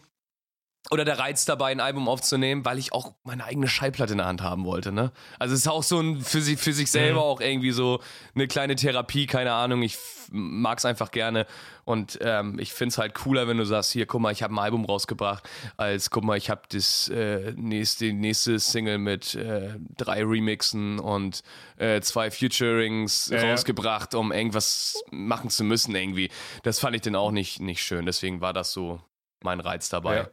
oder 0.91 1.05
der 1.05 1.19
Reiz 1.19 1.45
dabei, 1.45 1.71
ein 1.71 1.79
Album 1.79 2.07
aufzunehmen, 2.09 2.65
weil 2.65 2.79
ich 2.79 2.93
auch 2.93 3.13
meine 3.23 3.43
eigene 3.43 3.67
Schallplatte 3.67 4.13
in 4.13 4.17
der 4.17 4.27
Hand 4.27 4.41
haben 4.41 4.65
wollte. 4.65 4.91
Ne? 4.91 5.11
Also 5.37 5.53
es 5.53 5.61
ist 5.61 5.67
auch 5.67 5.83
so 5.83 5.99
ein 5.99 6.21
für, 6.21 6.41
sich, 6.41 6.59
für 6.59 6.73
sich 6.73 6.89
selber 6.89 7.19
Mhm. 7.19 7.25
auch 7.25 7.41
irgendwie 7.41 7.71
so 7.71 7.99
eine 8.33 8.47
kleine 8.47 8.75
Therapie, 8.75 9.27
keine 9.27 9.53
Ahnung. 9.53 9.83
Ich 9.83 9.97
mag 10.31 10.77
es 10.77 10.85
einfach 10.85 11.11
gerne 11.11 11.45
und 11.85 12.19
ähm, 12.21 12.59
ich 12.59 12.73
finde 12.73 12.89
es 12.93 12.97
halt 12.97 13.13
cooler, 13.15 13.47
wenn 13.47 13.57
du 13.57 13.65
sagst, 13.65 13.91
hier, 13.91 14.05
guck 14.05 14.21
mal, 14.21 14.31
ich 14.31 14.43
habe 14.43 14.53
ein 14.53 14.59
Album 14.59 14.85
rausgebracht, 14.85 15.43
als 15.77 16.09
guck 16.09 16.23
mal, 16.23 16.37
ich 16.37 16.49
habe 16.49 16.61
das 16.69 17.09
äh, 17.09 17.53
nächste, 17.55 18.05
die 18.05 18.13
nächste 18.13 18.59
Single 18.59 18.97
mit 18.99 19.35
äh, 19.35 19.75
drei 19.97 20.23
Remixen 20.23 20.99
und 20.99 21.41
äh, 21.77 22.01
zwei 22.01 22.29
Futurings 22.31 23.29
ja. 23.29 23.41
rausgebracht, 23.51 24.13
um 24.15 24.31
irgendwas 24.31 25.01
machen 25.11 25.49
zu 25.49 25.63
müssen 25.63 25.95
irgendwie. 25.95 26.29
Das 26.63 26.79
fand 26.79 26.95
ich 26.95 27.01
dann 27.01 27.15
auch 27.15 27.31
nicht, 27.31 27.59
nicht 27.59 27.83
schön. 27.83 28.05
Deswegen 28.05 28.41
war 28.41 28.53
das 28.53 28.71
so 28.71 29.01
mein 29.41 29.59
Reiz 29.59 29.89
dabei. 29.89 30.15
Ja. 30.17 30.29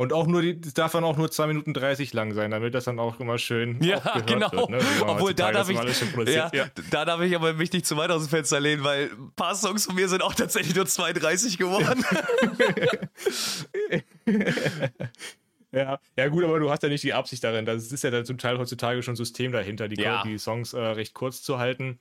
Und 0.00 0.14
auch 0.14 0.26
nur, 0.26 0.40
die, 0.40 0.58
das 0.58 0.72
darf 0.72 0.92
dann 0.92 1.04
auch 1.04 1.18
nur 1.18 1.30
2 1.30 1.48
Minuten 1.48 1.74
30 1.74 2.14
lang 2.14 2.32
sein, 2.32 2.50
damit 2.52 2.72
das 2.74 2.84
dann 2.84 2.98
auch 2.98 3.20
immer 3.20 3.36
schön 3.36 3.82
Ja, 3.82 3.98
genau. 4.24 4.50
wird. 4.50 4.70
Ne? 4.70 4.78
Obwohl, 5.02 5.34
da 5.34 5.52
darf, 5.52 5.68
ich, 5.68 5.76
ja. 5.76 6.50
Ja. 6.54 6.68
da 6.90 7.04
darf 7.04 7.20
ich 7.20 7.36
aber 7.36 7.52
mich 7.52 7.70
nicht 7.70 7.84
zu 7.84 7.98
weit 7.98 8.10
aus 8.10 8.22
dem 8.22 8.30
Fenster 8.30 8.60
lehnen, 8.60 8.82
weil 8.82 9.10
ein 9.12 9.30
paar 9.36 9.54
Songs 9.54 9.84
von 9.84 9.94
mir 9.94 10.08
sind 10.08 10.22
auch 10.22 10.32
tatsächlich 10.32 10.74
nur 10.74 10.86
2,30 10.86 11.58
geworden. 11.58 12.02
Ja. 15.72 16.00
ja, 16.16 16.26
gut, 16.28 16.42
aber 16.42 16.58
du 16.58 16.68
hast 16.68 16.82
ja 16.82 16.88
nicht 16.88 17.04
die 17.04 17.12
Absicht 17.12 17.44
darin. 17.44 17.64
Das 17.64 17.92
ist 17.92 18.02
ja 18.02 18.10
dann 18.10 18.24
zum 18.24 18.38
Teil 18.38 18.58
heutzutage 18.58 19.04
schon 19.04 19.14
System 19.14 19.52
dahinter, 19.52 19.86
die, 19.86 20.00
Ja. 20.02 20.24
die 20.24 20.36
Songs 20.36 20.72
äh, 20.72 20.80
recht 20.80 21.14
kurz 21.14 21.42
zu 21.42 21.58
halten. 21.58 22.00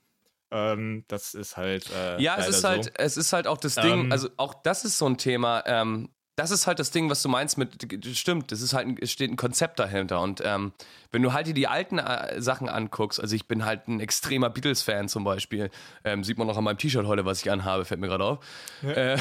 Ähm, 0.50 1.04
das 1.08 1.36
ist 1.36 1.56
halt. 1.56 1.88
Äh, 1.92 2.20
ja, 2.20 2.38
es 2.40 2.48
ist 2.48 2.62
so. 2.62 2.68
halt, 2.70 2.92
es 2.98 3.16
ist 3.16 3.32
halt 3.32 3.46
auch 3.46 3.58
das 3.60 3.76
Ding, 3.76 4.06
Ähm. 4.06 4.12
also 4.12 4.30
auch 4.38 4.56
das 4.64 4.86
ist 4.86 4.98
so 4.98 5.06
ein 5.06 5.18
Thema, 5.20 5.62
ähm, 5.68 6.10
das 6.39 6.52
ist 6.52 6.67
halt 6.67 6.80
das 6.80 6.91
Ding, 6.91 7.10
was 7.10 7.21
du 7.21 7.28
meinst 7.28 7.58
mit, 7.58 7.86
stimmt, 8.15 8.54
das 8.54 8.62
ist 8.62 8.73
halt, 8.73 8.88
ein, 8.88 8.97
es 9.02 9.12
steht 9.12 9.30
ein 9.30 9.36
Konzept 9.36 9.78
dahinter 9.78 10.21
und 10.21 10.41
ähm, 10.45 10.71
wenn 11.12 11.21
du 11.21 11.34
halt 11.34 11.47
dir 11.47 11.54
die 11.54 11.67
alten 11.67 11.99
äh, 11.99 12.41
Sachen 12.41 12.69
anguckst, 12.69 13.19
also 13.19 13.36
ich 13.36 13.45
bin 13.45 13.65
halt 13.65 13.89
ein 13.89 13.99
extremer 13.99 14.49
Beatles-Fan 14.49 15.10
zum 15.10 15.25
Beispiel, 15.25 15.69
ähm, 16.06 16.23
sieht 16.23 16.38
man 16.38 16.49
auch 16.49 16.56
an 16.56 16.63
meinem 16.63 16.78
T-Shirt 16.78 17.06
heute, 17.06 17.25
was 17.25 17.41
ich 17.41 17.52
anhabe, 17.52 17.84
fällt 17.84 17.99
mir 17.99 18.08
gerade 18.08 18.23
auf. 18.23 18.39
Äh, 18.84 19.17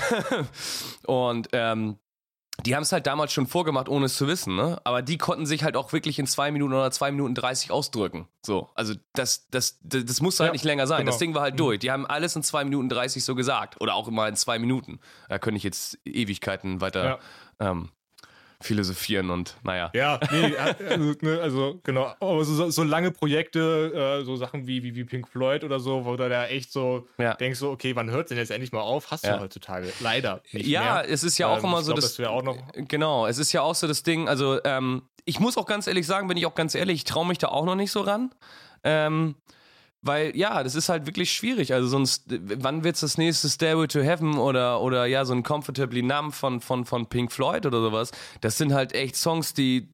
und 1.06 1.48
ähm, 1.52 1.98
die 2.66 2.74
haben 2.74 2.82
es 2.82 2.90
halt 2.92 3.06
damals 3.06 3.32
schon 3.32 3.46
vorgemacht, 3.46 3.88
ohne 3.88 4.06
es 4.06 4.16
zu 4.16 4.26
wissen, 4.26 4.56
ne? 4.56 4.80
Aber 4.84 5.00
die 5.00 5.16
konnten 5.16 5.46
sich 5.46 5.62
halt 5.62 5.76
auch 5.76 5.92
wirklich 5.92 6.18
in 6.18 6.26
zwei 6.26 6.50
Minuten 6.50 6.72
oder 6.74 6.90
zwei 6.90 7.10
Minuten 7.12 7.34
30 7.34 7.70
ausdrücken. 7.70 8.26
So, 8.44 8.68
also 8.74 8.94
das, 9.14 9.48
das, 9.50 9.78
das, 9.82 10.04
das 10.04 10.20
muss 10.20 10.40
halt 10.40 10.48
Ja, 10.48 10.52
nicht 10.52 10.64
länger 10.64 10.86
sein. 10.86 11.00
genau. 11.00 11.10
Das 11.12 11.18
Ding 11.18 11.34
war 11.34 11.42
halt 11.42 11.58
durch. 11.60 11.78
Die 11.78 11.90
haben 11.90 12.04
alles 12.06 12.34
in 12.34 12.42
zwei 12.42 12.64
Minuten 12.64 12.88
30 12.88 13.24
so 13.24 13.34
gesagt. 13.34 13.80
Oder 13.80 13.94
auch 13.94 14.08
immer 14.08 14.26
in 14.28 14.34
zwei 14.36 14.58
Minuten. 14.58 14.98
Da 15.28 15.38
könnte 15.38 15.56
ich 15.58 15.62
jetzt 15.62 15.98
Ewigkeiten 16.04 16.80
weiter 16.80 17.20
ähm, 17.60 17.90
philosophieren 18.60 19.30
und 19.30 19.56
naja. 19.62 19.90
Ja, 19.94 20.18
nee, 20.32 20.56
also, 20.88 21.14
ne, 21.20 21.40
also 21.40 21.80
genau. 21.84 22.14
Aber 22.20 22.44
so, 22.44 22.70
so 22.70 22.82
lange 22.82 23.10
Projekte, 23.12 24.18
äh, 24.20 24.24
so 24.24 24.36
Sachen 24.36 24.66
wie, 24.66 24.82
wie, 24.82 24.94
wie 24.96 25.04
Pink 25.04 25.28
Floyd 25.28 25.62
oder 25.64 25.78
so, 25.80 26.04
wo 26.04 26.16
du 26.16 26.28
da 26.28 26.46
echt 26.46 26.72
so 26.72 27.06
Ja. 27.18 27.34
denkst, 27.34 27.58
so, 27.60 27.70
okay, 27.70 27.94
wann 27.94 28.10
hört 28.10 28.30
denn 28.30 28.36
jetzt 28.38 28.50
endlich 28.50 28.72
mal 28.72 28.80
auf? 28.80 29.10
Hast 29.10 29.24
Ja. 29.24 29.36
du 29.36 29.42
heutzutage 29.44 29.92
leider 30.00 30.42
nicht 30.52 30.66
Ja, 30.66 30.94
mehr. 30.96 31.08
es 31.08 31.22
ist 31.22 31.38
ja 31.38 31.46
auch 31.46 31.58
Ähm, 31.58 31.64
immer 31.64 31.82
so, 31.82 31.92
glaub, 31.92 32.00
dass 32.00 32.10
das 32.10 32.18
wäre 32.18 32.30
auch 32.30 32.42
noch. 32.42 32.56
Genau, 32.74 33.26
es 33.26 33.38
ist 33.38 33.52
ja 33.52 33.62
auch 33.62 33.74
so 33.74 33.86
das 33.86 34.02
Ding, 34.02 34.28
also 34.28 34.58
ähm, 34.64 35.02
ich 35.24 35.38
muss 35.40 35.56
auch 35.56 35.66
ganz 35.66 35.86
ehrlich 35.86 36.06
sagen, 36.06 36.26
bin 36.26 36.36
ich 36.36 36.46
auch 36.46 36.54
ganz 36.54 36.74
ehrlich, 36.74 36.96
ich 36.96 37.04
traue 37.04 37.26
mich 37.26 37.38
da 37.38 37.48
auch 37.48 37.64
noch 37.64 37.76
nicht 37.76 37.92
so 37.92 38.00
ran. 38.00 38.30
Ähm, 38.82 39.34
weil, 40.02 40.36
ja, 40.36 40.62
das 40.62 40.74
ist 40.74 40.88
halt 40.88 41.06
wirklich 41.06 41.32
schwierig. 41.32 41.72
Also 41.74 41.88
sonst, 41.88 42.24
wann 42.28 42.84
wird's 42.84 43.00
das 43.00 43.18
nächste 43.18 43.48
Stairway 43.48 43.88
to 43.88 44.00
Heaven 44.00 44.38
oder, 44.38 44.80
oder 44.80 45.06
ja, 45.06 45.24
so 45.24 45.34
ein 45.34 45.42
Comfortably 45.42 46.02
Numb 46.02 46.34
von, 46.34 46.60
von, 46.60 46.84
von 46.84 47.06
Pink 47.06 47.32
Floyd 47.32 47.66
oder 47.66 47.80
sowas. 47.80 48.12
Das 48.40 48.56
sind 48.58 48.72
halt 48.72 48.92
echt 48.94 49.16
Songs, 49.16 49.54
die 49.54 49.90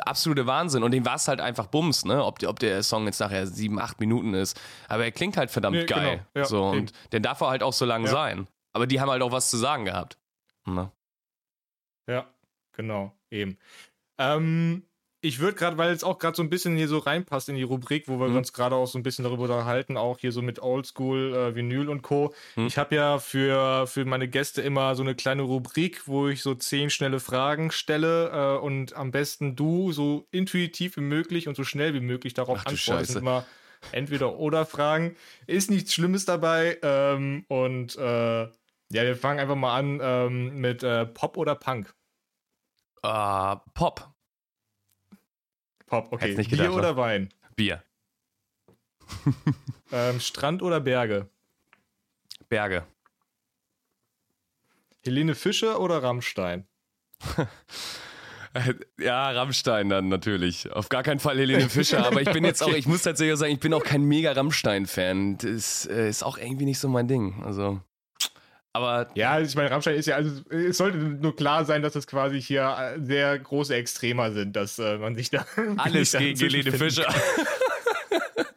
absolute 0.00 0.46
Wahnsinn. 0.46 0.82
Und 0.82 0.90
dem 0.92 1.04
war 1.06 1.14
es 1.16 1.28
halt 1.28 1.40
einfach 1.40 1.66
Bums, 1.66 2.04
ne? 2.04 2.24
Ob, 2.24 2.42
ob 2.42 2.58
der 2.58 2.82
Song 2.82 3.06
jetzt 3.06 3.20
nachher 3.20 3.46
sieben, 3.46 3.78
acht 3.80 4.00
Minuten 4.00 4.34
ist. 4.34 4.60
Aber 4.88 5.04
er 5.04 5.12
klingt 5.12 5.36
halt 5.36 5.50
verdammt 5.50 5.76
Nee, 5.76 5.86
genau. 5.86 6.00
geil. 6.00 6.26
Ja, 6.34 6.44
so, 6.44 6.68
eben. 6.72 6.80
und 6.80 6.92
der 7.12 7.20
darf 7.20 7.40
er 7.40 7.48
halt 7.48 7.62
auch 7.62 7.72
so 7.72 7.84
lang 7.84 8.04
Ja. 8.04 8.10
sein. 8.10 8.46
Aber 8.74 8.86
die 8.86 9.00
haben 9.00 9.10
halt 9.10 9.22
auch 9.22 9.32
was 9.32 9.50
zu 9.50 9.56
sagen 9.56 9.84
gehabt. 9.86 10.18
Ne? 10.66 10.90
Ja, 12.08 12.26
genau, 12.72 13.12
eben. 13.30 13.58
Ähm, 14.18 14.82
ich 15.20 15.40
würde 15.40 15.56
gerade, 15.56 15.76
weil 15.78 15.92
es 15.92 16.04
auch 16.04 16.18
gerade 16.18 16.36
so 16.36 16.42
ein 16.42 16.50
bisschen 16.50 16.76
hier 16.76 16.86
so 16.88 16.98
reinpasst 16.98 17.48
in 17.48 17.56
die 17.56 17.62
Rubrik, 17.64 18.06
wo 18.06 18.20
wir 18.20 18.28
Mhm. 18.28 18.36
uns 18.36 18.52
gerade 18.52 18.76
auch 18.76 18.86
so 18.86 18.98
ein 18.98 19.02
bisschen 19.02 19.24
darüber 19.24 19.44
unterhalten, 19.44 19.96
auch 19.96 20.18
hier 20.18 20.30
so 20.32 20.42
mit 20.42 20.60
Oldschool, 20.62 21.34
äh, 21.34 21.54
Vinyl 21.54 21.88
und 21.88 22.02
Co. 22.02 22.32
Mhm. 22.56 22.66
Ich 22.68 22.78
habe 22.78 22.94
ja 22.94 23.18
für, 23.18 23.86
für 23.86 24.04
meine 24.04 24.28
Gäste 24.28 24.62
immer 24.62 24.94
so 24.94 25.02
eine 25.02 25.14
kleine 25.14 25.42
Rubrik, 25.42 26.06
wo 26.06 26.28
ich 26.28 26.42
so 26.42 26.54
zehn 26.54 26.88
schnelle 26.90 27.18
Fragen 27.20 27.70
stelle 27.72 28.30
äh, 28.30 28.58
und 28.64 28.94
am 28.94 29.10
besten 29.10 29.56
du 29.56 29.90
so 29.92 30.26
intuitiv 30.30 30.96
wie 30.96 31.00
möglich 31.02 31.48
und 31.48 31.56
so 31.56 31.64
schnell 31.64 31.94
wie 31.94 32.00
möglich 32.00 32.34
darauf 32.34 32.58
antwortest. 32.66 33.16
Immer 33.16 33.44
entweder 33.92 34.36
oder 34.38 34.66
Fragen. 34.66 35.16
Ist 35.46 35.70
nichts 35.70 35.94
Schlimmes 35.94 36.24
dabei 36.26 36.78
ähm, 36.82 37.44
und 37.48 37.96
äh, 37.96 38.42
ja, 38.42 39.02
wir 39.02 39.16
fangen 39.16 39.38
einfach 39.40 39.56
mal 39.56 39.76
an 39.78 40.00
ähm, 40.02 40.60
mit 40.60 40.82
äh, 40.82 41.06
Pop 41.06 41.36
oder 41.36 41.54
Punk. 41.54 41.92
Ah, 43.02 43.56
Pop. 43.74 44.08
Pop, 45.88 46.12
okay. 46.12 46.34
Bier 46.34 46.44
gedacht, 46.44 46.68
ne? 46.68 46.72
oder 46.72 46.96
Wein? 46.96 47.30
Bier. 47.56 47.82
Ähm, 49.90 50.20
Strand 50.20 50.60
oder 50.62 50.80
Berge? 50.80 51.30
Berge. 52.50 52.84
Helene 55.02 55.34
Fischer 55.34 55.80
oder 55.80 56.02
Rammstein? 56.02 56.66
Ja, 58.98 59.30
Rammstein 59.30 59.88
dann 59.88 60.08
natürlich. 60.08 60.72
Auf 60.72 60.88
gar 60.88 61.02
keinen 61.02 61.20
Fall 61.20 61.38
Helene 61.38 61.68
Fischer, 61.68 62.04
aber 62.04 62.22
ich 62.22 62.32
bin 62.32 62.44
jetzt 62.44 62.62
auch, 62.64 62.72
ich 62.72 62.86
muss 62.86 63.02
tatsächlich 63.02 63.38
sagen, 63.38 63.52
ich 63.52 63.60
bin 63.60 63.72
auch 63.74 63.84
kein 63.84 64.02
mega 64.02 64.32
Rammstein-Fan. 64.32 65.38
Das 65.38 65.86
äh, 65.86 66.08
ist 66.08 66.24
auch 66.24 66.38
irgendwie 66.38 66.64
nicht 66.64 66.78
so 66.78 66.88
mein 66.88 67.06
Ding. 67.06 67.42
Also. 67.44 67.80
Aber 68.74 69.10
Ja, 69.14 69.40
ich 69.40 69.54
meine, 69.56 69.70
Rammstein 69.70 69.96
ist 69.96 70.06
ja, 70.06 70.16
also 70.16 70.42
es 70.50 70.76
sollte 70.76 70.98
nur 70.98 71.34
klar 71.34 71.64
sein, 71.64 71.82
dass 71.82 71.94
das 71.94 72.06
quasi 72.06 72.40
hier 72.40 72.76
äh, 72.78 73.00
sehr 73.00 73.38
große 73.38 73.74
Extremer 73.74 74.30
sind, 74.32 74.54
dass 74.54 74.78
äh, 74.78 74.98
man 74.98 75.14
sich 75.14 75.30
da 75.30 75.46
alles 75.78 76.12
da 76.12 76.18
gegen 76.18 76.38
Helene 76.38 76.72
Fischer. 76.72 77.12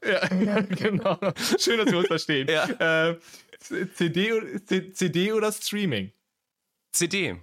Ja, 0.04 0.34
ja, 0.36 0.62
genau. 0.62 1.18
Schön, 1.60 1.78
dass 1.78 1.92
wir 1.92 2.00
uns 2.00 2.08
verstehen. 2.08 2.48
Ja. 2.50 3.10
Äh, 3.10 3.20
CD, 3.60 4.92
CD 4.94 5.32
oder 5.32 5.52
Streaming? 5.52 6.12
CD. 6.92 7.40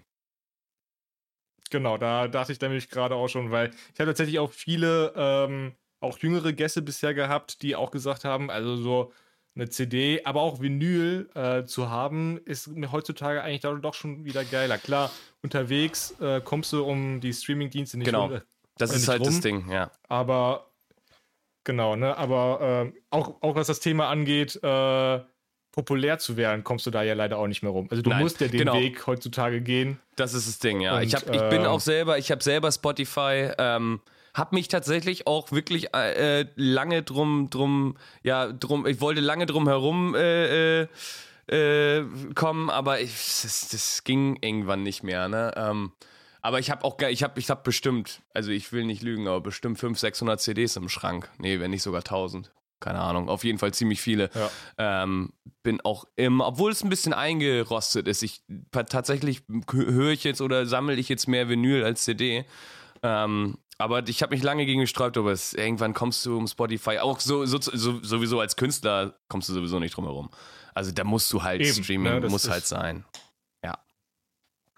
Genau, 1.70 1.98
da 1.98 2.28
dachte 2.28 2.52
ich 2.52 2.60
nämlich 2.60 2.88
gerade 2.88 3.14
auch 3.14 3.28
schon, 3.28 3.50
weil 3.50 3.70
ich 3.70 4.00
habe 4.00 4.10
tatsächlich 4.10 4.38
auch 4.38 4.50
viele, 4.50 5.12
ähm, 5.16 5.74
auch 6.00 6.18
jüngere 6.18 6.52
Gäste 6.52 6.82
bisher 6.82 7.14
gehabt, 7.14 7.62
die 7.62 7.76
auch 7.76 7.90
gesagt 7.90 8.24
haben, 8.24 8.50
also 8.50 8.76
so 8.76 9.12
eine 9.58 9.68
CD, 9.68 10.22
aber 10.24 10.40
auch 10.42 10.60
Vinyl 10.60 11.28
äh, 11.34 11.64
zu 11.64 11.90
haben, 11.90 12.38
ist 12.44 12.68
mir 12.68 12.92
heutzutage 12.92 13.42
eigentlich 13.42 13.62
doch 13.82 13.94
schon 13.94 14.24
wieder 14.24 14.44
geiler. 14.44 14.78
Klar, 14.78 15.10
unterwegs 15.42 16.14
äh, 16.20 16.40
kommst 16.40 16.72
du 16.72 16.84
um 16.84 17.20
die 17.20 17.32
Streaming-Dienste 17.32 17.98
nicht 17.98 18.06
Genau. 18.06 18.26
rum, 18.26 18.40
Das 18.78 18.92
Äh, 18.92 18.96
ist 18.96 19.08
halt 19.08 19.20
das 19.26 19.34
rum. 19.34 19.40
Ding, 19.40 19.70
ja. 19.70 19.90
aber 20.08 20.70
genau, 21.64 21.96
ne, 21.96 22.16
aber 22.16 22.58
ähm, 22.86 22.94
auch, 23.10 23.42
auch 23.42 23.54
was 23.56 23.66
das 23.66 23.80
Thema 23.80 24.08
angeht, 24.08 24.58
äh, 24.62 25.20
populär 25.72 26.18
zu 26.18 26.36
werden, 26.36 26.64
kommst 26.64 26.86
du 26.86 26.90
da 26.90 27.02
ja 27.02 27.14
leider 27.14 27.38
auch 27.38 27.46
nicht 27.46 27.62
mehr 27.62 27.70
rum. 27.72 27.88
Also 27.90 28.02
du 28.02 28.10
Nein, 28.10 28.20
musst 28.22 28.40
ja 28.40 28.48
den 28.48 28.58
genau. 28.58 28.74
Weg 28.74 29.06
heutzutage 29.06 29.60
gehen. 29.60 29.98
Das 30.16 30.34
ist 30.34 30.48
das 30.48 30.58
Ding, 30.58 30.80
ja. 30.80 30.96
Und, 30.96 31.02
ich, 31.02 31.14
hab, 31.14 31.22
ich 31.24 31.42
bin 31.50 31.60
ähm, 31.62 31.66
auch 31.66 31.80
selber, 31.80 32.18
ich 32.18 32.30
habe 32.30 32.42
selber 32.42 32.72
Spotify, 32.72 33.50
ähm, 33.58 34.00
hab 34.38 34.52
mich 34.52 34.68
tatsächlich 34.68 35.26
auch 35.26 35.52
wirklich 35.52 35.94
äh, 35.94 36.40
äh, 36.40 36.46
lange 36.56 37.02
drum, 37.02 37.50
drum, 37.50 37.96
ja, 38.22 38.52
drum, 38.52 38.86
ich 38.86 39.00
wollte 39.00 39.20
lange 39.20 39.46
drum 39.46 39.68
herum 39.68 40.14
äh, 40.14 40.82
äh, 40.82 40.88
äh, 41.48 42.04
kommen, 42.34 42.70
aber 42.70 43.00
ich, 43.00 43.12
das, 43.42 43.68
das 43.70 44.04
ging 44.04 44.38
irgendwann 44.40 44.82
nicht 44.82 45.02
mehr, 45.02 45.28
ne? 45.28 45.52
Ähm, 45.56 45.92
aber 46.40 46.60
ich 46.60 46.70
habe 46.70 46.84
auch, 46.84 46.98
ich 47.00 47.22
habe, 47.22 47.38
ich 47.40 47.50
habe 47.50 47.62
bestimmt, 47.64 48.22
also 48.32 48.50
ich 48.50 48.72
will 48.72 48.84
nicht 48.84 49.02
lügen, 49.02 49.26
aber 49.26 49.40
bestimmt 49.40 49.78
500, 49.78 49.98
600 49.98 50.40
CDs 50.40 50.76
im 50.76 50.88
Schrank. 50.88 51.28
Nee, 51.38 51.58
wenn 51.58 51.72
nicht 51.72 51.82
sogar 51.82 52.00
1000. 52.00 52.52
Keine 52.80 53.00
Ahnung, 53.00 53.28
auf 53.28 53.42
jeden 53.42 53.58
Fall 53.58 53.74
ziemlich 53.74 54.00
viele. 54.00 54.30
Ja. 54.34 55.02
Ähm, 55.02 55.32
bin 55.64 55.80
auch 55.80 56.04
im, 56.14 56.40
obwohl 56.40 56.70
es 56.70 56.84
ein 56.84 56.90
bisschen 56.90 57.12
eingerostet 57.12 58.06
ist, 58.06 58.22
ich 58.22 58.42
tatsächlich 58.70 59.42
höre 59.72 60.12
ich 60.12 60.22
jetzt 60.22 60.40
oder 60.40 60.64
sammle 60.64 60.94
ich 60.94 61.08
jetzt 61.08 61.26
mehr 61.26 61.48
Vinyl 61.48 61.82
als 61.82 62.04
CD. 62.04 62.44
Ähm, 63.02 63.58
aber 63.78 64.06
ich 64.08 64.22
habe 64.22 64.34
mich 64.34 64.42
lange 64.42 64.66
gegen 64.66 64.80
gesträubt, 64.80 65.16
aber 65.16 65.32
es, 65.32 65.54
irgendwann 65.54 65.94
kommst 65.94 66.26
du 66.26 66.36
um 66.36 66.46
Spotify, 66.46 66.98
auch 66.98 67.20
so, 67.20 67.46
so, 67.46 67.58
so 67.60 68.02
sowieso 68.02 68.40
als 68.40 68.56
Künstler 68.56 69.18
kommst 69.28 69.48
du 69.48 69.54
sowieso 69.54 69.78
nicht 69.78 69.96
drum 69.96 70.04
herum. 70.04 70.30
Also 70.74 70.92
da 70.92 71.04
musst 71.04 71.32
du 71.32 71.42
halt 71.42 71.60
Eben, 71.60 71.82
Streaming, 71.82 72.20
ne, 72.20 72.28
muss 72.28 72.48
halt 72.48 72.66
sein. 72.66 73.04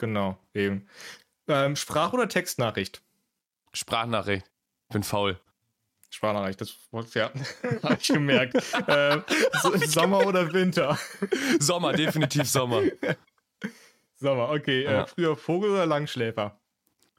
Genau, 0.01 0.39
eben. 0.55 0.89
Ähm, 1.47 1.77
Sprach- 1.77 2.15
oder 2.15 2.27
Textnachricht? 2.27 3.03
Sprachnachricht, 3.75 4.51
bin 4.91 5.03
faul. 5.03 5.39
Sprachnachricht, 6.09 6.63
das 6.63 6.75
wollte 6.91 7.19
ja, 7.19 7.31
habe 7.83 7.99
ich 8.01 8.09
gemerkt. 8.09 8.57
ähm, 8.89 9.23
so, 9.63 9.77
Sommer 9.77 10.27
oder 10.27 10.51
Winter? 10.55 10.99
Sommer, 11.59 11.93
definitiv 11.93 12.49
Sommer. 12.49 12.83
Sommer, 14.17 14.49
okay. 14.49 14.85
Ja. 14.85 15.03
Äh, 15.03 15.07
früher 15.07 15.37
Vogel 15.37 15.71
oder 15.71 15.85
Langschläfer? 15.85 16.59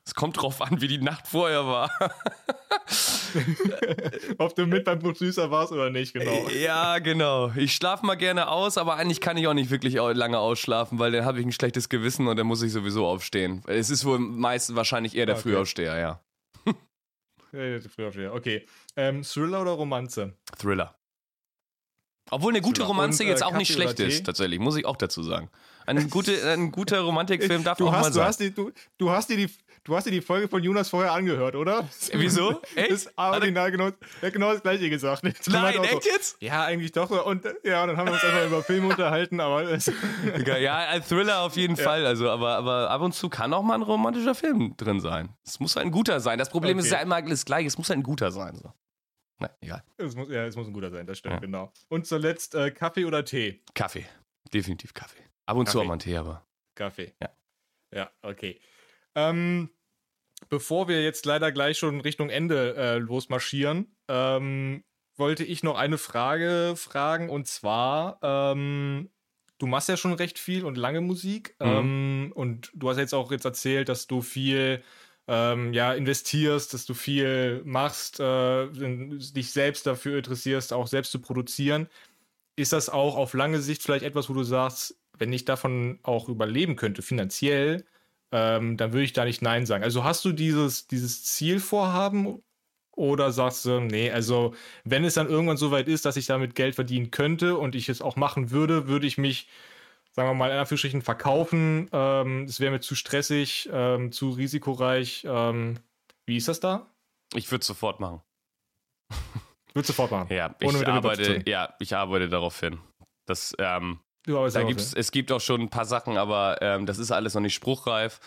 Es 0.06 0.16
kommt 0.16 0.42
drauf 0.42 0.62
an, 0.62 0.82
wie 0.82 0.88
die 0.88 0.98
Nacht 0.98 1.28
vorher 1.28 1.66
war. 1.68 1.92
Ob 4.40 4.56
du 4.56 4.66
mit 4.66 4.84
beim 4.84 5.00
Producer 5.00 5.52
warst 5.52 5.72
oder 5.72 5.90
nicht, 5.90 6.14
genau. 6.14 6.50
Ja, 6.50 7.00
genau. 7.00 7.52
Ich 7.56 7.76
schlafe 7.76 8.06
mal 8.06 8.16
gerne 8.16 8.48
aus, 8.50 8.78
aber 8.78 8.96
eigentlich 8.96 9.22
kann 9.22 9.38
ich 9.38 9.48
auch 9.48 9.54
nicht 9.54 9.70
wirklich 9.70 9.94
lange 9.96 10.40
ausschlafen, 10.40 10.98
weil 11.00 11.12
dann 11.12 11.24
habe 11.24 11.40
ich 11.40 11.46
ein 11.46 11.52
schlechtes 11.52 11.88
Gewissen 11.88 12.28
und 12.28 12.38
dann 12.38 12.48
muss 12.48 12.64
ich 12.64 12.72
sowieso 12.72 13.06
aufstehen. 13.06 13.64
Es 13.68 13.90
ist 13.90 14.04
wohl 14.04 14.18
meist 14.20 14.76
wahrscheinlich 14.76 15.16
eher 15.16 15.28
der 15.28 15.36
Okay. 15.36 15.50
Frühaufsteher, 15.50 15.98
ja. 15.98 16.20
Äh, 17.54 17.80
Frühaufsteher, 17.82 18.34
Okay. 18.34 18.66
Ähm, 18.96 19.24
Thriller 19.24 19.62
oder 19.62 19.72
Romanze? 19.72 20.34
Thriller. 20.58 20.96
Obwohl 22.30 22.54
eine 22.54 22.62
gute 22.62 22.76
Thriller. 22.82 22.88
Romanze 22.88 23.24
Und, 23.24 23.30
jetzt 23.30 23.42
äh, 23.42 23.46
auch 23.46 23.54
nicht 23.54 23.72
Kaffee 23.72 23.84
oder 23.84 23.94
schlecht 23.96 24.14
ist, 24.14 24.26
tatsächlich, 24.26 24.60
muss 24.60 24.78
ich 24.78 24.86
auch 24.86 24.96
dazu 24.96 25.22
sagen. 25.22 25.50
Ein, 25.86 26.10
gute, 26.10 26.50
ein 26.50 26.72
guter 26.72 27.02
Romantikfilm 27.02 27.64
darf 27.64 27.78
du 27.78 27.88
auch 27.88 27.92
hast, 27.92 28.02
mal 28.04 28.10
du 28.10 28.16
sein. 28.16 28.26
hast, 28.28 28.40
die, 28.40 28.54
du, 28.54 28.72
du, 28.98 29.10
hast 29.10 29.30
dir 29.30 29.36
die, 29.38 29.50
du 29.84 29.96
hast 29.96 30.06
dir 30.06 30.12
die 30.12 30.22
Folge 30.22 30.48
von 30.48 30.62
Jonas 30.64 30.90
vorher 30.90 31.12
angehört, 31.14 31.56
oder? 31.56 31.88
Wieso? 32.14 32.62
Echt? 32.76 32.92
Das 32.92 33.06
ist 33.06 33.14
original 33.18 33.72
genau, 33.72 33.86
er 33.88 34.28
hat 34.28 34.34
genau 34.34 34.52
das 34.54 34.62
gleiche 34.62 34.90
gesagt. 34.90 35.24
Er 35.24 35.34
Nein, 35.48 35.84
echt 35.84 36.06
jetzt? 36.06 36.38
Ja, 36.42 36.64
eigentlich 36.66 36.92
doch. 36.92 37.10
so. 37.10 37.26
Und 37.26 37.46
äh, 37.46 37.54
ja, 37.64 37.86
dann 37.86 37.98
haben 37.98 38.08
wir 38.08 38.14
uns 38.14 38.24
einfach 38.24 38.46
über 38.46 38.64
Filme 38.64 38.90
unterhalten, 38.90 39.40
aber 39.40 39.64
Ja, 40.60 40.78
ein 40.90 41.04
Thriller 41.04 41.42
auf 41.42 41.56
jeden 41.56 41.78
Fall, 41.78 42.06
also, 42.06 42.30
aber, 42.30 42.56
aber 42.58 42.90
ab 42.90 43.02
und 43.02 43.14
zu 43.14 43.30
kann 43.30 43.54
auch 43.54 43.64
mal 43.64 43.76
ein 43.76 43.82
romantischer 43.82 44.36
Film 44.36 44.76
drin 44.78 45.00
sein. 45.00 45.30
Es 45.46 45.60
muss 45.60 45.78
ein 45.78 45.92
guter 45.92 46.20
sein. 46.20 46.38
Das 46.38 46.50
Problem 46.50 46.78
ist 46.80 46.86
Okay. 46.88 46.96
ja 46.96 47.02
immer 47.02 47.22
das 47.22 47.46
Gleiche, 47.46 47.68
es 47.68 47.78
muss 47.78 47.90
ein 47.92 48.04
guter 48.04 48.32
sein. 48.32 48.56
So. 48.56 48.72
Na, 49.40 49.50
egal. 49.62 49.84
es, 49.98 50.16
muss, 50.16 50.30
ja, 50.30 50.46
es 50.46 50.56
muss 50.56 50.68
ein 50.68 50.74
guter 50.74 50.92
sein, 50.92 51.08
das 51.08 51.18
stimmt, 51.18 51.36
Ja. 51.36 51.40
genau. 51.40 51.72
Und 51.90 52.06
zuletzt 52.06 52.54
äh, 52.56 52.70
Kaffee 52.72 53.06
oder 53.06 53.26
Tee? 53.26 53.64
Kaffee. 53.74 54.06
Definitiv 54.54 54.94
Kaffee. 54.94 55.24
Ab 55.46 55.58
und 55.58 55.68
zu 55.68 55.74
Kaffee. 55.74 55.84
auch 55.84 55.88
mal 55.88 55.94
einen 55.94 56.00
Tee, 56.00 56.16
aber. 56.18 56.46
Kaffee. 56.76 57.14
Ja. 57.22 57.30
Ja, 57.94 58.12
okay. 58.22 58.60
Ähm, 59.16 59.70
bevor 60.50 60.88
wir 60.88 61.04
jetzt 61.04 61.26
leider 61.26 61.52
gleich 61.52 61.78
schon 61.78 62.02
Richtung 62.02 62.30
Ende 62.30 62.76
äh, 62.76 62.98
losmarschieren, 62.98 63.96
ähm, 64.08 64.84
wollte 65.18 65.44
ich 65.44 65.64
noch 65.64 65.78
eine 65.78 65.98
Frage 65.98 66.74
fragen 66.76 67.30
und 67.30 67.48
zwar, 67.48 68.20
ähm, 68.22 69.10
du 69.58 69.68
machst 69.68 69.90
ja 69.90 69.98
schon 69.98 70.14
recht 70.14 70.40
viel 70.40 70.66
und 70.66 70.78
lange 70.78 71.02
Musik. 71.02 71.56
Mhm. 71.60 71.68
Ähm, 71.68 72.32
und 72.36 72.72
du 72.74 72.90
hast 72.90 72.98
jetzt 72.98 73.14
auch 73.14 73.32
jetzt 73.32 73.46
erzählt, 73.46 73.90
dass 73.90 74.08
du 74.08 74.22
viel 74.22 74.84
ähm, 75.28 75.74
ja, 75.74 75.94
investierst, 75.94 76.74
dass 76.74 76.86
du 76.86 76.94
viel 76.94 77.62
machst, 77.64 78.20
äh, 78.20 78.68
dich 78.68 79.52
selbst 79.52 79.86
dafür 79.86 80.18
interessierst, 80.18 80.74
auch 80.74 80.88
selbst 80.88 81.12
zu 81.12 81.22
produzieren. 81.22 81.88
Ist 82.56 82.74
das 82.74 82.90
auch 82.90 83.16
auf 83.16 83.34
lange 83.34 83.62
Sicht 83.62 83.84
vielleicht 83.84 84.04
etwas, 84.04 84.30
wo 84.30 84.34
du 84.34 84.44
sagst, 84.44 85.00
wenn 85.18 85.32
ich 85.32 85.46
davon 85.46 86.00
auch 86.04 86.28
überleben 86.28 86.76
könnte, 86.76 87.02
finanziell, 87.02 87.86
ähm, 88.32 88.78
dann 88.78 88.94
würde 88.94 89.04
ich 89.04 89.14
da 89.14 89.26
nicht 89.26 89.42
Nein 89.42 89.66
sagen. 89.66 89.84
Also 89.84 90.04
hast 90.04 90.24
du 90.26 90.32
dieses, 90.32 90.88
dieses 90.88 91.24
Zielvorhaben 91.24 92.42
oder 92.96 93.32
sagst 93.32 93.66
du, 93.66 93.80
nee, 93.80 94.12
also 94.12 94.54
wenn 94.84 95.04
es 95.04 95.16
dann 95.16 95.30
irgendwann 95.30 95.58
so 95.58 95.72
weit 95.72 95.88
ist, 95.88 96.06
dass 96.06 96.18
ich 96.18 96.26
damit 96.26 96.56
Geld 96.56 96.76
verdienen 96.76 97.12
könnte 97.12 97.58
und 97.58 97.76
ich 97.76 97.90
es 97.90 98.02
auch 98.02 98.16
machen 98.16 98.52
würde, 98.52 98.88
würde 98.88 99.08
ich 99.08 99.18
mich, 99.18 99.48
sagen 100.12 100.30
wir 100.30 100.34
mal, 100.34 100.52
in 100.52 100.58
Anführungsstrichen 100.58 101.02
verkaufen. 101.02 101.90
Ähm, 101.92 102.44
es 102.44 102.60
wäre 102.60 102.72
mir 102.72 102.82
zu 102.82 102.96
stressig, 102.96 103.70
ähm, 103.72 104.12
zu 104.12 104.32
risikoreich. 104.32 105.26
Ähm, 105.28 105.80
wie 106.26 106.38
ist 106.38 106.48
das 106.48 106.60
da? 106.60 106.88
Ich 107.34 107.50
würde 107.52 107.62
es 107.62 107.68
sofort 107.68 108.00
machen. 108.00 108.22
Würde 109.74 109.88
sofort 109.88 110.12
machen. 110.12 110.34
Ja, 110.34 110.54
ich 110.60 110.88
arbeite, 110.88 111.44
ja, 111.46 111.74
ich 111.80 111.96
arbeite 111.96 112.28
darauf 112.28 112.60
hin. 112.60 112.80
Das, 113.26 113.56
ähm, 113.58 114.00
da 114.26 114.64
gibt's, 114.64 114.94
es 114.94 115.12
gibt 115.12 115.32
auch 115.32 115.42
schon 115.42 115.62
ein 115.62 115.70
paar 115.70 115.86
Sachen, 115.86 116.18
aber 116.18 116.62
ähm, 116.62 116.86
das 116.86 117.00
ist 117.00 117.12
alles 117.12 117.34
noch 117.34 117.42
nicht 117.42 117.56
spruchreif. 117.56 118.20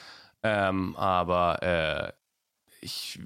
Ähm, 0.43 0.95
aber 0.97 1.63
äh, 1.63 2.13
ich, 2.85 3.19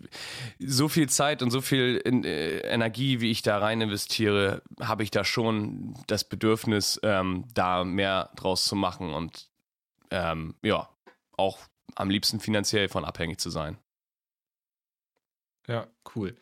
so 0.61 0.89
viel 0.89 1.09
Zeit 1.09 1.43
und 1.43 1.51
so 1.51 1.61
viel 1.61 1.97
in, 1.97 2.25
äh, 2.25 2.59
Energie, 2.61 3.21
wie 3.21 3.31
ich 3.31 3.43
da 3.43 3.59
rein 3.59 3.81
investiere, 3.81 4.62
habe 4.81 5.03
ich 5.03 5.11
da 5.11 5.25
schon 5.25 5.95
das 6.07 6.25
Bedürfnis, 6.25 7.01
ähm, 7.03 7.45
da 7.55 7.85
mehr 7.85 8.31
draus 8.37 8.64
zu 8.64 8.77
machen 8.77 9.12
und 9.12 9.51
ähm, 10.11 10.55
ja, 10.62 10.89
auch 11.37 11.59
am 11.97 12.09
liebsten 12.09 12.41
finanziell 12.41 12.89
von 12.89 13.05
abhängig 13.05 13.41
zu 13.41 13.51
sein. 13.51 13.79
Ja, 15.66 15.87
cool. 16.14 16.37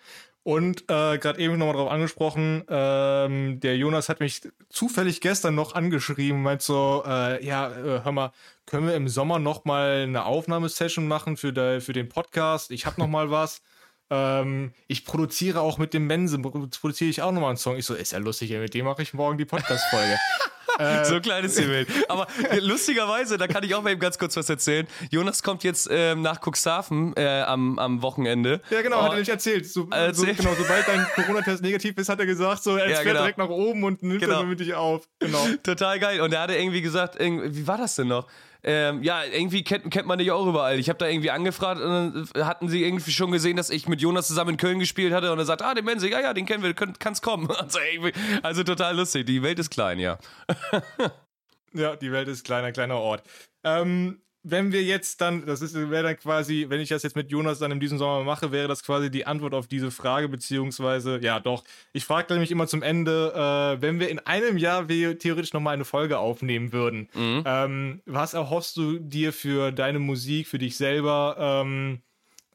Und 0.47 0.83
äh, 0.83 1.19
gerade 1.19 1.41
eben 1.41 1.59
nochmal 1.59 1.75
drauf 1.75 1.91
angesprochen, 1.91 2.63
ähm, 2.69 3.59
der 3.59 3.77
Jonas 3.77 4.09
hat 4.09 4.21
mich 4.21 4.43
zufällig 4.69 5.21
gestern 5.21 5.57
noch 5.57 5.75
angeschrieben, 5.75 6.41
meint 6.41 6.63
so, 6.63 7.03
äh, 7.05 7.45
ja, 7.45 7.69
äh, 7.73 8.05
hör 8.05 8.13
mal, 8.13 8.31
können 8.65 8.87
wir 8.87 8.95
im 8.95 9.09
Sommer 9.09 9.41
nochmal 9.41 10.03
eine 10.05 10.25
Aufnahmesession 10.25 11.09
machen 11.09 11.37
für, 11.37 11.53
de, 11.53 11.81
für 11.81 11.93
den 11.93 12.09
Podcast? 12.09 12.71
Ich 12.71 12.87
habe 12.87 13.01
nochmal 13.01 13.33
was. 13.33 13.61
Ähm, 14.09 14.73
ich 14.87 15.05
produziere 15.05 15.63
auch 15.63 15.79
mit 15.79 15.93
dem 15.93 16.07
Mensen, 16.07 16.41
produziere 16.41 17.11
ich 17.11 17.23
auch 17.23 17.33
nochmal 17.33 17.49
einen 17.51 17.57
Song. 17.57 17.77
Ich 17.77 17.87
so, 17.87 17.93
ist 17.93 18.13
ja 18.13 18.19
lustig, 18.19 18.53
mit 18.53 18.73
dem 18.73 18.85
mache 18.85 19.03
ich 19.03 19.15
morgen 19.15 19.37
die 19.37 19.45
Podcast-Folge. 19.45 20.17
Äh, 20.79 21.05
so 21.05 21.21
klein 21.21 21.45
ist 21.45 21.59
die 21.59 21.69
Welt. 21.71 21.89
Aber 22.09 22.27
lustigerweise, 22.61 23.39
da 23.39 23.47
kann 23.47 23.65
ich 23.65 23.75
auch 23.75 23.83
mal 23.83 23.91
eben 23.91 24.01
ganz 24.01 24.19
kurz 24.19 24.37
was 24.37 24.49
erzählen. 24.49 24.87
Jonas 25.11 25.43
kommt 25.43 25.65
jetzt 25.65 25.89
ähm, 25.91 26.23
nach 26.23 26.41
Cuxhaven 26.41 27.15
äh, 27.17 27.43
am, 27.43 27.79
am 27.79 28.03
Wochenende. 28.03 28.61
Ja, 28.71 28.83
genau, 28.83 29.01
oh, 29.01 29.03
hat 29.05 29.13
er 29.13 29.19
nicht 29.19 29.29
erzählt. 29.29 29.67
So, 29.67 29.89
erzählt. 29.91 30.37
So, 30.37 30.43
genau, 30.43 30.55
sobald 30.57 30.87
dein 30.89 31.07
Corona-Test 31.15 31.63
negativ 31.63 31.97
ist, 31.99 32.09
hat 32.09 32.21
er 32.21 32.27
gesagt, 32.27 32.63
so, 32.63 32.77
er 32.77 32.89
ja, 32.89 32.97
fährt 32.97 33.07
genau. 33.07 33.21
direkt 33.21 33.39
nach 33.39 33.49
oben 33.49 33.85
und 33.85 34.03
nimmt 34.03 34.21
genau. 34.21 34.41
dann 34.41 34.49
mit 34.49 34.61
dich 34.61 34.75
auf. 34.75 35.09
Genau. 35.19 35.47
Total 35.63 35.99
geil. 35.99 36.21
Und 36.21 36.33
er 36.33 36.43
hatte 36.43 36.55
irgendwie 36.55 36.83
gesagt, 36.83 37.19
wie 37.19 37.67
war 37.67 37.79
das 37.79 37.97
denn 37.97 38.09
noch? 38.09 38.27
Ähm, 38.69 39.05
ja, 39.05 39.23
irgendwie 39.23 39.63
kennt, 39.63 39.93
kennt 39.93 40.09
man 40.09 40.19
dich 40.19 40.33
auch 40.33 40.45
überall. 40.45 40.79
Ich 40.81 40.89
habe 40.89 40.99
da 40.99 41.07
irgendwie 41.07 41.31
angefragt 41.31 41.81
und 41.81 41.89
dann 42.35 42.45
hatten 42.45 42.69
sie 42.69 42.83
irgendwie 42.83 43.13
schon 43.13 43.31
gesehen, 43.31 43.57
dass 43.57 43.71
ich 43.71 43.87
mit 43.87 44.01
Jonas 44.01 44.27
zusammen 44.27 44.51
in 44.51 44.57
Köln 44.57 44.81
gespielt 44.81 45.13
hatte 45.13 45.33
und 45.33 45.39
er 45.39 45.45
sagt, 45.45 45.63
ah, 45.63 45.73
den 45.73 45.85
Menzi, 45.85 46.09
ja, 46.09 46.21
ja, 46.21 46.35
den 46.35 46.47
kennen 46.47 46.65
wir, 46.65 46.75
könnt, 46.75 46.99
kannst 47.01 47.23
kommen. 47.23 47.49
Also, 47.57 47.79
also 48.43 48.65
total 48.65 48.97
lustig. 48.97 49.27
Die 49.27 49.43
Welt 49.43 49.59
ist 49.59 49.71
klein, 49.71 49.99
ja. 49.99 50.19
ja, 51.73 51.97
die 51.97 52.13
Welt 52.13 52.29
ist 52.29 52.45
kleiner, 52.45 52.73
kleiner 52.73 52.97
Ort. 52.97 53.23
Ähm, 53.65 54.21
wenn 54.49 54.71
wir 54.71 54.85
jetzt 54.85 55.21
dann, 55.21 55.45
das 55.45 55.75
wäre 55.75 56.05
dann 56.05 56.17
quasi, 56.17 56.67
wenn 56.69 56.81
ich 56.81 56.89
das 56.89 57.03
jetzt 57.03 57.17
mit 57.17 57.33
Jonas 57.33 57.59
dann 57.59 57.73
in 57.73 57.81
diesem 57.81 57.99
Sommer 57.99 58.23
mache, 58.23 58.53
wäre 58.53 58.69
das 58.69 58.85
quasi 58.85 59.11
die 59.11 59.27
Antwort 59.27 59.55
auf 59.55 59.67
diese 59.67 59.91
Frage, 59.91 60.29
beziehungsweise, 60.29 61.19
ja 61.21 61.41
doch, 61.41 61.65
ich 61.93 62.05
frage 62.05 62.33
nämlich 62.33 62.53
immer 62.53 62.69
zum 62.69 62.83
Ende, 62.83 63.33
äh, 63.35 63.83
wenn 63.83 63.99
wir 63.99 64.09
in 64.09 64.21
einem 64.21 64.57
Jahr 64.57 64.89
wir 64.89 65.19
theoretisch 65.19 65.53
nochmal 65.53 65.75
eine 65.75 65.85
Folge 65.85 66.19
aufnehmen 66.19 66.73
würden, 66.73 67.09
mhm. 67.13 67.43
ähm, 67.45 68.03
was 68.07 68.35
erhoffst 68.35 68.77
du 68.77 69.01
dir 69.01 69.33
für 69.33 69.73
deine 69.73 69.99
Musik, 69.99 70.47
für 70.47 70.59
dich 70.59 70.77
selber? 70.77 71.37
Ähm, 71.39 72.03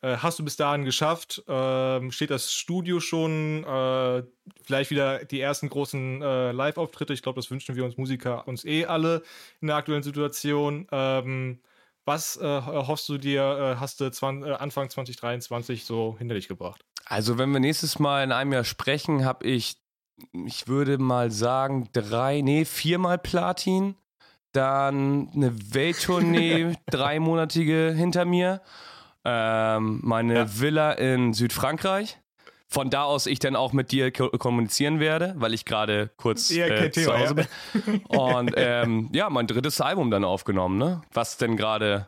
äh, 0.01 0.15
hast 0.15 0.39
du 0.39 0.45
bis 0.45 0.55
dahin 0.55 0.85
geschafft? 0.85 1.43
Ähm, 1.49 2.11
steht 2.13 2.29
das 2.29 2.53
Studio 2.53 3.01
schon? 3.01 3.65
Äh, 3.65 4.23
vielleicht 4.63 4.91
wieder 4.91 5.25
die 5.25 5.41
ersten 5.41 5.67
großen 5.67 6.21
äh, 6.21 6.51
Live-Auftritte? 6.53 7.11
Ich 7.11 7.21
glaube, 7.21 7.39
das 7.39 7.51
wünschen 7.51 7.75
wir 7.75 7.83
uns 7.83 7.97
Musiker 7.97 8.47
uns 8.47 8.63
eh 8.63 8.85
alle 8.85 9.23
in 9.59 9.67
der 9.67 9.75
aktuellen 9.75 10.03
Situation. 10.03 10.87
Ähm, 10.91 11.59
was 12.05 12.37
äh, 12.37 12.61
hoffst 12.61 13.07
du 13.09 13.17
dir, 13.17 13.41
äh, 13.41 13.79
hast 13.79 13.99
du 13.99 14.09
20, 14.09 14.49
äh, 14.49 14.53
Anfang 14.55 14.89
2023 14.89 15.85
so 15.85 16.15
hinter 16.17 16.35
dich 16.35 16.47
gebracht? 16.47 16.83
Also, 17.05 17.37
wenn 17.37 17.51
wir 17.51 17.59
nächstes 17.59 17.99
Mal 17.99 18.23
in 18.23 18.31
einem 18.31 18.53
Jahr 18.53 18.63
sprechen, 18.63 19.25
habe 19.25 19.45
ich, 19.45 19.77
ich 20.45 20.67
würde 20.67 20.97
mal 20.97 21.31
sagen, 21.31 21.89
drei, 21.93 22.41
nee, 22.41 22.65
viermal 22.65 23.17
Platin, 23.17 23.95
dann 24.51 25.29
eine 25.33 25.73
Welttournee, 25.73 26.75
dreimonatige 26.89 27.93
hinter 27.95 28.25
mir, 28.25 28.61
ähm, 29.23 29.99
meine 30.03 30.35
ja. 30.35 30.59
Villa 30.59 30.91
in 30.93 31.33
Südfrankreich 31.33 32.20
von 32.71 32.89
da 32.89 33.03
aus 33.03 33.25
ich 33.25 33.39
dann 33.39 33.57
auch 33.57 33.73
mit 33.73 33.91
dir 33.91 34.11
kommunizieren 34.11 35.01
werde, 35.01 35.33
weil 35.35 35.53
ich 35.53 35.65
gerade 35.65 36.09
kurz 36.15 36.49
ja, 36.49 36.67
äh, 36.67 36.89
zu 36.89 37.13
Hause 37.13 37.35
bin. 37.35 38.01
Und 38.07 38.53
ähm, 38.55 39.09
ja, 39.11 39.29
mein 39.29 39.45
drittes 39.45 39.81
Album 39.81 40.09
dann 40.09 40.23
aufgenommen, 40.23 40.77
ne? 40.77 41.01
Was 41.11 41.37
denn 41.37 41.57
gerade 41.57 42.07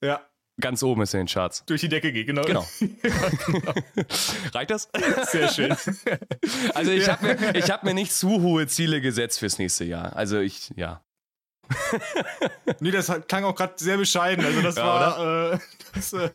ja. 0.00 0.20
ganz 0.60 0.84
oben 0.84 1.02
ist 1.02 1.14
in 1.14 1.22
den 1.22 1.26
Charts. 1.26 1.64
Durch 1.66 1.80
die 1.80 1.88
Decke 1.88 2.12
geht, 2.12 2.28
genau. 2.28 2.42
Genau. 2.42 2.64
genau. 2.80 3.74
Reicht 4.54 4.70
das? 4.70 4.88
Sehr 5.24 5.48
schön. 5.48 5.76
Also 6.74 6.92
ich 6.92 7.06
ja. 7.06 7.20
habe 7.20 7.36
mir, 7.52 7.62
hab 7.62 7.84
mir 7.84 7.94
nicht 7.94 8.12
zu 8.12 8.40
hohe 8.40 8.66
Ziele 8.68 9.00
gesetzt 9.00 9.40
fürs 9.40 9.58
nächste 9.58 9.84
Jahr. 9.84 10.14
Also 10.16 10.38
ich, 10.38 10.70
ja. 10.76 11.02
nee, 12.80 12.90
das 12.90 13.12
klang 13.26 13.44
auch 13.44 13.54
gerade 13.54 13.74
sehr 13.76 13.96
bescheiden. 13.96 14.44
Also 14.44 14.62
das 14.62 14.76
ja, 14.76 14.84
war, 14.84 15.52
äh, 15.52 15.58
das, 15.94 16.12
äh, 16.12 16.30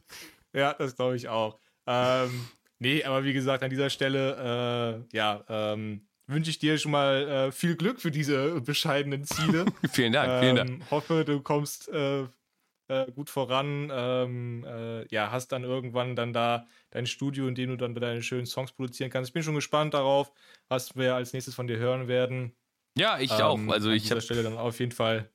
ja, 0.53 0.73
das 0.73 0.95
glaube 0.95 1.15
ich 1.15 1.29
auch. 1.29 1.57
Ähm, 1.87 2.47
Nee, 2.83 3.05
aber 3.05 3.23
wie 3.23 3.31
gesagt, 3.31 3.63
an 3.63 3.69
dieser 3.69 3.89
Stelle, 3.89 5.05
äh, 5.11 5.15
ja, 5.15 5.45
ähm, 5.47 6.05
wünsche 6.27 6.49
ich 6.49 6.59
dir 6.59 6.77
schon 6.77 6.91
mal 6.91 7.27
äh, 7.29 7.51
viel 7.53 7.77
Glück 7.77 8.01
für 8.01 8.11
diese 8.11 8.59
bescheidenen 8.59 9.23
Ziele. 9.23 9.63
vielen 9.93 10.11
Dank, 10.11 10.29
ähm, 10.29 10.39
vielen 10.41 10.55
Dank. 10.57 10.91
Hoffe, 10.91 11.23
du 11.23 11.39
kommst 11.39 11.87
äh, 11.87 12.23
äh, 12.89 13.09
gut 13.15 13.29
voran. 13.29 13.89
Ähm, 13.89 14.65
äh, 14.67 15.07
ja, 15.07 15.31
hast 15.31 15.53
dann 15.53 15.63
irgendwann 15.63 16.17
dann 16.17 16.33
da 16.33 16.67
dein 16.91 17.05
Studio, 17.05 17.47
in 17.47 17.55
dem 17.55 17.69
du 17.69 17.77
dann 17.77 17.95
deine 17.95 18.21
schönen 18.21 18.45
Songs 18.45 18.73
produzieren 18.73 19.09
kannst. 19.09 19.29
Ich 19.29 19.33
bin 19.33 19.43
schon 19.43 19.55
gespannt 19.55 19.93
darauf, 19.93 20.33
was 20.67 20.93
wir 20.97 21.15
als 21.15 21.31
nächstes 21.31 21.55
von 21.55 21.67
dir 21.67 21.77
hören 21.77 22.09
werden. 22.09 22.53
Ja, 22.97 23.17
ich 23.17 23.31
auch. 23.31 23.57
Ähm, 23.57 23.69
also 23.69 23.91
ich 23.91 24.03
an 24.03 24.17
dieser 24.17 24.21
Stelle 24.21 24.43
dann 24.43 24.57
auf 24.57 24.77
jeden 24.81 24.91
Fall 24.91 25.29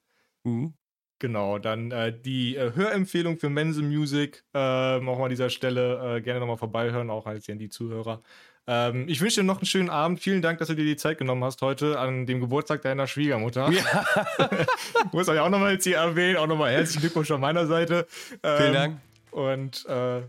mhm. 0.44 0.74
Genau, 1.18 1.58
dann 1.58 1.90
äh, 1.90 2.12
die 2.16 2.56
äh, 2.56 2.72
Hörempfehlung 2.74 3.38
für 3.38 3.48
Mense 3.48 3.82
Music. 3.82 4.44
Äh, 4.54 4.58
auch 4.58 5.00
mal 5.00 5.24
an 5.24 5.30
dieser 5.30 5.50
Stelle 5.50 6.16
äh, 6.16 6.20
gerne 6.20 6.40
nochmal 6.40 6.58
vorbeihören, 6.58 7.10
auch 7.10 7.26
als 7.26 7.48
an 7.48 7.58
die 7.58 7.68
Zuhörer. 7.68 8.22
Ähm, 8.68 9.08
ich 9.08 9.20
wünsche 9.20 9.40
dir 9.40 9.46
noch 9.46 9.58
einen 9.58 9.66
schönen 9.66 9.90
Abend. 9.90 10.20
Vielen 10.20 10.42
Dank, 10.42 10.58
dass 10.58 10.68
du 10.68 10.74
dir 10.74 10.84
die 10.84 10.96
Zeit 10.96 11.18
genommen 11.18 11.42
hast 11.42 11.62
heute 11.62 11.98
an 11.98 12.26
dem 12.26 12.40
Geburtstag 12.40 12.82
deiner 12.82 13.06
Schwiegermutter. 13.06 13.70
Ja. 13.70 14.06
Muss 15.12 15.28
euch 15.28 15.40
auch 15.40 15.48
nochmal 15.48 15.72
jetzt 15.72 15.84
hier 15.84 15.96
erwähnen. 15.96 16.36
Auch 16.36 16.46
nochmal 16.46 16.70
herzlichen 16.72 17.00
Glückwunsch 17.00 17.28
von 17.28 17.40
meiner 17.40 17.66
Seite. 17.66 18.06
Ähm, 18.42 18.58
Vielen 18.58 18.74
Dank. 18.74 19.00
Und 19.30 19.86
äh, 19.86 20.20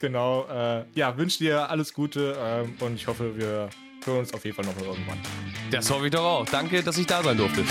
genau, 0.00 0.46
äh, 0.50 0.84
ja, 0.94 1.16
wünsche 1.18 1.38
dir 1.38 1.70
alles 1.70 1.92
Gute 1.92 2.36
ähm, 2.40 2.74
und 2.80 2.94
ich 2.94 3.06
hoffe, 3.06 3.36
wir 3.36 3.68
hören 4.04 4.18
uns 4.20 4.34
auf 4.34 4.44
jeden 4.44 4.56
Fall 4.56 4.64
noch 4.64 4.76
irgendwann. 4.80 5.18
Das 5.70 5.90
hoffe 5.90 6.06
ich 6.06 6.10
doch 6.10 6.24
auch. 6.24 6.46
Danke, 6.46 6.82
dass 6.82 6.98
ich 6.98 7.06
da 7.06 7.22
sein 7.22 7.36
durfte. 7.36 7.62